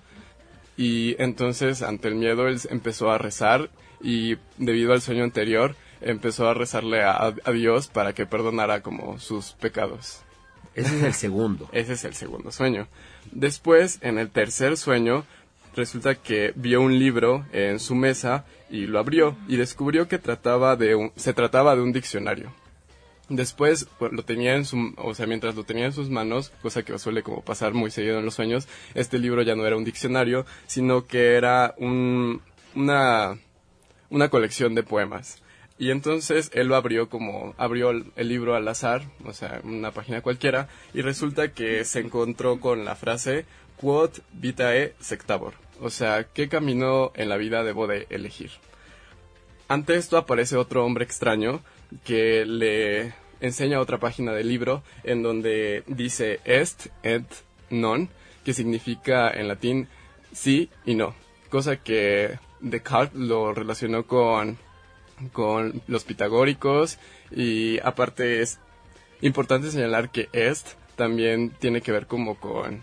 y 0.78 1.22
entonces 1.22 1.82
ante 1.82 2.08
el 2.08 2.16
miedo 2.16 2.48
él 2.48 2.60
empezó 2.70 3.12
a 3.12 3.18
rezar 3.18 3.70
y 4.02 4.38
debido 4.58 4.94
al 4.94 5.02
sueño 5.02 5.26
anterior 5.26 5.76
empezó 6.00 6.48
a 6.48 6.54
rezarle 6.54 7.04
a, 7.04 7.34
a 7.44 7.52
Dios 7.52 7.88
para 7.88 8.14
que 8.14 8.26
perdonara 8.26 8.82
como 8.82 9.20
sus 9.20 9.52
pecados. 9.52 10.22
Ese 10.76 10.96
es 10.96 11.04
el 11.04 11.14
segundo. 11.14 11.68
Ese 11.74 11.94
es 11.94 12.06
el 12.06 12.14
segundo 12.14 12.50
sueño. 12.50 12.88
Después, 13.32 14.00
en 14.02 14.20
el 14.20 14.30
tercer 14.30 14.78
sueño, 14.78 15.26
resulta 15.76 16.16
que 16.16 16.54
vio 16.56 16.82
un 16.82 16.98
libro 16.98 17.46
en 17.52 17.80
su 17.80 17.96
mesa 17.96 18.46
y 18.70 18.86
lo 18.86 18.98
abrió 18.98 19.36
y 19.50 19.58
descubrió 19.58 20.08
que 20.08 20.20
trataba 20.20 20.78
de 20.78 20.96
un, 20.96 21.12
se 21.18 21.34
trataba 21.34 21.76
de 21.76 21.82
un 21.82 21.92
diccionario. 21.92 22.54
Después 23.36 23.88
pues, 23.98 24.12
lo 24.12 24.24
tenía 24.24 24.56
en 24.56 24.64
su, 24.64 24.94
o 24.96 25.16
sea, 25.16 25.26
mientras 25.26 25.56
lo 25.56 25.64
tenía 25.64 25.86
en 25.86 25.92
sus 25.92 26.12
manos, 26.12 26.52
cosa 26.62 26.84
que 26.84 27.00
suele 27.00 27.24
como 27.24 27.42
pasar 27.42 27.74
muy 27.74 27.90
seguido 27.90 28.20
en 28.20 28.26
los 28.26 28.36
sueños, 28.36 28.68
este 28.94 29.18
libro 29.18 29.42
ya 29.42 29.56
no 29.56 29.66
era 29.66 29.76
un 29.76 29.84
diccionario, 29.84 30.46
sino 30.68 31.08
que 31.08 31.34
era 31.34 31.74
un, 31.80 32.42
una, 32.76 33.40
una 34.12 34.30
colección 34.30 34.76
de 34.76 34.84
poemas. 34.84 35.42
Y 35.80 35.90
entonces 35.90 36.52
él 36.54 36.68
lo 36.68 36.76
abrió 36.76 37.10
como, 37.10 37.56
abrió 37.58 37.90
el, 37.90 38.14
libro 38.18 38.54
al 38.56 38.68
azar, 38.68 39.02
o 39.26 39.34
sea, 39.34 39.62
una 39.64 39.90
página 39.90 40.22
cualquiera, 40.22 40.70
y 40.94 41.02
resulta 41.02 41.52
que 41.52 41.84
se 41.86 42.02
encontró 42.02 42.60
con 42.60 42.86
la 42.86 42.96
frase 42.96 43.46
Quod 43.78 44.12
vitae 44.32 44.94
sectabor, 45.00 45.56
o 45.82 45.90
sea, 45.90 46.26
¿qué 46.26 46.50
camino 46.50 47.12
en 47.16 47.30
la 47.30 47.38
vida 47.38 47.64
debo 47.64 47.88
de 47.88 48.06
elegir? 48.12 48.52
Ante 49.68 49.96
esto 49.96 50.18
aparece 50.18 50.56
otro 50.56 50.86
hombre 50.86 51.04
extraño 51.04 51.62
que 52.06 52.46
le 52.46 53.14
enseña 53.44 53.80
otra 53.80 54.00
página 54.00 54.32
del 54.32 54.48
libro 54.48 54.84
en 55.04 55.22
donde 55.22 55.84
dice 55.88 56.40
est 56.46 56.88
et 57.04 57.28
non, 57.70 58.10
que 58.44 58.54
significa 58.54 59.30
en 59.30 59.48
latín 59.48 59.88
sí 60.32 60.70
y 60.86 60.96
no, 60.96 61.14
cosa 61.50 61.76
que 61.78 62.40
Descartes 62.62 63.20
lo 63.20 63.54
relacionó 63.54 64.08
con, 64.08 64.58
con 65.34 65.82
los 65.88 66.06
pitagóricos 66.06 66.98
y 67.30 67.80
aparte 67.84 68.42
es 68.42 68.60
importante 69.22 69.72
señalar 69.72 70.10
que 70.10 70.30
est 70.32 70.76
también 70.96 71.50
tiene 71.60 71.82
que 71.82 71.92
ver 71.92 72.08
como 72.08 72.40
con 72.40 72.82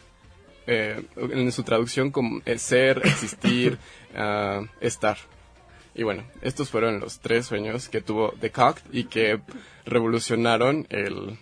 eh, 0.67 1.03
en 1.17 1.51
su 1.53 1.63
traducción 1.63 2.11
como 2.11 2.43
ser, 2.57 3.01
existir, 3.05 3.79
uh, 4.15 4.67
estar. 4.81 5.17
Y 5.95 6.03
bueno, 6.03 6.25
estos 6.43 6.71
fueron 6.71 7.01
los 7.01 7.21
tres 7.21 7.47
sueños 7.47 7.89
que 7.89 8.01
tuvo 8.01 8.33
Descartes 8.41 8.85
y 8.93 9.05
que 9.05 9.41
revolucionaron 9.85 10.87
el, 10.91 11.39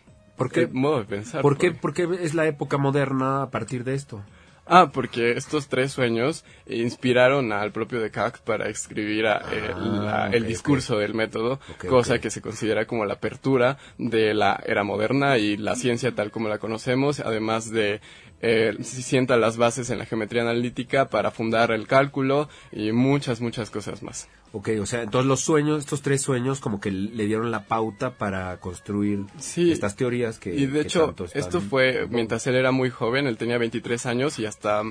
modo 0.73 1.01
de 1.01 1.05
pensar. 1.05 1.43
¿Por 1.43 1.59
qué, 1.59 1.73
¿Por 1.73 1.95
qué 1.95 2.09
es 2.21 2.35
la 2.35 2.47
época 2.47 2.79
moderna 2.79 3.43
a 3.43 3.51
partir 3.51 3.85
de 3.85 3.95
esto? 3.95 4.23
Ah, 4.71 4.91
porque 4.93 5.33
estos 5.33 5.69
tres 5.69 5.93
sueños 5.93 6.45
inspiraron 6.67 7.53
al 7.53 7.73
propio 7.73 8.01
Descartes 8.01 8.43
para 8.43 8.69
escribir 8.69 9.27
ah, 9.27 10.29
el, 10.31 10.47
discurso 10.47 10.99
del 10.99 11.15
método, 11.15 11.59
cosa 11.89 12.19
que 12.19 12.31
se 12.31 12.43
considera 12.43 12.85
como 12.87 13.07
la 13.07 13.15
apertura 13.15 13.79
de 13.97 14.35
la 14.35 14.63
era 14.67 14.85
moderna 14.85 15.39
y 15.39 15.57
la 15.57 15.75
ciencia 15.75 16.15
tal 16.15 16.31
como 16.31 16.51
la 16.51 16.59
conocemos, 16.59 17.21
además 17.21 17.71
de 17.71 18.03
eh, 18.41 18.77
sienta 18.83 19.37
las 19.37 19.57
bases 19.57 19.91
en 19.91 19.99
la 19.99 20.07
geometría 20.07 20.43
analítica 20.43 21.09
para 21.09 21.31
fundar 21.31 21.73
el 21.73 21.87
cálculo 21.87 22.49
y 22.71 22.93
muchas, 22.93 23.41
muchas 23.41 23.71
cosas 23.71 24.03
más. 24.03 24.29
Ok, 24.53 24.71
o 24.81 24.87
sea, 24.87 25.03
entonces 25.03 25.27
los 25.29 25.41
sueños, 25.41 25.81
estos 25.81 26.01
tres 26.01 26.23
sueños 26.23 26.61
como 26.61 26.81
que 26.81 26.91
le 26.91 27.27
dieron 27.27 27.51
la 27.51 27.67
pauta 27.67 28.15
para 28.15 28.57
construir 28.59 29.27
estas 29.57 29.95
teorías 29.95 30.39
que... 30.39 30.55
Y 30.55 30.67
de 30.67 30.81
hecho, 30.81 31.15
esto 31.35 31.61
fue 31.61 32.07
mientras 32.09 32.47
él 32.47 32.55
era 32.55 32.73
muy 32.73 32.89
joven, 32.89 33.27
él 33.27 33.37
tenía 33.37 33.59
23 33.59 34.07
años 34.07 34.39
y 34.39 34.47
hasta 34.47 34.83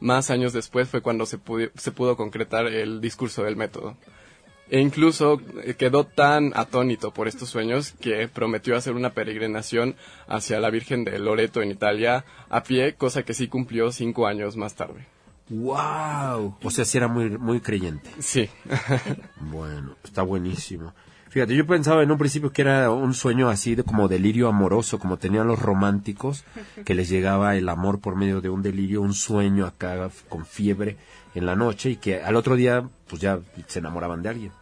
más 0.00 0.30
años 0.30 0.52
después 0.52 0.88
fue 0.88 1.00
cuando 1.00 1.24
se 1.24 1.38
pudo, 1.38 1.68
se 1.76 1.90
pudo 1.90 2.16
concretar 2.16 2.66
el 2.66 3.00
discurso 3.00 3.44
del 3.44 3.56
método. 3.56 3.96
E 4.70 4.80
incluso 4.80 5.40
eh, 5.64 5.74
quedó 5.74 6.04
tan 6.04 6.52
atónito 6.54 7.12
por 7.12 7.26
estos 7.26 7.48
sueños 7.48 7.92
que 8.00 8.28
prometió 8.28 8.76
hacer 8.76 8.94
una 8.94 9.10
peregrinación 9.10 9.96
hacia 10.26 10.60
la 10.60 10.70
Virgen 10.70 11.04
de 11.04 11.18
Loreto 11.18 11.62
en 11.62 11.70
Italia 11.70 12.24
a 12.50 12.62
pie, 12.62 12.94
cosa 12.94 13.22
que 13.22 13.34
sí 13.34 13.48
cumplió 13.48 13.90
cinco 13.92 14.26
años 14.26 14.56
más 14.56 14.74
tarde. 14.74 15.06
¡Wow! 15.48 16.56
O 16.62 16.70
sea, 16.70 16.84
sí 16.84 16.98
era 16.98 17.08
muy, 17.08 17.30
muy 17.30 17.60
creyente. 17.60 18.10
Sí. 18.18 18.50
bueno, 19.40 19.96
está 20.04 20.22
buenísimo. 20.22 20.92
Fíjate, 21.30 21.54
yo 21.54 21.66
pensaba 21.66 22.02
en 22.02 22.10
un 22.10 22.18
principio 22.18 22.52
que 22.52 22.62
era 22.62 22.90
un 22.90 23.12
sueño 23.12 23.50
así 23.50 23.74
de 23.74 23.84
como 23.84 24.08
delirio 24.08 24.48
amoroso, 24.48 24.98
como 24.98 25.18
tenían 25.18 25.46
los 25.46 25.58
románticos, 25.58 26.44
que 26.86 26.94
les 26.94 27.08
llegaba 27.08 27.56
el 27.56 27.68
amor 27.68 28.00
por 28.00 28.16
medio 28.16 28.40
de 28.40 28.48
un 28.48 28.62
delirio, 28.62 29.02
un 29.02 29.12
sueño 29.12 29.66
acá 29.66 30.10
con 30.28 30.46
fiebre 30.46 30.96
en 31.34 31.46
la 31.46 31.56
noche 31.56 31.90
y 31.90 31.96
que 31.96 32.22
al 32.22 32.36
otro 32.36 32.56
día 32.56 32.88
pues 33.08 33.20
ya 33.22 33.40
se 33.66 33.78
enamoraban 33.78 34.22
de 34.22 34.28
alguien. 34.28 34.52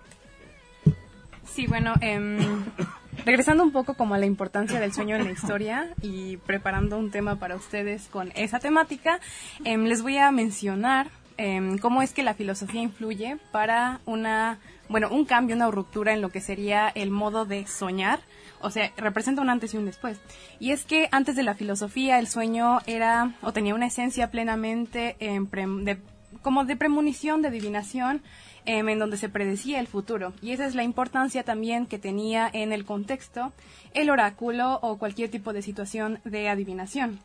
Sí, 1.57 1.67
bueno, 1.67 1.95
em, 2.03 2.39
regresando 3.25 3.63
un 3.63 3.73
poco 3.73 3.95
como 3.95 4.15
a 4.15 4.19
la 4.19 4.27
importancia 4.27 4.79
del 4.79 4.93
sueño 4.93 5.17
en 5.17 5.25
la 5.25 5.31
historia 5.31 5.89
y 6.03 6.37
preparando 6.37 6.99
un 6.99 7.11
tema 7.11 7.37
para 7.37 7.57
ustedes 7.57 8.09
con 8.09 8.31
esa 8.35 8.59
temática, 8.59 9.21
em, 9.65 9.85
les 9.85 10.03
voy 10.03 10.19
a 10.19 10.31
mencionar 10.31 11.09
em, 11.39 11.79
cómo 11.79 12.01
es 12.03 12.13
que 12.13 12.23
la 12.23 12.33
filosofía 12.35 12.81
influye 12.81 13.37
para 13.53 14.01
una, 14.07 14.59
bueno, 14.89 15.09
un 15.11 15.27
cambio, 15.27 15.55
una 15.55 15.71
ruptura 15.71 16.15
en 16.15 16.23
lo 16.23 16.31
que 16.31 16.41
sería 16.41 16.89
el 16.89 17.11
modo 17.11 17.45
de 17.45 17.67
soñar. 17.67 18.21
O 18.61 18.71
sea, 18.71 18.91
representa 18.97 19.43
un 19.43 19.51
antes 19.51 19.75
y 19.75 19.77
un 19.77 19.85
después. 19.85 20.19
Y 20.61 20.73
es 20.73 20.85
que 20.85 21.09
antes 21.13 21.37
de 21.37 21.43
la 21.43 21.55
filosofía 21.55 22.19
el 22.19 22.27
sueño 22.27 22.81
era 22.87 23.35
o 23.43 23.53
tenía 23.53 23.75
una 23.75 23.87
esencia 23.87 24.31
plenamente 24.31 25.17
de, 25.21 25.99
como 26.47 26.65
de 26.65 26.77
premonición, 26.77 27.43
de 27.43 27.49
adivinación, 27.49 28.23
Em, 28.69 28.89
en 28.89 28.99
donde 28.99 29.17
se 29.17 29.29
predecía 29.29 29.79
el 29.79 29.87
futuro. 29.87 30.33
Y 30.43 30.51
esa 30.51 30.67
es 30.67 30.75
la 30.75 30.83
importancia 30.83 31.45
también 31.45 31.87
que 31.87 32.01
tenía 32.01 32.51
en 32.53 32.73
el 32.73 32.85
contexto 32.85 33.53
el 33.95 34.11
oráculo 34.11 34.81
o 34.83 34.99
cualquier 34.99 35.31
tipo 35.31 35.53
de 35.53 35.63
situación 35.63 36.19
de 36.25 36.49
adivinación. 36.49 37.21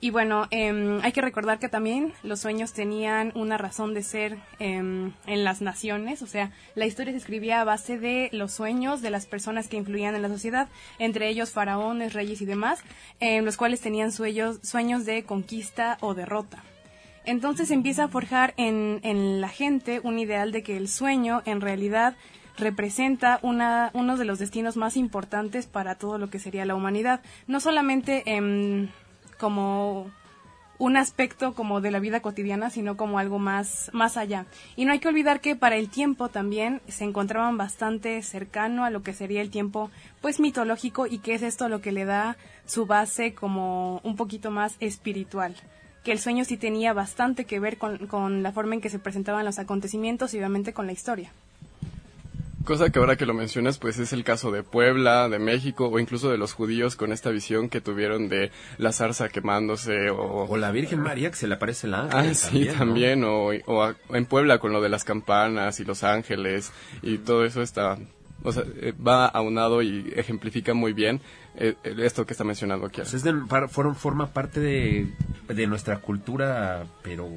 Y 0.00 0.10
bueno, 0.10 0.46
em, 0.52 1.00
hay 1.02 1.10
que 1.10 1.22
recordar 1.22 1.58
que 1.58 1.68
también 1.68 2.12
los 2.22 2.38
sueños 2.38 2.72
tenían 2.72 3.32
una 3.34 3.58
razón 3.58 3.94
de 3.94 4.04
ser 4.04 4.38
em, 4.60 5.12
en 5.26 5.42
las 5.42 5.60
naciones, 5.60 6.22
o 6.22 6.28
sea, 6.28 6.52
la 6.76 6.86
historia 6.86 7.12
se 7.12 7.18
escribía 7.18 7.60
a 7.60 7.64
base 7.64 7.98
de 7.98 8.28
los 8.30 8.52
sueños 8.52 9.02
de 9.02 9.10
las 9.10 9.26
personas 9.26 9.66
que 9.66 9.78
influían 9.78 10.14
en 10.14 10.22
la 10.22 10.28
sociedad, 10.28 10.68
entre 11.00 11.28
ellos 11.28 11.50
faraones, 11.50 12.12
reyes 12.12 12.40
y 12.42 12.46
demás, 12.46 12.80
los 13.20 13.56
cuales 13.56 13.80
tenían 13.80 14.12
sueños, 14.12 14.60
sueños 14.62 15.04
de 15.04 15.24
conquista 15.24 15.98
o 16.00 16.14
derrota. 16.14 16.62
Entonces 17.26 17.70
empieza 17.70 18.04
a 18.04 18.08
forjar 18.08 18.54
en, 18.56 19.00
en 19.02 19.40
la 19.40 19.48
gente 19.48 20.00
un 20.02 20.18
ideal 20.18 20.52
de 20.52 20.62
que 20.62 20.76
el 20.76 20.88
sueño 20.88 21.42
en 21.44 21.60
realidad 21.60 22.16
representa 22.56 23.38
una, 23.42 23.90
uno 23.92 24.16
de 24.16 24.24
los 24.24 24.38
destinos 24.38 24.76
más 24.76 24.96
importantes 24.96 25.66
para 25.66 25.96
todo 25.96 26.18
lo 26.18 26.30
que 26.30 26.38
sería 26.38 26.64
la 26.64 26.74
humanidad. 26.74 27.20
No 27.46 27.60
solamente 27.60 28.22
como 29.38 30.10
un 30.78 30.96
aspecto 30.96 31.54
como 31.54 31.80
de 31.80 31.90
la 31.90 32.00
vida 32.00 32.20
cotidiana, 32.20 32.68
sino 32.70 32.96
como 32.96 33.18
algo 33.18 33.38
más, 33.38 33.90
más 33.92 34.16
allá. 34.16 34.46
Y 34.76 34.84
no 34.84 34.92
hay 34.92 34.98
que 34.98 35.08
olvidar 35.08 35.40
que 35.40 35.56
para 35.56 35.76
el 35.76 35.88
tiempo 35.88 36.28
también 36.28 36.82
se 36.86 37.04
encontraban 37.04 37.56
bastante 37.56 38.22
cercano 38.22 38.84
a 38.84 38.90
lo 38.90 39.02
que 39.02 39.14
sería 39.14 39.40
el 39.40 39.50
tiempo 39.50 39.90
pues 40.20 40.38
mitológico 40.38 41.06
y 41.06 41.18
que 41.18 41.34
es 41.34 41.42
esto 41.42 41.68
lo 41.68 41.80
que 41.80 41.92
le 41.92 42.04
da 42.04 42.36
su 42.66 42.84
base 42.84 43.34
como 43.34 44.00
un 44.04 44.16
poquito 44.16 44.50
más 44.50 44.76
espiritual 44.80 45.54
que 46.06 46.12
el 46.12 46.20
sueño 46.20 46.44
sí 46.44 46.56
tenía 46.56 46.92
bastante 46.92 47.46
que 47.46 47.58
ver 47.58 47.78
con, 47.78 48.44
la 48.44 48.52
forma 48.52 48.76
en 48.76 48.80
que 48.80 48.90
se 48.90 49.00
presentaban 49.00 49.44
los 49.44 49.58
acontecimientos 49.58 50.34
y 50.34 50.38
obviamente 50.38 50.72
con 50.72 50.86
la 50.86 50.92
historia. 50.92 51.32
Cosa 52.64 52.90
que 52.90 53.00
ahora 53.00 53.16
que 53.16 53.26
lo 53.26 53.34
mencionas, 53.34 53.78
pues 53.78 53.98
es 53.98 54.12
el 54.12 54.22
caso 54.22 54.52
de 54.52 54.62
Puebla, 54.62 55.28
de 55.28 55.40
México 55.40 55.88
o 55.88 55.98
incluso 55.98 56.30
de 56.30 56.38
los 56.38 56.52
judíos 56.52 56.94
con 56.94 57.10
esta 57.10 57.30
visión 57.30 57.68
que 57.68 57.80
tuvieron 57.80 58.28
de 58.28 58.52
la 58.78 58.92
zarza 58.92 59.30
quemándose 59.30 60.10
o... 60.10 60.44
O 60.44 60.56
la 60.56 60.70
Virgen 60.70 61.00
María 61.00 61.28
que 61.30 61.36
se 61.36 61.48
le 61.48 61.56
aparece 61.56 61.88
la 61.88 62.02
ángel. 62.02 62.30
Ah, 62.30 62.34
sí, 62.34 62.66
también, 62.66 63.24
o, 63.24 63.50
en 63.52 64.26
Puebla 64.26 64.60
con 64.60 64.72
lo 64.72 64.80
de 64.80 64.88
las 64.88 65.02
campanas 65.02 65.80
y 65.80 65.84
los 65.84 66.04
ángeles 66.04 66.70
y 67.02 67.18
todo 67.18 67.44
eso 67.44 67.62
está... 67.62 67.98
O 68.42 68.52
sea, 68.52 68.64
eh, 68.80 68.92
va 68.92 69.26
aunado 69.26 69.82
y 69.82 70.12
ejemplifica 70.14 70.74
muy 70.74 70.92
bien 70.92 71.20
eh, 71.56 71.74
esto 71.82 72.26
que 72.26 72.34
está 72.34 72.44
mencionando 72.44 72.86
aquí. 72.86 73.00
Pues 73.00 73.14
es 73.14 73.24
forma 73.96 74.28
parte 74.28 74.60
de, 74.60 75.12
de 75.48 75.66
nuestra 75.66 75.98
cultura, 75.98 76.86
pero 77.02 77.28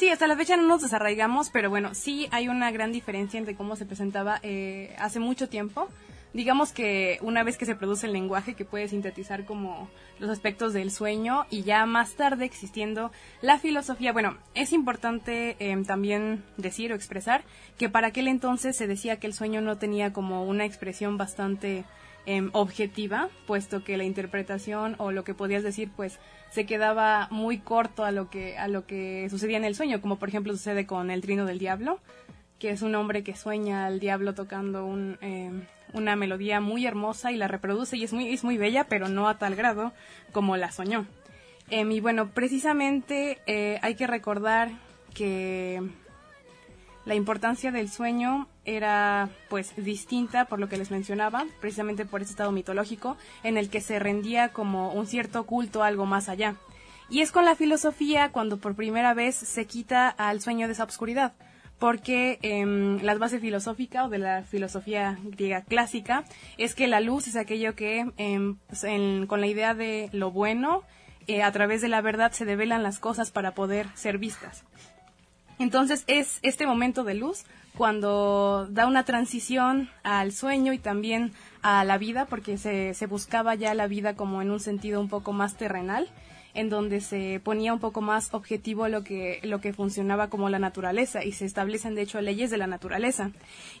Sí, 0.00 0.08
hasta 0.08 0.26
la 0.26 0.34
fecha 0.34 0.56
no 0.56 0.62
nos 0.62 0.80
desarraigamos, 0.80 1.50
pero 1.50 1.68
bueno, 1.68 1.94
sí 1.94 2.26
hay 2.30 2.48
una 2.48 2.70
gran 2.70 2.90
diferencia 2.90 3.36
entre 3.36 3.54
cómo 3.54 3.76
se 3.76 3.84
presentaba 3.84 4.40
eh, 4.42 4.96
hace 4.98 5.20
mucho 5.20 5.50
tiempo. 5.50 5.88
Digamos 6.32 6.72
que 6.72 7.18
una 7.22 7.42
vez 7.42 7.56
que 7.56 7.66
se 7.66 7.74
produce 7.74 8.06
el 8.06 8.12
lenguaje 8.12 8.54
que 8.54 8.64
puede 8.64 8.86
sintetizar 8.88 9.44
como 9.44 9.90
los 10.18 10.30
aspectos 10.30 10.72
del 10.72 10.90
sueño 10.90 11.46
y 11.50 11.62
ya 11.62 11.86
más 11.86 12.14
tarde 12.14 12.44
existiendo 12.44 13.10
la 13.42 13.58
filosofía, 13.58 14.12
bueno, 14.12 14.36
es 14.54 14.72
importante 14.72 15.56
em, 15.58 15.84
también 15.84 16.44
decir 16.56 16.92
o 16.92 16.94
expresar 16.94 17.42
que 17.78 17.88
para 17.88 18.08
aquel 18.08 18.28
entonces 18.28 18.76
se 18.76 18.86
decía 18.86 19.18
que 19.18 19.26
el 19.26 19.34
sueño 19.34 19.60
no 19.60 19.78
tenía 19.78 20.12
como 20.12 20.44
una 20.44 20.64
expresión 20.64 21.16
bastante 21.16 21.84
Em, 22.26 22.50
objetiva, 22.52 23.30
puesto 23.46 23.82
que 23.82 23.96
la 23.96 24.04
interpretación 24.04 24.94
o 24.98 25.10
lo 25.10 25.24
que 25.24 25.32
podías 25.32 25.62
decir, 25.62 25.90
pues 25.96 26.18
se 26.50 26.66
quedaba 26.66 27.28
muy 27.30 27.58
corto 27.58 28.04
a 28.04 28.12
lo 28.12 28.28
que 28.28 28.58
a 28.58 28.68
lo 28.68 28.86
que 28.86 29.26
sucedía 29.30 29.56
en 29.56 29.64
el 29.64 29.74
sueño, 29.74 30.02
como 30.02 30.18
por 30.18 30.28
ejemplo 30.28 30.52
sucede 30.52 30.86
con 30.86 31.10
el 31.10 31.22
Trino 31.22 31.46
del 31.46 31.58
Diablo, 31.58 31.98
que 32.60 32.70
es 32.70 32.82
un 32.82 32.94
hombre 32.94 33.24
que 33.24 33.34
sueña 33.34 33.86
al 33.86 33.98
diablo 33.98 34.34
tocando 34.34 34.84
un, 34.84 35.18
eh, 35.22 35.50
una 35.92 36.14
melodía 36.14 36.60
muy 36.60 36.86
hermosa 36.86 37.32
y 37.32 37.36
la 37.36 37.48
reproduce 37.48 37.96
y 37.96 38.04
es 38.04 38.12
muy, 38.12 38.32
es 38.32 38.44
muy 38.44 38.58
bella, 38.58 38.84
pero 38.84 39.08
no 39.08 39.28
a 39.28 39.38
tal 39.38 39.56
grado 39.56 39.92
como 40.30 40.56
la 40.56 40.70
soñó. 40.70 41.06
Em, 41.70 41.90
y 41.90 42.00
bueno, 42.00 42.28
precisamente 42.28 43.38
eh, 43.46 43.78
hay 43.82 43.94
que 43.94 44.06
recordar 44.06 44.70
que 45.14 45.82
la 47.06 47.14
importancia 47.14 47.72
del 47.72 47.88
sueño 47.90 48.46
era 48.64 49.30
pues 49.48 49.72
distinta 49.76 50.44
por 50.44 50.60
lo 50.60 50.68
que 50.68 50.76
les 50.76 50.90
mencionaba, 50.90 51.46
precisamente 51.60 52.04
por 52.04 52.20
ese 52.20 52.32
estado 52.32 52.52
mitológico 52.52 53.16
en 53.42 53.56
el 53.56 53.70
que 53.70 53.80
se 53.80 53.98
rendía 53.98 54.50
como 54.50 54.92
un 54.92 55.06
cierto 55.06 55.44
culto 55.44 55.82
algo 55.82 56.04
más 56.04 56.28
allá. 56.28 56.56
Y 57.08 57.22
es 57.22 57.32
con 57.32 57.44
la 57.44 57.56
filosofía 57.56 58.30
cuando 58.30 58.58
por 58.58 58.76
primera 58.76 59.14
vez 59.14 59.34
se 59.34 59.66
quita 59.66 60.08
al 60.08 60.40
sueño 60.40 60.66
de 60.66 60.74
esa 60.74 60.84
oscuridad, 60.84 61.32
porque 61.80 62.38
eh, 62.42 62.98
la 63.02 63.14
base 63.16 63.40
filosófica 63.40 64.04
o 64.04 64.10
de 64.10 64.18
la 64.18 64.42
filosofía 64.44 65.18
griega 65.24 65.62
clásica 65.62 66.24
es 66.58 66.74
que 66.74 66.86
la 66.86 67.00
luz 67.00 67.26
es 67.26 67.36
aquello 67.36 67.74
que 67.74 68.06
em, 68.18 68.58
con 69.26 69.40
la 69.40 69.46
idea 69.46 69.72
de 69.74 70.10
lo 70.12 70.30
bueno, 70.30 70.82
eh, 71.26 71.42
a 71.42 71.50
través 71.52 71.80
de 71.80 71.88
la 71.88 72.02
verdad 72.02 72.32
se 72.32 72.44
develan 72.44 72.82
las 72.82 72.98
cosas 72.98 73.30
para 73.30 73.54
poder 73.54 73.86
ser 73.94 74.18
vistas. 74.18 74.62
Entonces 75.58 76.04
es 76.06 76.38
este 76.42 76.66
momento 76.66 77.02
de 77.02 77.14
luz 77.14 77.44
cuando 77.76 78.66
da 78.70 78.86
una 78.86 79.04
transición 79.04 79.88
al 80.02 80.32
sueño 80.32 80.74
y 80.74 80.78
también 80.78 81.32
a 81.62 81.84
la 81.84 81.96
vida, 81.96 82.26
porque 82.26 82.58
se 82.58 83.06
buscaba 83.06 83.54
ya 83.54 83.72
la 83.74 83.86
vida 83.86 84.14
como 84.16 84.42
en 84.42 84.50
un 84.50 84.60
sentido 84.60 85.00
un 85.00 85.08
poco 85.08 85.32
más 85.32 85.56
terrenal 85.56 86.10
en 86.54 86.68
donde 86.68 87.00
se 87.00 87.40
ponía 87.42 87.72
un 87.72 87.80
poco 87.80 88.00
más 88.00 88.32
objetivo 88.32 88.88
lo 88.88 89.04
que, 89.04 89.40
lo 89.42 89.60
que 89.60 89.72
funcionaba 89.72 90.28
como 90.28 90.48
la 90.48 90.58
naturaleza 90.58 91.24
y 91.24 91.32
se 91.32 91.44
establecen 91.44 91.94
de 91.94 92.02
hecho 92.02 92.20
leyes 92.20 92.50
de 92.50 92.58
la 92.58 92.66
naturaleza. 92.66 93.30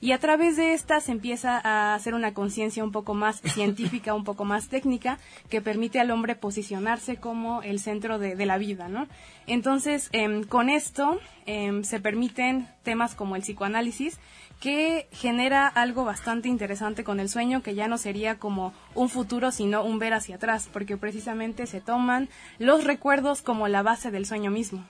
Y 0.00 0.12
a 0.12 0.18
través 0.18 0.56
de 0.56 0.72
estas 0.74 1.04
se 1.04 1.12
empieza 1.12 1.60
a 1.62 1.94
hacer 1.94 2.14
una 2.14 2.34
conciencia 2.34 2.84
un 2.84 2.92
poco 2.92 3.14
más 3.14 3.40
científica, 3.44 4.14
un 4.14 4.24
poco 4.24 4.44
más 4.44 4.68
técnica, 4.68 5.18
que 5.48 5.60
permite 5.60 6.00
al 6.00 6.10
hombre 6.10 6.36
posicionarse 6.36 7.16
como 7.16 7.62
el 7.62 7.80
centro 7.80 8.18
de, 8.18 8.36
de 8.36 8.46
la 8.46 8.58
vida, 8.58 8.88
¿no? 8.88 9.06
Entonces, 9.46 10.10
em, 10.12 10.44
con 10.44 10.68
esto 10.70 11.18
em, 11.46 11.82
se 11.82 12.00
permiten 12.00 12.68
temas 12.84 13.14
como 13.14 13.34
el 13.36 13.42
psicoanálisis, 13.42 14.20
que 14.60 15.08
genera 15.10 15.66
algo 15.66 16.04
bastante 16.04 16.48
interesante 16.48 17.02
con 17.02 17.18
el 17.18 17.30
sueño, 17.30 17.62
que 17.62 17.74
ya 17.74 17.88
no 17.88 17.96
sería 17.96 18.38
como 18.38 18.74
un 18.94 19.08
futuro, 19.08 19.50
sino 19.50 19.82
un 19.82 19.98
ver 19.98 20.12
hacia 20.12 20.36
atrás, 20.36 20.68
porque 20.70 20.98
precisamente 20.98 21.66
se 21.66 21.80
toman 21.80 22.28
los 22.58 22.84
recuerdos 22.84 23.40
como 23.40 23.68
la 23.68 23.82
base 23.82 24.10
del 24.10 24.26
sueño 24.26 24.50
mismo. 24.50 24.86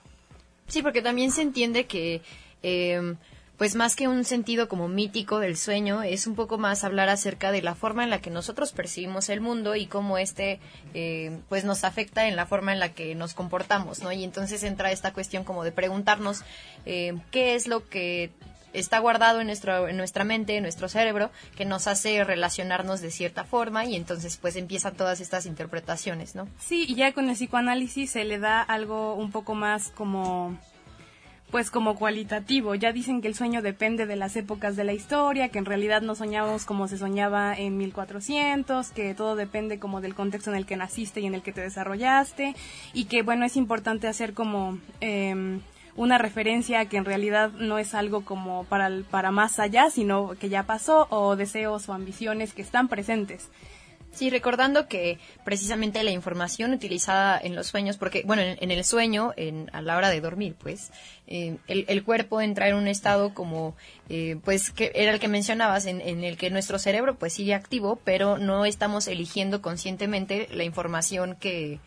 Sí, 0.67 0.81
porque 0.81 1.01
también 1.01 1.31
se 1.31 1.41
entiende 1.41 1.85
que, 1.85 2.21
eh, 2.63 3.15
pues 3.57 3.75
más 3.75 3.95
que 3.95 4.09
un 4.09 4.25
sentido 4.25 4.67
como 4.67 4.89
mítico 4.89 5.39
del 5.39 5.55
sueño, 5.55 6.03
es 6.03 6.27
un 6.27 6.35
poco 6.35 6.57
más 6.57 6.83
hablar 6.83 7.07
acerca 7.07 7.53
de 7.53 7.61
la 7.61 7.73
forma 7.73 8.03
en 8.03 8.09
la 8.09 8.19
que 8.19 8.29
nosotros 8.29 8.73
percibimos 8.73 9.29
el 9.29 9.39
mundo 9.39 9.77
y 9.77 9.85
cómo 9.85 10.17
este, 10.17 10.59
eh, 10.93 11.39
pues 11.47 11.63
nos 11.63 11.85
afecta 11.85 12.27
en 12.27 12.35
la 12.35 12.45
forma 12.45 12.73
en 12.73 12.79
la 12.79 12.93
que 12.93 13.15
nos 13.15 13.33
comportamos, 13.33 14.01
¿no? 14.01 14.11
Y 14.11 14.25
entonces 14.25 14.63
entra 14.63 14.91
esta 14.91 15.13
cuestión 15.13 15.45
como 15.45 15.63
de 15.63 15.71
preguntarnos 15.71 16.41
eh, 16.85 17.13
qué 17.31 17.55
es 17.55 17.67
lo 17.67 17.87
que 17.87 18.31
está 18.73 18.99
guardado 18.99 19.41
en, 19.41 19.47
nuestro, 19.47 19.87
en 19.87 19.97
nuestra 19.97 20.23
mente, 20.23 20.57
en 20.57 20.63
nuestro 20.63 20.89
cerebro, 20.89 21.31
que 21.55 21.65
nos 21.65 21.87
hace 21.87 22.23
relacionarnos 22.23 23.01
de 23.01 23.11
cierta 23.11 23.43
forma 23.43 23.85
y 23.85 23.95
entonces 23.95 24.37
pues 24.37 24.55
empiezan 24.55 24.95
todas 24.95 25.21
estas 25.21 25.45
interpretaciones, 25.45 26.35
¿no? 26.35 26.47
Sí, 26.59 26.85
y 26.87 26.95
ya 26.95 27.13
con 27.13 27.29
el 27.29 27.35
psicoanálisis 27.35 28.11
se 28.11 28.23
le 28.23 28.39
da 28.39 28.61
algo 28.61 29.15
un 29.15 29.31
poco 29.31 29.55
más 29.55 29.89
como 29.89 30.57
pues 31.51 31.69
como 31.69 31.95
cualitativo. 31.95 32.73
Ya 32.75 32.93
dicen 32.93 33.21
que 33.21 33.27
el 33.27 33.35
sueño 33.35 33.61
depende 33.61 34.05
de 34.05 34.15
las 34.15 34.35
épocas 34.37 34.77
de 34.77 34.85
la 34.85 34.93
historia, 34.93 35.49
que 35.49 35.59
en 35.59 35.65
realidad 35.65 36.01
no 36.01 36.15
soñamos 36.15 36.65
como 36.65 36.87
se 36.87 36.97
soñaba 36.97 37.53
en 37.53 37.77
1400, 37.77 38.91
que 38.91 39.13
todo 39.13 39.35
depende 39.35 39.77
como 39.77 39.99
del 39.99 40.15
contexto 40.15 40.51
en 40.51 40.57
el 40.57 40.65
que 40.65 40.77
naciste 40.77 41.19
y 41.19 41.25
en 41.25 41.35
el 41.35 41.41
que 41.41 41.51
te 41.51 41.61
desarrollaste, 41.61 42.55
y 42.93 43.05
que 43.05 43.21
bueno, 43.21 43.45
es 43.45 43.57
importante 43.57 44.07
hacer 44.07 44.33
como 44.33 44.79
eh, 45.01 45.59
una 45.95 46.17
referencia 46.17 46.85
que 46.85 46.97
en 46.97 47.05
realidad 47.05 47.51
no 47.51 47.77
es 47.77 47.93
algo 47.93 48.23
como 48.23 48.63
para, 48.65 48.89
para 49.09 49.31
más 49.31 49.59
allá, 49.59 49.89
sino 49.89 50.35
que 50.39 50.49
ya 50.49 50.63
pasó, 50.63 51.07
o 51.09 51.35
deseos 51.35 51.89
o 51.89 51.93
ambiciones 51.93 52.53
que 52.53 52.61
están 52.61 52.87
presentes. 52.87 53.49
Sí, 54.13 54.29
recordando 54.29 54.89
que 54.89 55.19
precisamente 55.45 56.03
la 56.03 56.11
información 56.11 56.73
utilizada 56.73 57.39
en 57.41 57.55
los 57.55 57.67
sueños, 57.67 57.97
porque, 57.97 58.23
bueno, 58.25 58.41
en, 58.41 58.69
el 58.71 58.83
sueño, 58.83 59.31
en, 59.37 59.69
a 59.71 59.81
la 59.81 59.95
hora 59.95 60.09
de 60.09 60.19
dormir, 60.19 60.55
pues, 60.59 60.91
eh, 61.27 61.55
el, 61.67 62.03
cuerpo 62.03 62.41
entra 62.41 62.67
en 62.67 62.75
un 62.75 62.89
estado 62.89 63.33
como, 63.33 63.73
eh, 64.09 64.35
pues, 64.43 64.71
que 64.71 64.91
era 64.95 65.13
el 65.13 65.19
que 65.21 65.29
mencionabas, 65.29 65.85
en, 65.85 66.01
en, 66.01 66.25
el 66.25 66.35
que 66.35 66.49
nuestro 66.49 66.77
cerebro, 66.77 67.15
pues, 67.15 67.31
sigue 67.31 67.53
activo, 67.53 68.01
pero 68.03 68.37
no 68.37 68.65
estamos 68.65 69.07
eligiendo 69.07 69.61
conscientemente 69.61 70.49
la 70.51 70.65
información 70.65 71.37
que, 71.39 71.79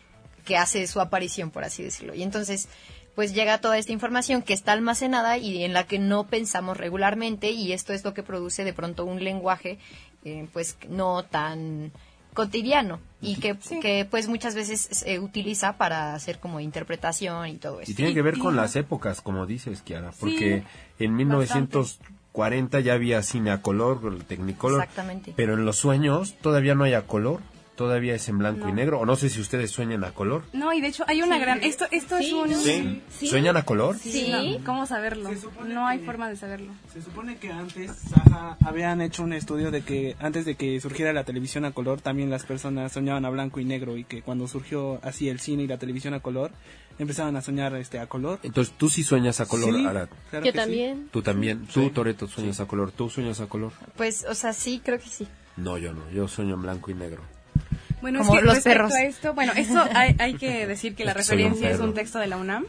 que 0.45 0.57
hace 0.57 0.87
su 0.87 1.01
aparición, 1.01 1.51
por 1.51 1.63
así 1.63 1.83
decirlo. 1.83 2.15
Y 2.15 2.23
entonces, 2.23 2.69
pues 3.15 3.33
llega 3.33 3.59
toda 3.59 3.77
esta 3.77 3.93
información 3.93 4.41
que 4.41 4.53
está 4.53 4.73
almacenada 4.73 5.37
y 5.37 5.63
en 5.63 5.73
la 5.73 5.85
que 5.85 5.99
no 5.99 6.27
pensamos 6.27 6.77
regularmente 6.77 7.51
y 7.51 7.71
esto 7.71 7.93
es 7.93 8.03
lo 8.03 8.13
que 8.13 8.23
produce 8.23 8.63
de 8.63 8.73
pronto 8.73 9.05
un 9.05 9.23
lenguaje 9.23 9.79
eh, 10.23 10.47
pues 10.51 10.77
no 10.89 11.23
tan 11.23 11.91
cotidiano 12.33 12.99
y 13.21 13.37
que, 13.37 13.55
que, 13.81 14.05
pues 14.09 14.27
muchas 14.27 14.53
veces 14.53 14.81
se 14.81 15.19
utiliza 15.19 15.77
para 15.77 16.13
hacer 16.13 16.39
como 16.39 16.59
interpretación 16.59 17.47
y 17.47 17.55
todo 17.55 17.79
eso. 17.79 17.91
Y 17.91 17.95
tiene 17.95 18.13
que 18.13 18.21
ver 18.21 18.37
con 18.37 18.55
las 18.55 18.75
épocas, 18.75 19.21
como 19.21 19.47
dices, 19.47 19.81
Kiara, 19.81 20.11
porque 20.19 20.63
en 20.99 21.15
1940 21.15 22.79
ya 22.81 22.93
había 22.93 23.23
cine 23.23 23.51
a 23.51 23.61
color, 23.61 24.23
Technicolor, 24.25 24.81
Exactamente. 24.81 25.33
pero 25.35 25.53
en 25.53 25.65
los 25.65 25.77
sueños 25.77 26.35
todavía 26.41 26.75
no 26.75 26.83
hay 26.83 26.93
a 26.93 27.07
color 27.07 27.39
todavía 27.75 28.15
es 28.15 28.27
en 28.29 28.37
blanco 28.37 28.69
y 28.69 28.73
negro 28.73 28.99
o 28.99 29.05
no 29.05 29.15
sé 29.15 29.29
si 29.29 29.39
ustedes 29.39 29.71
sueñan 29.71 30.03
a 30.03 30.11
color. 30.11 30.43
No, 30.53 30.73
y 30.73 30.81
de 30.81 30.87
hecho 30.87 31.03
hay 31.07 31.21
una 31.21 31.37
gran 31.37 31.63
esto 31.63 31.85
esto 31.91 32.17
es 32.17 32.31
un 32.31 32.53
¿Sí? 32.55 33.27
¿Sueñan 33.27 33.57
a 33.57 33.63
color? 33.63 33.97
Sí. 33.97 34.59
¿Cómo 34.65 34.85
saberlo? 34.85 35.29
No 35.67 35.87
hay 35.87 35.99
forma 35.99 36.29
de 36.29 36.35
saberlo. 36.35 36.71
Se 36.93 37.01
supone 37.01 37.37
que 37.37 37.51
antes 37.51 37.91
habían 38.65 39.01
hecho 39.01 39.23
un 39.23 39.33
estudio 39.33 39.71
de 39.71 39.81
que 39.81 40.15
antes 40.19 40.45
de 40.45 40.55
que 40.55 40.79
surgiera 40.79 41.13
la 41.13 41.23
televisión 41.23 41.65
a 41.65 41.71
color 41.71 42.01
también 42.01 42.29
las 42.29 42.45
personas 42.45 42.91
soñaban 42.91 43.25
a 43.25 43.29
blanco 43.29 43.59
y 43.59 43.65
negro 43.65 43.97
y 43.97 44.03
que 44.03 44.21
cuando 44.21 44.47
surgió 44.47 44.99
así 45.03 45.29
el 45.29 45.39
cine 45.39 45.63
y 45.63 45.67
la 45.67 45.77
televisión 45.77 46.13
a 46.13 46.19
color 46.19 46.51
empezaban 46.97 47.35
a 47.35 47.41
soñar 47.41 47.75
este 47.75 47.99
a 47.99 48.07
color. 48.07 48.39
Entonces 48.43 48.73
tú 48.77 48.89
sí 48.89 49.03
sueñas 49.03 49.39
a 49.41 49.45
color, 49.45 49.73
sí, 49.73 49.85
Yo 50.43 50.53
también. 50.53 51.09
Tú 51.11 51.21
también. 51.21 51.67
Tú 51.67 51.89
Toreto 51.89 52.27
sueñas 52.27 52.59
a 52.59 52.65
color. 52.65 52.91
¿Tú 52.91 53.09
sueñas 53.09 53.39
a 53.41 53.47
color? 53.47 53.71
Pues, 53.95 54.25
o 54.29 54.33
sea, 54.33 54.53
sí, 54.53 54.81
creo 54.83 54.99
que 54.99 55.07
sí. 55.07 55.27
No, 55.57 55.77
yo 55.77 55.93
no. 55.93 56.09
Yo 56.11 56.27
sueño 56.27 56.55
en 56.55 56.61
blanco 56.61 56.91
y 56.91 56.93
negro. 56.93 57.21
Bueno, 58.01 58.21
es 58.21 58.29
que 58.29 58.41
los 58.41 58.59
perros. 58.59 58.93
A 58.93 59.03
esto, 59.03 59.33
bueno, 59.33 59.53
eso 59.55 59.83
hay, 59.93 60.15
hay 60.19 60.35
que 60.35 60.67
decir 60.67 60.95
que 60.95 61.05
la 61.05 61.13
referencia 61.13 61.69
es 61.69 61.79
un 61.79 61.93
texto 61.93 62.19
de 62.19 62.27
la 62.27 62.37
UNAM 62.37 62.65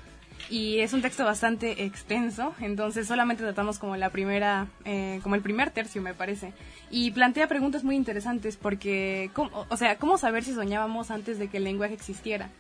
y 0.49 0.81
es 0.81 0.93
un 0.93 1.03
texto 1.03 1.24
bastante 1.24 1.85
extenso, 1.85 2.55
entonces 2.61 3.07
solamente 3.07 3.43
tratamos 3.43 3.79
como 3.79 3.97
la 3.97 4.11
primera, 4.11 4.68
eh, 4.85 5.20
como 5.22 5.35
el 5.35 5.43
primer 5.43 5.70
tercio 5.70 6.01
me 6.01 6.14
parece, 6.14 6.53
y 6.91 7.11
plantea 7.11 7.49
preguntas 7.49 7.83
muy 7.83 7.97
interesantes 7.97 8.57
porque, 8.57 9.31
o 9.35 9.77
sea, 9.77 9.97
cómo 9.97 10.18
saber 10.18 10.45
si 10.45 10.55
soñábamos 10.55 11.11
antes 11.11 11.39
de 11.39 11.49
que 11.49 11.57
el 11.57 11.64
lenguaje 11.64 11.95
existiera 11.95 12.51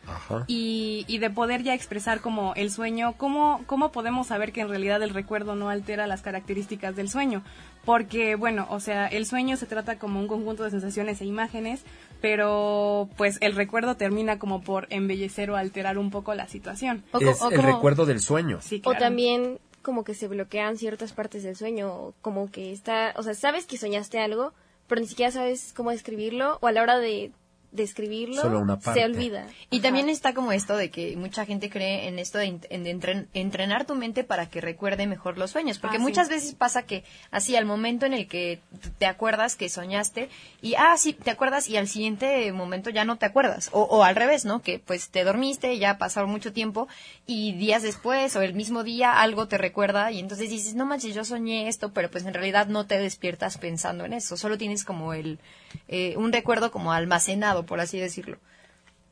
Y, 0.48 1.04
y 1.06 1.18
de 1.18 1.30
poder 1.30 1.62
ya 1.62 1.74
expresar 1.74 2.20
como 2.20 2.54
el 2.54 2.70
sueño, 2.70 3.14
cómo 3.16 3.62
cómo 3.66 3.92
podemos 3.92 4.28
saber 4.28 4.52
que 4.52 4.62
en 4.62 4.68
realidad 4.68 5.02
el 5.02 5.10
recuerdo 5.10 5.54
no 5.54 5.68
altera 5.68 6.06
las 6.06 6.22
características 6.22 6.96
del 6.96 7.08
sueño, 7.08 7.42
porque 7.84 8.34
bueno, 8.34 8.66
o 8.70 8.80
sea, 8.80 9.06
el 9.06 9.26
sueño 9.26 9.56
se 9.56 9.66
trata 9.66 9.96
como 9.96 10.18
un 10.18 10.26
conjunto 10.26 10.64
de 10.64 10.70
sensaciones 10.70 11.20
e 11.20 11.24
imágenes, 11.24 11.84
pero 12.20 13.08
pues 13.16 13.38
el 13.40 13.54
recuerdo 13.54 13.96
termina 13.96 14.38
como 14.38 14.62
por 14.62 14.86
embellecer 14.90 15.50
o 15.50 15.56
alterar 15.56 15.98
un 15.98 16.10
poco 16.10 16.34
la 16.34 16.48
situación. 16.48 17.04
es 17.20 17.40
el 17.50 17.62
recuerdo 17.62 18.06
del 18.06 18.20
sueño. 18.20 18.60
O 18.84 18.94
también 18.94 19.58
como 19.82 20.02
que 20.02 20.14
se 20.14 20.26
bloquean 20.26 20.78
ciertas 20.78 21.12
partes 21.12 21.44
del 21.44 21.54
sueño, 21.54 22.12
como 22.20 22.50
que 22.50 22.72
está, 22.72 23.14
o 23.16 23.22
sea, 23.22 23.34
sabes 23.34 23.66
que 23.66 23.78
soñaste 23.78 24.18
algo, 24.18 24.52
pero 24.88 25.00
ni 25.00 25.06
siquiera 25.06 25.30
sabes 25.30 25.72
cómo 25.76 25.92
describirlo, 25.92 26.58
o 26.60 26.66
a 26.66 26.72
la 26.72 26.82
hora 26.82 26.98
de 26.98 27.30
describirlo, 27.76 28.42
se 28.82 29.04
olvida. 29.04 29.46
Y 29.70 29.80
también 29.80 30.08
está 30.08 30.34
como 30.34 30.52
esto 30.52 30.76
de 30.76 30.90
que 30.90 31.16
mucha 31.16 31.44
gente 31.44 31.70
cree 31.70 32.08
en 32.08 32.18
esto 32.18 32.38
de, 32.38 32.58
entrenar 33.34 33.86
tu 33.86 33.94
mente 33.94 34.24
para 34.24 34.46
que 34.48 34.60
recuerde 34.60 35.06
mejor 35.06 35.38
los 35.38 35.50
sueños, 35.50 35.78
porque 35.78 35.98
ah, 35.98 36.00
muchas 36.00 36.28
veces 36.28 36.54
pasa 36.54 36.82
que 36.82 37.04
así 37.30 37.56
al 37.56 37.66
momento 37.66 38.06
en 38.06 38.14
el 38.14 38.26
que 38.26 38.60
te 38.98 39.06
acuerdas 39.06 39.56
que 39.56 39.68
soñaste 39.68 40.28
y 40.62 40.74
ah 40.74 40.96
sí 40.96 41.12
te 41.12 41.30
acuerdas 41.30 41.68
y 41.68 41.76
al 41.76 41.88
siguiente 41.88 42.50
momento 42.52 42.90
ya 42.90 43.04
no 43.04 43.16
te 43.16 43.26
acuerdas 43.26 43.68
o, 43.72 43.82
o 43.82 44.02
al 44.02 44.16
revés, 44.16 44.44
¿no? 44.44 44.62
Que 44.62 44.78
pues 44.78 45.10
te 45.10 45.24
dormiste 45.24 45.78
ya 45.78 45.90
ha 45.90 45.98
pasado 45.98 46.26
mucho 46.26 46.52
tiempo 46.52 46.88
y 47.26 47.52
días 47.52 47.82
después 47.82 48.34
o 48.36 48.42
el 48.42 48.54
mismo 48.54 48.82
día 48.82 49.20
algo 49.20 49.48
te 49.48 49.58
recuerda 49.58 50.10
y 50.10 50.20
entonces 50.20 50.50
dices 50.50 50.74
no 50.74 50.86
manches 50.86 51.14
yo 51.14 51.24
soñé 51.24 51.68
esto, 51.68 51.92
pero 51.92 52.10
pues 52.10 52.24
en 52.24 52.34
realidad 52.34 52.66
no 52.68 52.86
te 52.86 52.98
despiertas 52.98 53.58
pensando 53.58 54.04
en 54.04 54.12
eso, 54.12 54.36
solo 54.36 54.58
tienes 54.58 54.84
como 54.84 55.12
el 55.12 55.38
eh, 55.88 56.14
un 56.16 56.32
recuerdo 56.32 56.70
como 56.70 56.92
almacenado, 56.92 57.65
por 57.66 57.80
así 57.80 57.98
decirlo. 57.98 58.38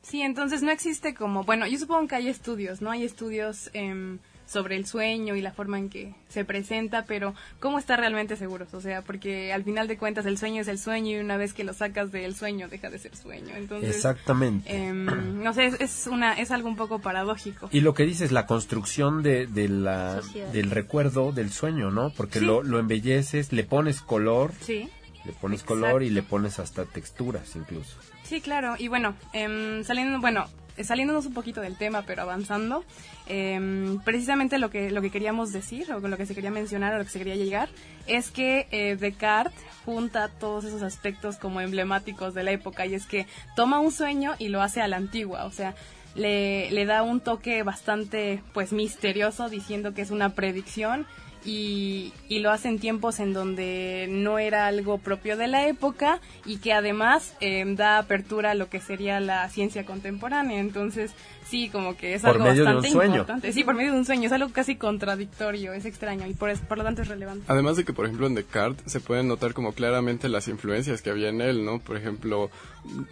Sí, 0.02 0.20
entonces 0.22 0.62
no 0.62 0.70
existe 0.70 1.14
como, 1.14 1.44
bueno, 1.44 1.66
yo 1.66 1.78
supongo 1.78 2.06
que 2.08 2.14
hay 2.16 2.28
estudios, 2.28 2.82
¿no? 2.82 2.90
Hay 2.90 3.04
estudios 3.04 3.70
em, 3.72 4.18
sobre 4.46 4.76
el 4.76 4.84
sueño 4.84 5.34
y 5.34 5.40
la 5.40 5.50
forma 5.50 5.78
en 5.78 5.88
que 5.88 6.14
se 6.28 6.44
presenta, 6.44 7.06
pero 7.06 7.34
¿cómo 7.58 7.78
estar 7.78 7.98
realmente 7.98 8.36
seguros? 8.36 8.74
O 8.74 8.82
sea, 8.82 9.00
porque 9.00 9.50
al 9.54 9.64
final 9.64 9.88
de 9.88 9.96
cuentas 9.96 10.26
el 10.26 10.36
sueño 10.36 10.60
es 10.60 10.68
el 10.68 10.78
sueño 10.78 11.12
y 11.16 11.20
una 11.20 11.38
vez 11.38 11.54
que 11.54 11.64
lo 11.64 11.72
sacas 11.72 12.12
del 12.12 12.34
sueño 12.36 12.68
deja 12.68 12.90
de 12.90 12.98
ser 12.98 13.16
sueño. 13.16 13.56
Entonces, 13.56 13.96
Exactamente. 13.96 14.76
em, 14.76 15.42
no 15.42 15.54
sé, 15.54 15.64
es, 15.68 15.80
es 15.80 16.06
una 16.06 16.34
es 16.34 16.50
algo 16.50 16.68
un 16.68 16.76
poco 16.76 16.98
paradójico. 16.98 17.70
Y 17.72 17.80
lo 17.80 17.94
que 17.94 18.02
dices, 18.04 18.30
la 18.30 18.44
construcción 18.44 19.22
de, 19.22 19.46
de 19.46 19.70
la, 19.70 20.20
Sociedad. 20.20 20.52
del 20.52 20.70
recuerdo 20.70 21.32
del 21.32 21.50
sueño, 21.50 21.90
¿no? 21.90 22.10
Porque 22.10 22.40
Sí. 22.40 22.44
lo, 22.44 22.62
lo 22.62 22.78
embelleces, 22.78 23.54
le 23.54 23.64
pones 23.64 24.02
color, 24.02 24.52
Sí. 24.60 24.90
le 25.24 25.32
pones 25.32 25.62
color 25.62 26.02
y 26.02 26.10
le 26.10 26.22
pones 26.22 26.58
hasta 26.58 26.84
texturas 26.84 27.56
incluso. 27.56 27.96
Sí, 28.34 28.40
claro. 28.40 28.74
Y 28.76 28.88
bueno, 28.88 29.14
em, 29.32 29.84
saliendo, 29.84 30.20
bueno, 30.20 30.46
eh, 30.76 30.82
saliéndonos 30.82 31.24
un 31.24 31.34
poquito 31.34 31.60
del 31.60 31.76
tema, 31.76 32.02
pero 32.02 32.22
avanzando, 32.22 32.84
em, 33.28 34.00
precisamente 34.00 34.58
lo 34.58 34.70
que 34.70 34.90
lo 34.90 35.00
que 35.02 35.10
queríamos 35.10 35.52
decir 35.52 35.92
o 35.92 36.00
lo 36.00 36.16
que 36.16 36.26
se 36.26 36.34
quería 36.34 36.50
mencionar 36.50 36.92
o 36.94 36.98
lo 36.98 37.04
que 37.04 37.10
se 37.10 37.20
quería 37.20 37.36
llegar 37.36 37.68
es 38.08 38.32
que 38.32 38.66
eh, 38.72 38.96
Descartes 38.96 39.54
junta 39.84 40.30
todos 40.30 40.64
esos 40.64 40.82
aspectos 40.82 41.36
como 41.36 41.60
emblemáticos 41.60 42.34
de 42.34 42.42
la 42.42 42.50
época 42.50 42.86
y 42.86 42.94
es 42.94 43.06
que 43.06 43.28
toma 43.54 43.78
un 43.78 43.92
sueño 43.92 44.34
y 44.40 44.48
lo 44.48 44.62
hace 44.62 44.80
a 44.80 44.88
la 44.88 44.96
antigua, 44.96 45.44
o 45.44 45.52
sea, 45.52 45.76
le, 46.16 46.72
le 46.72 46.86
da 46.86 47.04
un 47.04 47.20
toque 47.20 47.62
bastante 47.62 48.42
pues 48.52 48.72
misterioso 48.72 49.48
diciendo 49.48 49.94
que 49.94 50.02
es 50.02 50.10
una 50.10 50.30
predicción 50.30 51.06
y, 51.44 52.12
y 52.28 52.38
lo 52.40 52.50
hace 52.50 52.68
en 52.68 52.78
tiempos 52.78 53.20
en 53.20 53.32
donde 53.32 54.06
no 54.08 54.38
era 54.38 54.66
algo 54.66 54.98
propio 54.98 55.36
de 55.36 55.48
la 55.48 55.68
época 55.68 56.20
y 56.44 56.58
que 56.58 56.72
además 56.72 57.36
eh, 57.40 57.64
da 57.66 57.98
apertura 57.98 58.52
a 58.52 58.54
lo 58.54 58.68
que 58.70 58.80
sería 58.80 59.20
la 59.20 59.48
ciencia 59.48 59.84
contemporánea. 59.84 60.60
Entonces, 60.60 61.12
sí, 61.48 61.68
como 61.68 61.96
que 61.96 62.14
es 62.14 62.22
Por 62.22 62.32
algo 62.32 62.44
medio 62.44 62.64
de 62.64 62.68
un 62.70 62.74
bastante 62.76 62.90
sueño. 62.90 63.14
importante. 63.14 63.52
Sí, 63.52 63.64
por 63.64 63.74
medio 63.74 63.92
de 63.92 63.98
un 63.98 64.04
sueño. 64.04 64.26
Es 64.26 64.32
algo 64.32 64.50
casi 64.52 64.76
contradictorio, 64.76 65.72
es 65.72 65.84
extraño 65.84 66.26
y 66.26 66.34
por, 66.34 66.50
es- 66.50 66.60
por 66.60 66.78
lo 66.78 66.84
tanto 66.84 67.02
es 67.02 67.08
relevante. 67.08 67.44
Además 67.48 67.76
de 67.76 67.84
que, 67.84 67.92
por 67.92 68.06
ejemplo, 68.06 68.26
en 68.26 68.34
Descartes 68.34 68.90
se 68.90 69.00
pueden 69.00 69.28
notar 69.28 69.54
como 69.54 69.72
claramente 69.72 70.28
las 70.28 70.48
influencias 70.48 71.02
que 71.02 71.10
había 71.10 71.28
en 71.28 71.40
él, 71.40 71.64
¿no? 71.64 71.78
Por 71.78 71.96
ejemplo, 71.96 72.50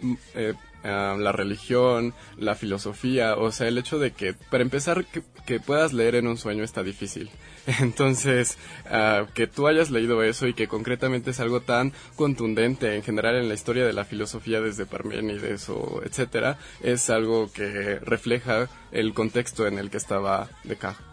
mm, 0.01 0.13
eh, 0.35 0.53
ah, 0.83 1.15
la 1.19 1.31
religión, 1.31 2.13
la 2.37 2.55
filosofía, 2.55 3.35
o 3.35 3.51
sea, 3.51 3.67
el 3.67 3.77
hecho 3.77 3.99
de 3.99 4.11
que, 4.11 4.33
para 4.33 4.63
empezar, 4.63 5.05
que, 5.05 5.21
que 5.45 5.59
puedas 5.59 5.93
leer 5.93 6.15
en 6.15 6.27
un 6.27 6.37
sueño 6.37 6.63
está 6.63 6.83
difícil. 6.83 7.29
Entonces, 7.79 8.57
ah, 8.89 9.25
que 9.33 9.47
tú 9.47 9.67
hayas 9.67 9.89
leído 9.89 10.21
eso 10.23 10.47
y 10.47 10.53
que 10.53 10.67
concretamente 10.67 11.31
es 11.31 11.39
algo 11.39 11.61
tan 11.61 11.93
contundente 12.17 12.95
en 12.95 13.03
general 13.03 13.35
en 13.37 13.47
la 13.47 13.53
historia 13.53 13.85
de 13.85 13.93
la 13.93 14.03
filosofía 14.03 14.59
desde 14.59 14.85
Parménides 14.85 15.69
o 15.69 16.01
etcétera, 16.03 16.57
es 16.81 17.09
algo 17.09 17.49
que 17.53 17.99
refleja 18.23 18.69
el 18.93 19.13
contexto 19.13 19.67
en 19.67 19.77
el 19.77 19.89
que 19.89 19.97
estaba 19.97 20.47
Descartes. 20.63 21.05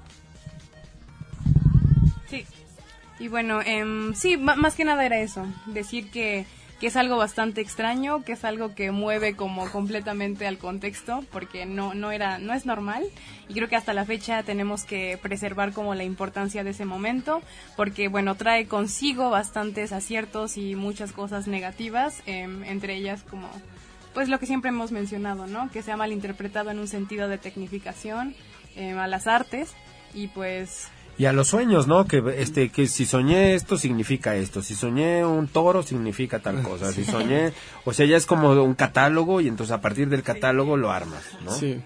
Sí. 2.29 2.47
Y 3.19 3.27
bueno, 3.27 3.61
em, 3.63 4.15
sí, 4.15 4.37
más 4.37 4.77
que 4.77 4.85
nada 4.85 5.05
era 5.05 5.19
eso, 5.19 5.45
decir 5.67 6.09
que, 6.13 6.47
que 6.79 6.87
es 6.87 6.95
algo 6.95 7.17
bastante 7.17 7.61
extraño, 7.61 8.23
que 8.23 8.33
es 8.33 8.45
algo 8.45 8.77
que 8.77 8.93
mueve 8.93 9.35
como 9.35 9.69
completamente 9.73 10.47
al 10.47 10.59
contexto, 10.59 11.25
porque 11.33 11.67
no, 11.67 11.95
no 11.95 12.13
era, 12.13 12.39
no 12.39 12.55
es 12.55 12.65
normal. 12.65 13.03
Y 13.49 13.55
creo 13.55 13.69
que 13.69 13.75
hasta 13.75 13.93
la 13.93 14.05
fecha 14.05 14.45
tenemos 14.45 14.85
que 14.85 15.19
preservar 15.21 15.73
como 15.73 15.97
la 15.97 16.05
importancia 16.05 16.63
de 16.63 16.71
ese 16.71 16.85
momento, 16.85 17.43
porque 17.77 18.07
bueno, 18.07 18.37
trae 18.37 18.67
consigo 18.67 19.31
bastantes 19.31 19.91
aciertos 19.93 20.57
y 20.57 20.77
muchas 20.77 21.11
cosas 21.11 21.49
negativas, 21.49 22.23
em, 22.27 22.63
entre 22.63 22.95
ellas 22.95 23.25
como 23.29 23.51
pues 24.15 24.29
lo 24.29 24.39
que 24.39 24.47
siempre 24.47 24.71
hemos 24.71 24.93
mencionado, 24.93 25.47
¿no? 25.47 25.71
Que 25.71 25.83
se 25.83 25.93
ha 25.93 25.97
malinterpretado 25.97 26.71
en 26.71 26.79
un 26.79 26.89
sentido 26.89 27.29
de 27.29 27.39
tecnificación 27.39 28.35
em, 28.77 28.99
a 28.99 29.07
las 29.07 29.27
artes 29.27 29.73
y 30.15 30.29
pues 30.29 30.89
Y 31.19 31.27
a 31.27 31.33
los 31.33 31.49
sueños, 31.49 31.87
¿no? 31.87 32.07
Que 32.07 32.23
este 32.39 32.71
que 32.71 32.87
si 32.87 33.05
soñé 33.05 33.55
esto 33.55 33.77
significa 33.77 34.37
esto, 34.37 34.63
si 34.63 34.75
soñé 34.75 35.25
un 35.25 35.49
toro 35.49 35.83
significa 35.83 36.39
tal 36.41 36.63
cosa, 36.63 36.93
si 36.93 37.05
soñé, 37.05 37.53
o 37.85 37.93
sea, 37.93 38.07
ya 38.07 38.17
es 38.17 38.27
como 38.27 38.51
un 38.63 38.75
catálogo 38.75 39.41
y 39.41 39.49
entonces 39.49 39.73
a 39.73 39.81
partir 39.81 40.09
del 40.09 40.23
catálogo 40.23 40.77
lo 40.77 40.91
armas, 40.91 41.23
¿no? 41.45 41.53
Sí. 41.53 41.83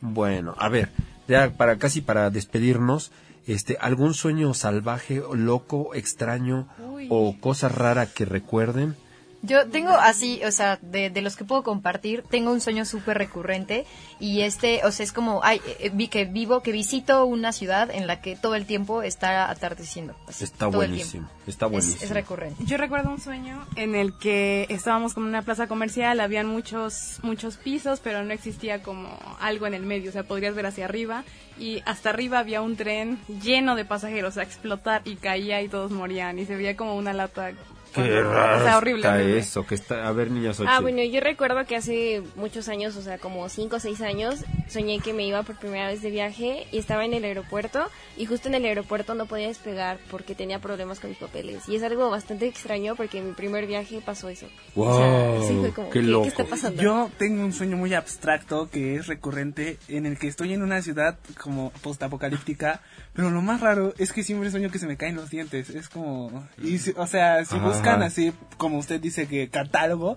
Bueno, 0.00 0.54
a 0.58 0.68
ver, 0.68 0.90
ya 1.28 1.50
para 1.50 1.78
casi 1.78 2.00
para 2.00 2.30
despedirnos, 2.30 3.12
este 3.46 3.76
algún 3.80 4.14
sueño 4.14 4.54
salvaje, 4.54 5.22
loco, 5.34 5.94
extraño 5.94 6.68
Uy. 6.78 7.06
o 7.10 7.36
cosa 7.40 7.68
rara 7.68 8.06
que 8.06 8.24
recuerden. 8.24 8.96
Yo 9.42 9.66
tengo 9.70 9.90
así, 9.92 10.42
o 10.44 10.52
sea, 10.52 10.78
de, 10.82 11.08
de 11.08 11.22
los 11.22 11.34
que 11.34 11.44
puedo 11.46 11.62
compartir, 11.62 12.22
tengo 12.30 12.52
un 12.52 12.60
sueño 12.60 12.84
súper 12.84 13.16
recurrente 13.16 13.86
y 14.18 14.42
este, 14.42 14.82
o 14.84 14.92
sea, 14.92 15.02
es 15.04 15.12
como, 15.12 15.40
ay, 15.42 15.62
eh, 15.78 15.90
vi 15.94 16.08
que 16.08 16.26
vivo, 16.26 16.60
que 16.62 16.72
visito 16.72 17.24
una 17.24 17.52
ciudad 17.52 17.90
en 17.90 18.06
la 18.06 18.20
que 18.20 18.36
todo 18.36 18.54
el 18.54 18.66
tiempo 18.66 19.02
está 19.02 19.50
atardeciendo. 19.50 20.14
así, 20.28 20.44
Está 20.44 20.70
todo 20.70 20.82
el 20.82 20.88
buenísimo, 20.90 21.26
está 21.46 21.66
Es- 21.66 21.72
buenísimo. 21.72 22.04
Es, 22.04 22.10
recurrente. 22.10 22.64
Yo 22.66 22.76
recuerdo 22.76 23.08
un 23.10 23.18
sueño 23.20 23.66
en 23.76 23.94
el 23.94 24.12
que 24.18 24.66
estábamos 24.68 25.14
como 25.14 25.24
en 25.26 25.30
una 25.30 25.42
plaza 25.42 25.66
comercial, 25.68 26.20
habían 26.20 26.46
muchos 26.46 27.18
muchos 27.22 27.56
pisos, 27.56 28.00
pero 28.00 28.22
no 28.22 28.32
existía 28.34 28.82
como 28.82 29.08
algo 29.40 29.66
en 29.66 29.72
el 29.72 29.82
medio, 29.84 30.10
o 30.10 30.12
sea, 30.12 30.22
podrías 30.24 30.54
ver 30.54 30.66
hacia 30.66 30.84
arriba 30.84 31.24
y 31.58 31.82
hasta 31.86 32.10
arriba 32.10 32.38
había 32.40 32.60
un 32.60 32.76
tren 32.76 33.18
lleno 33.42 33.74
de 33.74 33.86
pasajeros 33.86 34.36
a 34.36 34.42
explotar 34.42 35.00
y 35.06 35.16
caía 35.16 35.62
y 35.62 35.68
todos 35.68 35.92
morían 35.92 36.38
y 36.38 36.44
se 36.44 36.56
veía 36.56 36.76
como 36.76 36.94
una 36.94 37.14
lata. 37.14 37.52
Qué 37.94 38.22
raro 38.22 38.64
sea, 38.64 38.78
horrible. 38.78 39.00
está 39.02 39.14
horrible. 39.14 39.38
eso, 39.38 39.66
que 39.66 39.74
está, 39.74 40.06
a 40.06 40.12
ver 40.12 40.30
niñas 40.30 40.60
Ah, 40.66 40.80
bueno, 40.80 41.02
yo 41.02 41.20
recuerdo 41.20 41.64
que 41.66 41.76
hace 41.76 42.22
muchos 42.36 42.68
años, 42.68 42.96
o 42.96 43.02
sea, 43.02 43.18
como 43.18 43.48
5 43.48 43.76
o 43.76 43.80
6 43.80 44.00
años, 44.02 44.44
soñé 44.68 45.00
que 45.00 45.12
me 45.12 45.26
iba 45.26 45.42
por 45.42 45.56
primera 45.56 45.88
vez 45.88 46.02
de 46.02 46.10
viaje 46.10 46.66
y 46.70 46.78
estaba 46.78 47.04
en 47.04 47.14
el 47.14 47.24
aeropuerto 47.24 47.86
y 48.16 48.26
justo 48.26 48.48
en 48.48 48.54
el 48.54 48.64
aeropuerto 48.64 49.14
no 49.14 49.26
podía 49.26 49.48
despegar 49.48 49.98
porque 50.10 50.34
tenía 50.34 50.58
problemas 50.60 51.00
con 51.00 51.10
mis 51.10 51.18
papeles. 51.18 51.68
Y 51.68 51.76
es 51.76 51.82
algo 51.82 52.10
bastante 52.10 52.46
extraño 52.46 52.94
porque 52.96 53.18
en 53.18 53.28
mi 53.28 53.32
primer 53.32 53.66
viaje 53.66 54.00
pasó 54.04 54.28
eso. 54.28 54.46
O 54.76 54.96
sea, 54.96 55.48
sí 55.48 55.56
fue 55.60 55.70
como, 55.72 55.90
qué 55.90 56.00
¿qué, 56.00 56.06
loco. 56.06 56.22
qué 56.24 56.28
está 56.28 56.44
pasando? 56.44 56.82
Yo 56.82 57.10
tengo 57.18 57.42
un 57.44 57.52
sueño 57.52 57.76
muy 57.76 57.94
abstracto 57.94 58.68
que 58.70 58.96
es 58.96 59.06
recurrente 59.06 59.78
en 59.88 60.06
el 60.06 60.18
que 60.18 60.28
estoy 60.28 60.52
en 60.52 60.62
una 60.62 60.82
ciudad 60.82 61.18
como 61.40 61.70
postapocalíptica, 61.82 62.82
pero 63.12 63.30
lo 63.30 63.42
más 63.42 63.60
raro 63.60 63.94
es 63.98 64.12
que 64.12 64.22
siempre 64.22 64.50
sueño 64.50 64.70
que 64.70 64.78
se 64.78 64.86
me 64.86 64.96
caen 64.96 65.16
los 65.16 65.30
dientes. 65.30 65.70
Es 65.70 65.88
como, 65.88 66.46
y 66.62 66.76
o 66.96 67.06
sea, 67.06 67.44
si 67.44 67.56
Ajá. 67.56 67.64
Buscan 67.80 68.02
así, 68.02 68.32
como 68.56 68.78
usted 68.78 69.00
dice 69.00 69.26
que 69.26 69.48
catálogo, 69.48 70.16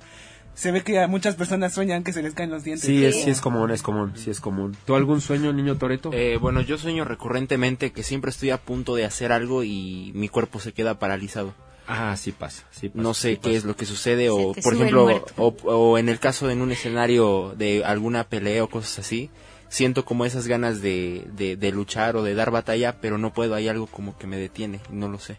se 0.53 0.71
ve 0.71 0.83
que 0.83 0.99
a 0.99 1.07
muchas 1.07 1.35
personas 1.35 1.73
sueñan 1.73 2.03
que 2.03 2.13
se 2.13 2.21
les 2.21 2.33
caen 2.33 2.51
los 2.51 2.63
dientes. 2.63 2.85
Sí, 2.85 3.03
es, 3.03 3.23
sí 3.23 3.29
es 3.29 3.41
común, 3.41 3.71
es 3.71 3.81
común, 3.81 4.13
sí 4.15 4.29
es 4.29 4.39
común. 4.39 4.75
¿Tú 4.85 4.95
algún 4.95 5.21
sueño, 5.21 5.51
niño 5.51 5.77
Toreto? 5.77 6.11
Eh, 6.13 6.37
bueno, 6.39 6.61
yo 6.61 6.77
sueño 6.77 7.05
recurrentemente 7.05 7.91
que 7.91 8.03
siempre 8.03 8.29
estoy 8.29 8.51
a 8.51 8.57
punto 8.57 8.95
de 8.95 9.05
hacer 9.05 9.31
algo 9.31 9.63
y 9.63 10.11
mi 10.13 10.29
cuerpo 10.29 10.59
se 10.59 10.73
queda 10.73 10.99
paralizado. 10.99 11.53
Ah, 11.87 12.15
sí 12.15 12.31
pasa, 12.31 12.63
sí 12.71 12.89
pasa. 12.89 13.01
No 13.01 13.13
sé 13.13 13.31
sí 13.31 13.35
qué 13.37 13.41
pasa. 13.41 13.57
es 13.57 13.63
lo 13.65 13.75
que 13.75 13.85
sucede 13.85 14.29
o, 14.29 14.53
por 14.53 14.75
ejemplo, 14.75 15.25
o, 15.37 15.47
o 15.63 15.97
en 15.97 16.07
el 16.07 16.19
caso 16.19 16.47
de 16.47 16.53
en 16.53 16.61
un 16.61 16.71
escenario 16.71 17.53
de 17.57 17.83
alguna 17.83 18.23
pelea 18.23 18.63
o 18.63 18.69
cosas 18.69 18.99
así, 18.99 19.29
siento 19.67 20.05
como 20.05 20.23
esas 20.23 20.47
ganas 20.47 20.81
de, 20.81 21.25
de, 21.35 21.57
de 21.57 21.71
luchar 21.71 22.15
o 22.15 22.23
de 22.23 22.35
dar 22.35 22.51
batalla, 22.51 23.01
pero 23.01 23.17
no 23.17 23.33
puedo, 23.33 23.55
hay 23.55 23.67
algo 23.67 23.87
como 23.87 24.17
que 24.17 24.27
me 24.27 24.37
detiene, 24.37 24.79
no 24.91 25.09
lo 25.09 25.17
sé. 25.19 25.37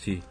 Sí. 0.00 0.22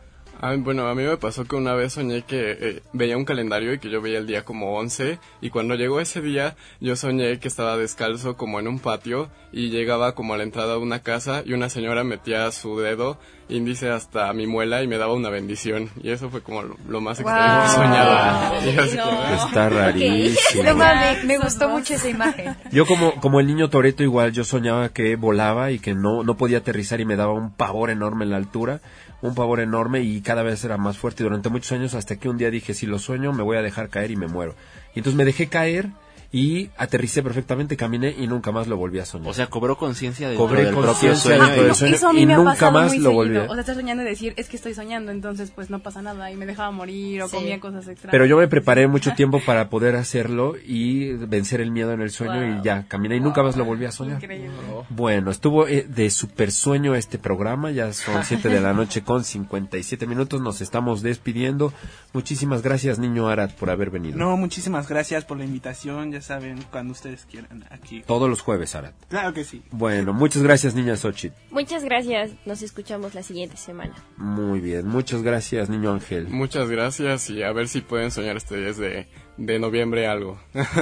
Ah, 0.41 0.55
bueno, 0.57 0.87
a 0.87 0.95
mí 0.95 1.03
me 1.03 1.15
pasó 1.17 1.45
que 1.45 1.55
una 1.55 1.73
vez 1.73 1.93
soñé 1.93 2.23
que 2.23 2.51
eh, 2.59 2.83
veía 2.91 3.15
un 3.15 3.23
calendario 3.23 3.73
y 3.73 3.79
que 3.79 3.89
yo 3.89 4.01
veía 4.01 4.17
el 4.17 4.27
día 4.27 4.43
como 4.43 4.77
11 4.77 5.17
y 5.41 5.49
cuando 5.51 5.75
llegó 5.75 6.01
ese 6.01 6.21
día 6.21 6.55
yo 6.81 6.97
soñé 6.97 7.39
que 7.39 7.47
estaba 7.47 7.77
descalzo 7.77 8.35
como 8.35 8.59
en 8.59 8.67
un 8.67 8.79
patio 8.79 9.29
y 9.53 9.69
llegaba 9.69 10.15
como 10.15 10.33
a 10.33 10.37
la 10.37 10.43
entrada 10.43 10.73
de 10.73 10.79
una 10.79 10.99
casa 10.99 11.43
y 11.45 11.53
una 11.53 11.69
señora 11.69 12.03
metía 12.03 12.51
su 12.51 12.77
dedo 12.79 13.17
índice 13.47 13.89
hasta 13.89 14.33
mi 14.33 14.45
muela 14.47 14.83
y 14.83 14.87
me 14.87 14.97
daba 14.97 15.13
una 15.13 15.29
bendición. 15.29 15.89
Y 16.01 16.09
eso 16.11 16.29
fue 16.29 16.41
como 16.41 16.63
lo, 16.63 16.77
lo 16.89 17.01
más 17.01 17.19
extraño 17.19 18.61
que 18.63 18.79
así 18.81 18.97
como- 18.97 19.45
Está 19.47 19.69
rarísimo. 19.69 20.63
No 20.63 20.75
mames, 20.75 21.23
me 21.23 21.37
gustó 21.37 21.69
mucho 21.69 21.93
esa 21.93 22.09
imagen. 22.09 22.55
Yo 22.71 22.85
como, 22.85 23.13
como 23.21 23.39
el 23.39 23.47
niño 23.47 23.69
Toreto 23.69 24.01
igual, 24.03 24.31
yo 24.31 24.43
soñaba 24.43 24.89
que 24.89 25.15
volaba 25.15 25.71
y 25.71 25.79
que 25.79 25.93
no, 25.93 26.23
no 26.23 26.35
podía 26.35 26.59
aterrizar 26.59 26.99
y 26.99 27.05
me 27.05 27.15
daba 27.15 27.33
un 27.33 27.51
pavor 27.53 27.89
enorme 27.91 28.23
en 28.25 28.31
la 28.31 28.37
altura, 28.37 28.81
un 29.23 29.35
pavor 29.35 29.61
enorme 29.61 30.01
y 30.01 30.21
cada 30.21 30.43
vez 30.43 30.65
era 30.65 30.77
más 30.77 30.97
fuerte 30.97 31.23
durante 31.23 31.47
muchos 31.47 31.71
años 31.71 31.93
hasta 31.93 32.17
que 32.17 32.27
un 32.27 32.37
día 32.37 32.51
dije, 32.51 32.73
si 32.73 32.85
lo 32.85 32.99
sueño 32.99 33.31
me 33.31 33.41
voy 33.41 33.55
a 33.55 33.61
dejar 33.61 33.87
caer 33.87 34.11
y 34.11 34.17
me 34.17 34.27
muero. 34.27 34.53
Y 34.93 34.99
entonces 34.99 35.15
me 35.15 35.23
dejé 35.23 35.47
caer 35.47 35.89
y 36.35 36.71
aterricé 36.77 37.21
perfectamente, 37.21 37.77
caminé 37.77 38.09
y 38.17 38.25
nunca 38.25 38.51
más 38.51 38.67
lo 38.67 38.75
volví 38.75 38.97
a 38.97 39.05
soñar. 39.05 39.29
O 39.29 39.33
sea, 39.35 39.47
cobró 39.47 39.77
conciencia 39.77 40.27
de 40.29 40.35
Cobré 40.35 40.65
del 40.65 40.73
propio 40.73 41.15
sueño. 41.15 41.45
sueño 41.75 41.93
Eso 41.95 42.09
a 42.09 42.13
mí 42.13 42.21
y 42.23 42.25
me 42.25 42.33
nunca 42.33 42.71
más 42.71 42.87
muy 42.87 42.97
lo 42.97 43.11
seguido. 43.11 43.13
volví 43.13 43.37
a... 43.37 43.43
O 43.43 43.51
sea, 43.53 43.59
estás 43.59 43.75
soñando 43.77 44.01
y 44.01 44.07
decir, 44.07 44.33
es 44.35 44.49
que 44.49 44.55
estoy 44.57 44.73
soñando, 44.73 45.11
entonces 45.11 45.51
pues 45.51 45.69
no 45.69 45.77
pasa 45.83 46.01
nada 46.01 46.31
y 46.31 46.35
me 46.35 46.47
dejaba 46.47 46.71
morir 46.71 47.21
o 47.21 47.27
Sí. 47.29 47.35
comía 47.37 47.59
cosas 47.59 47.87
extrañas. 47.87 48.11
Pero 48.11 48.25
yo 48.25 48.37
me 48.37 48.47
preparé 48.47 48.87
mucho 48.87 49.13
tiempo 49.13 49.41
para 49.45 49.69
poder 49.69 49.95
hacerlo 49.95 50.55
y 50.65 51.13
vencer 51.13 51.61
el 51.61 51.69
miedo 51.69 51.91
en 51.93 52.01
el 52.01 52.09
sueño 52.09 52.33
Wow. 52.41 52.59
y 52.61 52.63
ya, 52.63 52.87
caminé 52.87 53.17
y 53.17 53.19
nunca 53.19 53.43
más 53.43 53.55
lo 53.55 53.63
volví 53.63 53.85
a 53.85 53.91
soñar. 53.91 54.15
Increíble. 54.21 54.49
Bueno, 54.89 55.29
estuvo 55.29 55.67
eh, 55.67 55.85
de 55.87 56.09
super 56.09 56.51
sueño 56.51 56.95
este 56.95 57.19
programa, 57.19 57.69
ya 57.69 57.93
son 57.93 58.23
7 58.25 58.49
de 58.49 58.59
la 58.59 58.73
noche 58.73 59.03
con 59.03 59.23
57 59.23 60.07
minutos, 60.07 60.41
nos 60.41 60.61
estamos 60.61 61.03
despidiendo. 61.03 61.71
Muchísimas 62.11 62.63
gracias, 62.63 62.97
niño 62.97 63.27
Arad, 63.27 63.51
por 63.51 63.69
haber 63.69 63.91
venido. 63.91 64.17
No, 64.17 64.35
muchísimas 64.35 64.87
gracias 64.89 65.25
por 65.25 65.37
la 65.37 65.45
invitación. 65.45 66.11
Ya 66.11 66.22
saben, 66.23 66.63
cuando 66.71 66.93
ustedes 66.93 67.25
quieran 67.29 67.65
aquí. 67.69 68.01
Todos 68.05 68.29
los 68.29 68.41
jueves, 68.41 68.73
Arat. 68.75 68.93
Claro 69.09 69.33
que 69.33 69.43
sí. 69.43 69.61
Bueno, 69.71 70.13
muchas 70.13 70.41
gracias, 70.43 70.73
niña 70.75 70.95
Xochitl. 70.95 71.35
Muchas 71.51 71.83
gracias. 71.83 72.31
Nos 72.45 72.61
escuchamos 72.61 73.13
la 73.13 73.23
siguiente 73.23 73.57
semana. 73.57 73.93
Muy 74.17 74.59
bien, 74.59 74.87
muchas 74.87 75.21
gracias, 75.21 75.69
niño 75.69 75.91
Ángel. 75.91 76.27
Muchas 76.29 76.69
gracias 76.69 77.29
y 77.29 77.43
a 77.43 77.51
ver 77.51 77.67
si 77.67 77.81
pueden 77.81 78.11
soñar 78.11 78.37
este 78.37 78.57
10 78.57 78.77
de, 78.77 79.07
de 79.37 79.59
noviembre 79.59 80.07
algo. 80.07 80.39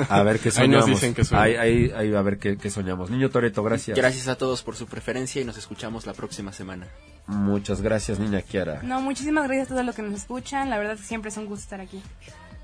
A 0.10 0.24
ver 0.24 0.40
qué 0.40 0.50
Ahí 0.50 0.54
soñamos. 0.56 0.88
nos 0.88 1.02
dicen 1.02 1.14
que. 1.14 1.24
Ahí, 1.36 1.56
ahí- 1.56 1.92
ahí 1.96 2.14
a 2.16 2.22
ver 2.22 2.38
qué, 2.38 2.58
qué 2.58 2.70
soñamos. 2.70 3.10
Niño 3.10 3.30
Toreto, 3.30 3.64
gracias. 3.64 3.98
Gracias 3.98 4.28
a 4.28 4.36
todos 4.38 4.64
por 4.64 4.76
su 4.76 4.86
preferencia 4.88 5.42
y 5.42 5.46
nos 5.46 5.58
escuchamos 5.58 6.06
la 6.06 6.14
próxima 6.14 6.54
semana. 6.54 6.88
Muchas 7.28 7.82
gracias, 7.82 8.20
niña 8.20 8.42
Kiara. 8.42 8.82
No, 8.84 9.00
muchísimas 9.02 9.46
gracias 9.48 9.68
a 9.68 9.70
todos 9.72 9.86
los 9.86 9.96
que 9.96 10.02
nos 10.02 10.14
escuchan. 10.16 10.70
La 10.70 10.78
verdad 10.80 10.98
que 10.98 11.04
siempre 11.04 11.30
es 11.30 11.38
un 11.38 11.46
gusto 11.46 11.64
estar 11.64 11.80
aquí. 11.82 12.02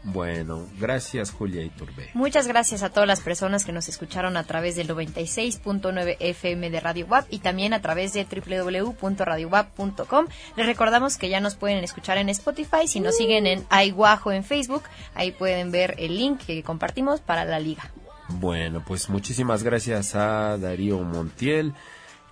Bueno, 0.09 0.65
gracias, 0.79 1.31
Julia 1.31 1.63
Iturbe. 1.63 2.11
Muchas 2.13 2.47
gracias 2.47 2.81
a 2.81 2.89
todas 2.89 3.07
las 3.07 3.19
personas 3.19 3.65
que 3.65 3.73
nos 3.73 3.89
escucharon 3.89 4.37
a 4.37 4.45
través 4.45 4.77
del 4.77 4.87
96.9 4.87 6.15
FM 6.17 6.69
de 6.69 6.79
Radio 6.79 7.07
WAP 7.07 7.27
y 7.29 7.39
también 7.39 7.73
a 7.73 7.81
través 7.81 8.13
de 8.13 8.23
www.radiowap.com. 8.23 10.27
Les 10.55 10.65
recordamos 10.65 11.17
que 11.17 11.27
ya 11.27 11.41
nos 11.41 11.55
pueden 11.55 11.83
escuchar 11.83 12.17
en 12.19 12.29
Spotify. 12.29 12.87
Si 12.87 13.01
nos 13.01 13.17
siguen 13.17 13.47
en 13.47 13.65
iGuajo 13.85 14.31
en 14.31 14.45
Facebook, 14.45 14.83
ahí 15.13 15.33
pueden 15.33 15.71
ver 15.71 15.95
el 15.97 16.17
link 16.17 16.39
que 16.39 16.63
compartimos 16.63 17.19
para 17.19 17.43
la 17.43 17.59
liga. 17.59 17.91
Bueno, 18.29 18.85
pues 18.87 19.09
muchísimas 19.09 19.63
gracias 19.63 20.15
a 20.15 20.57
Darío 20.57 20.99
Montiel, 20.99 21.73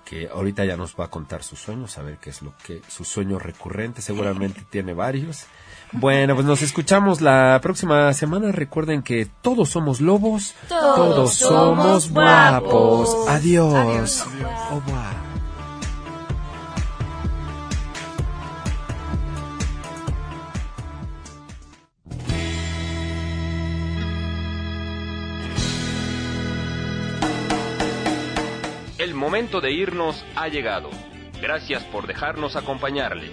que 0.06 0.30
ahorita 0.30 0.64
ya 0.64 0.78
nos 0.78 0.96
va 0.96 1.06
a 1.06 1.10
contar 1.10 1.42
sus 1.44 1.60
sueños, 1.60 1.98
a 1.98 2.04
ver 2.04 2.20
qué 2.20 2.30
es 2.30 2.42
lo 2.42 2.56
que, 2.66 2.82
su 2.88 3.04
sueño 3.04 3.38
recurrente, 3.38 4.02
seguramente 4.02 4.64
tiene 4.70 4.94
varios. 4.94 5.48
Bueno, 5.92 6.36
pues 6.36 6.46
nos 6.46 6.62
escuchamos 6.62 7.22
la 7.22 7.60
próxima 7.62 8.12
semana. 8.14 8.52
Recuerden 8.52 9.02
que 9.02 9.28
todos 9.42 9.70
somos 9.70 10.02
lobos, 10.02 10.54
Todos 10.68 11.36
somos 11.36 12.04
somos 12.06 12.12
guapos. 12.12 13.10
guapos. 13.16 13.30
Adiós. 13.30 14.26
El 28.98 29.14
momento 29.14 29.62
de 29.62 29.72
irnos 29.72 30.26
ha 30.36 30.48
llegado. 30.48 30.90
Gracias 31.42 31.84
por 31.84 32.08
dejarnos 32.08 32.56
acompañarle. 32.56 33.32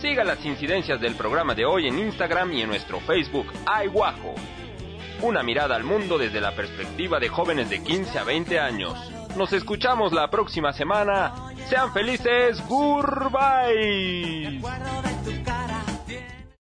Siga 0.00 0.24
las 0.24 0.42
incidencias 0.46 0.98
del 0.98 1.14
programa 1.14 1.54
de 1.54 1.66
hoy 1.66 1.86
en 1.86 1.98
Instagram 1.98 2.54
y 2.54 2.62
en 2.62 2.68
nuestro 2.68 3.00
Facebook 3.00 3.46
iWajo. 3.84 4.34
Una 5.20 5.42
mirada 5.42 5.76
al 5.76 5.84
mundo 5.84 6.16
desde 6.16 6.40
la 6.40 6.52
perspectiva 6.56 7.20
de 7.20 7.28
jóvenes 7.28 7.68
de 7.68 7.82
15 7.82 8.18
a 8.18 8.24
20 8.24 8.58
años. 8.58 8.96
Nos 9.36 9.52
escuchamos 9.52 10.14
la 10.14 10.30
próxima 10.30 10.72
semana. 10.72 11.34
Sean 11.68 11.92
felices. 11.92 12.66
Goodbye. 12.66 14.60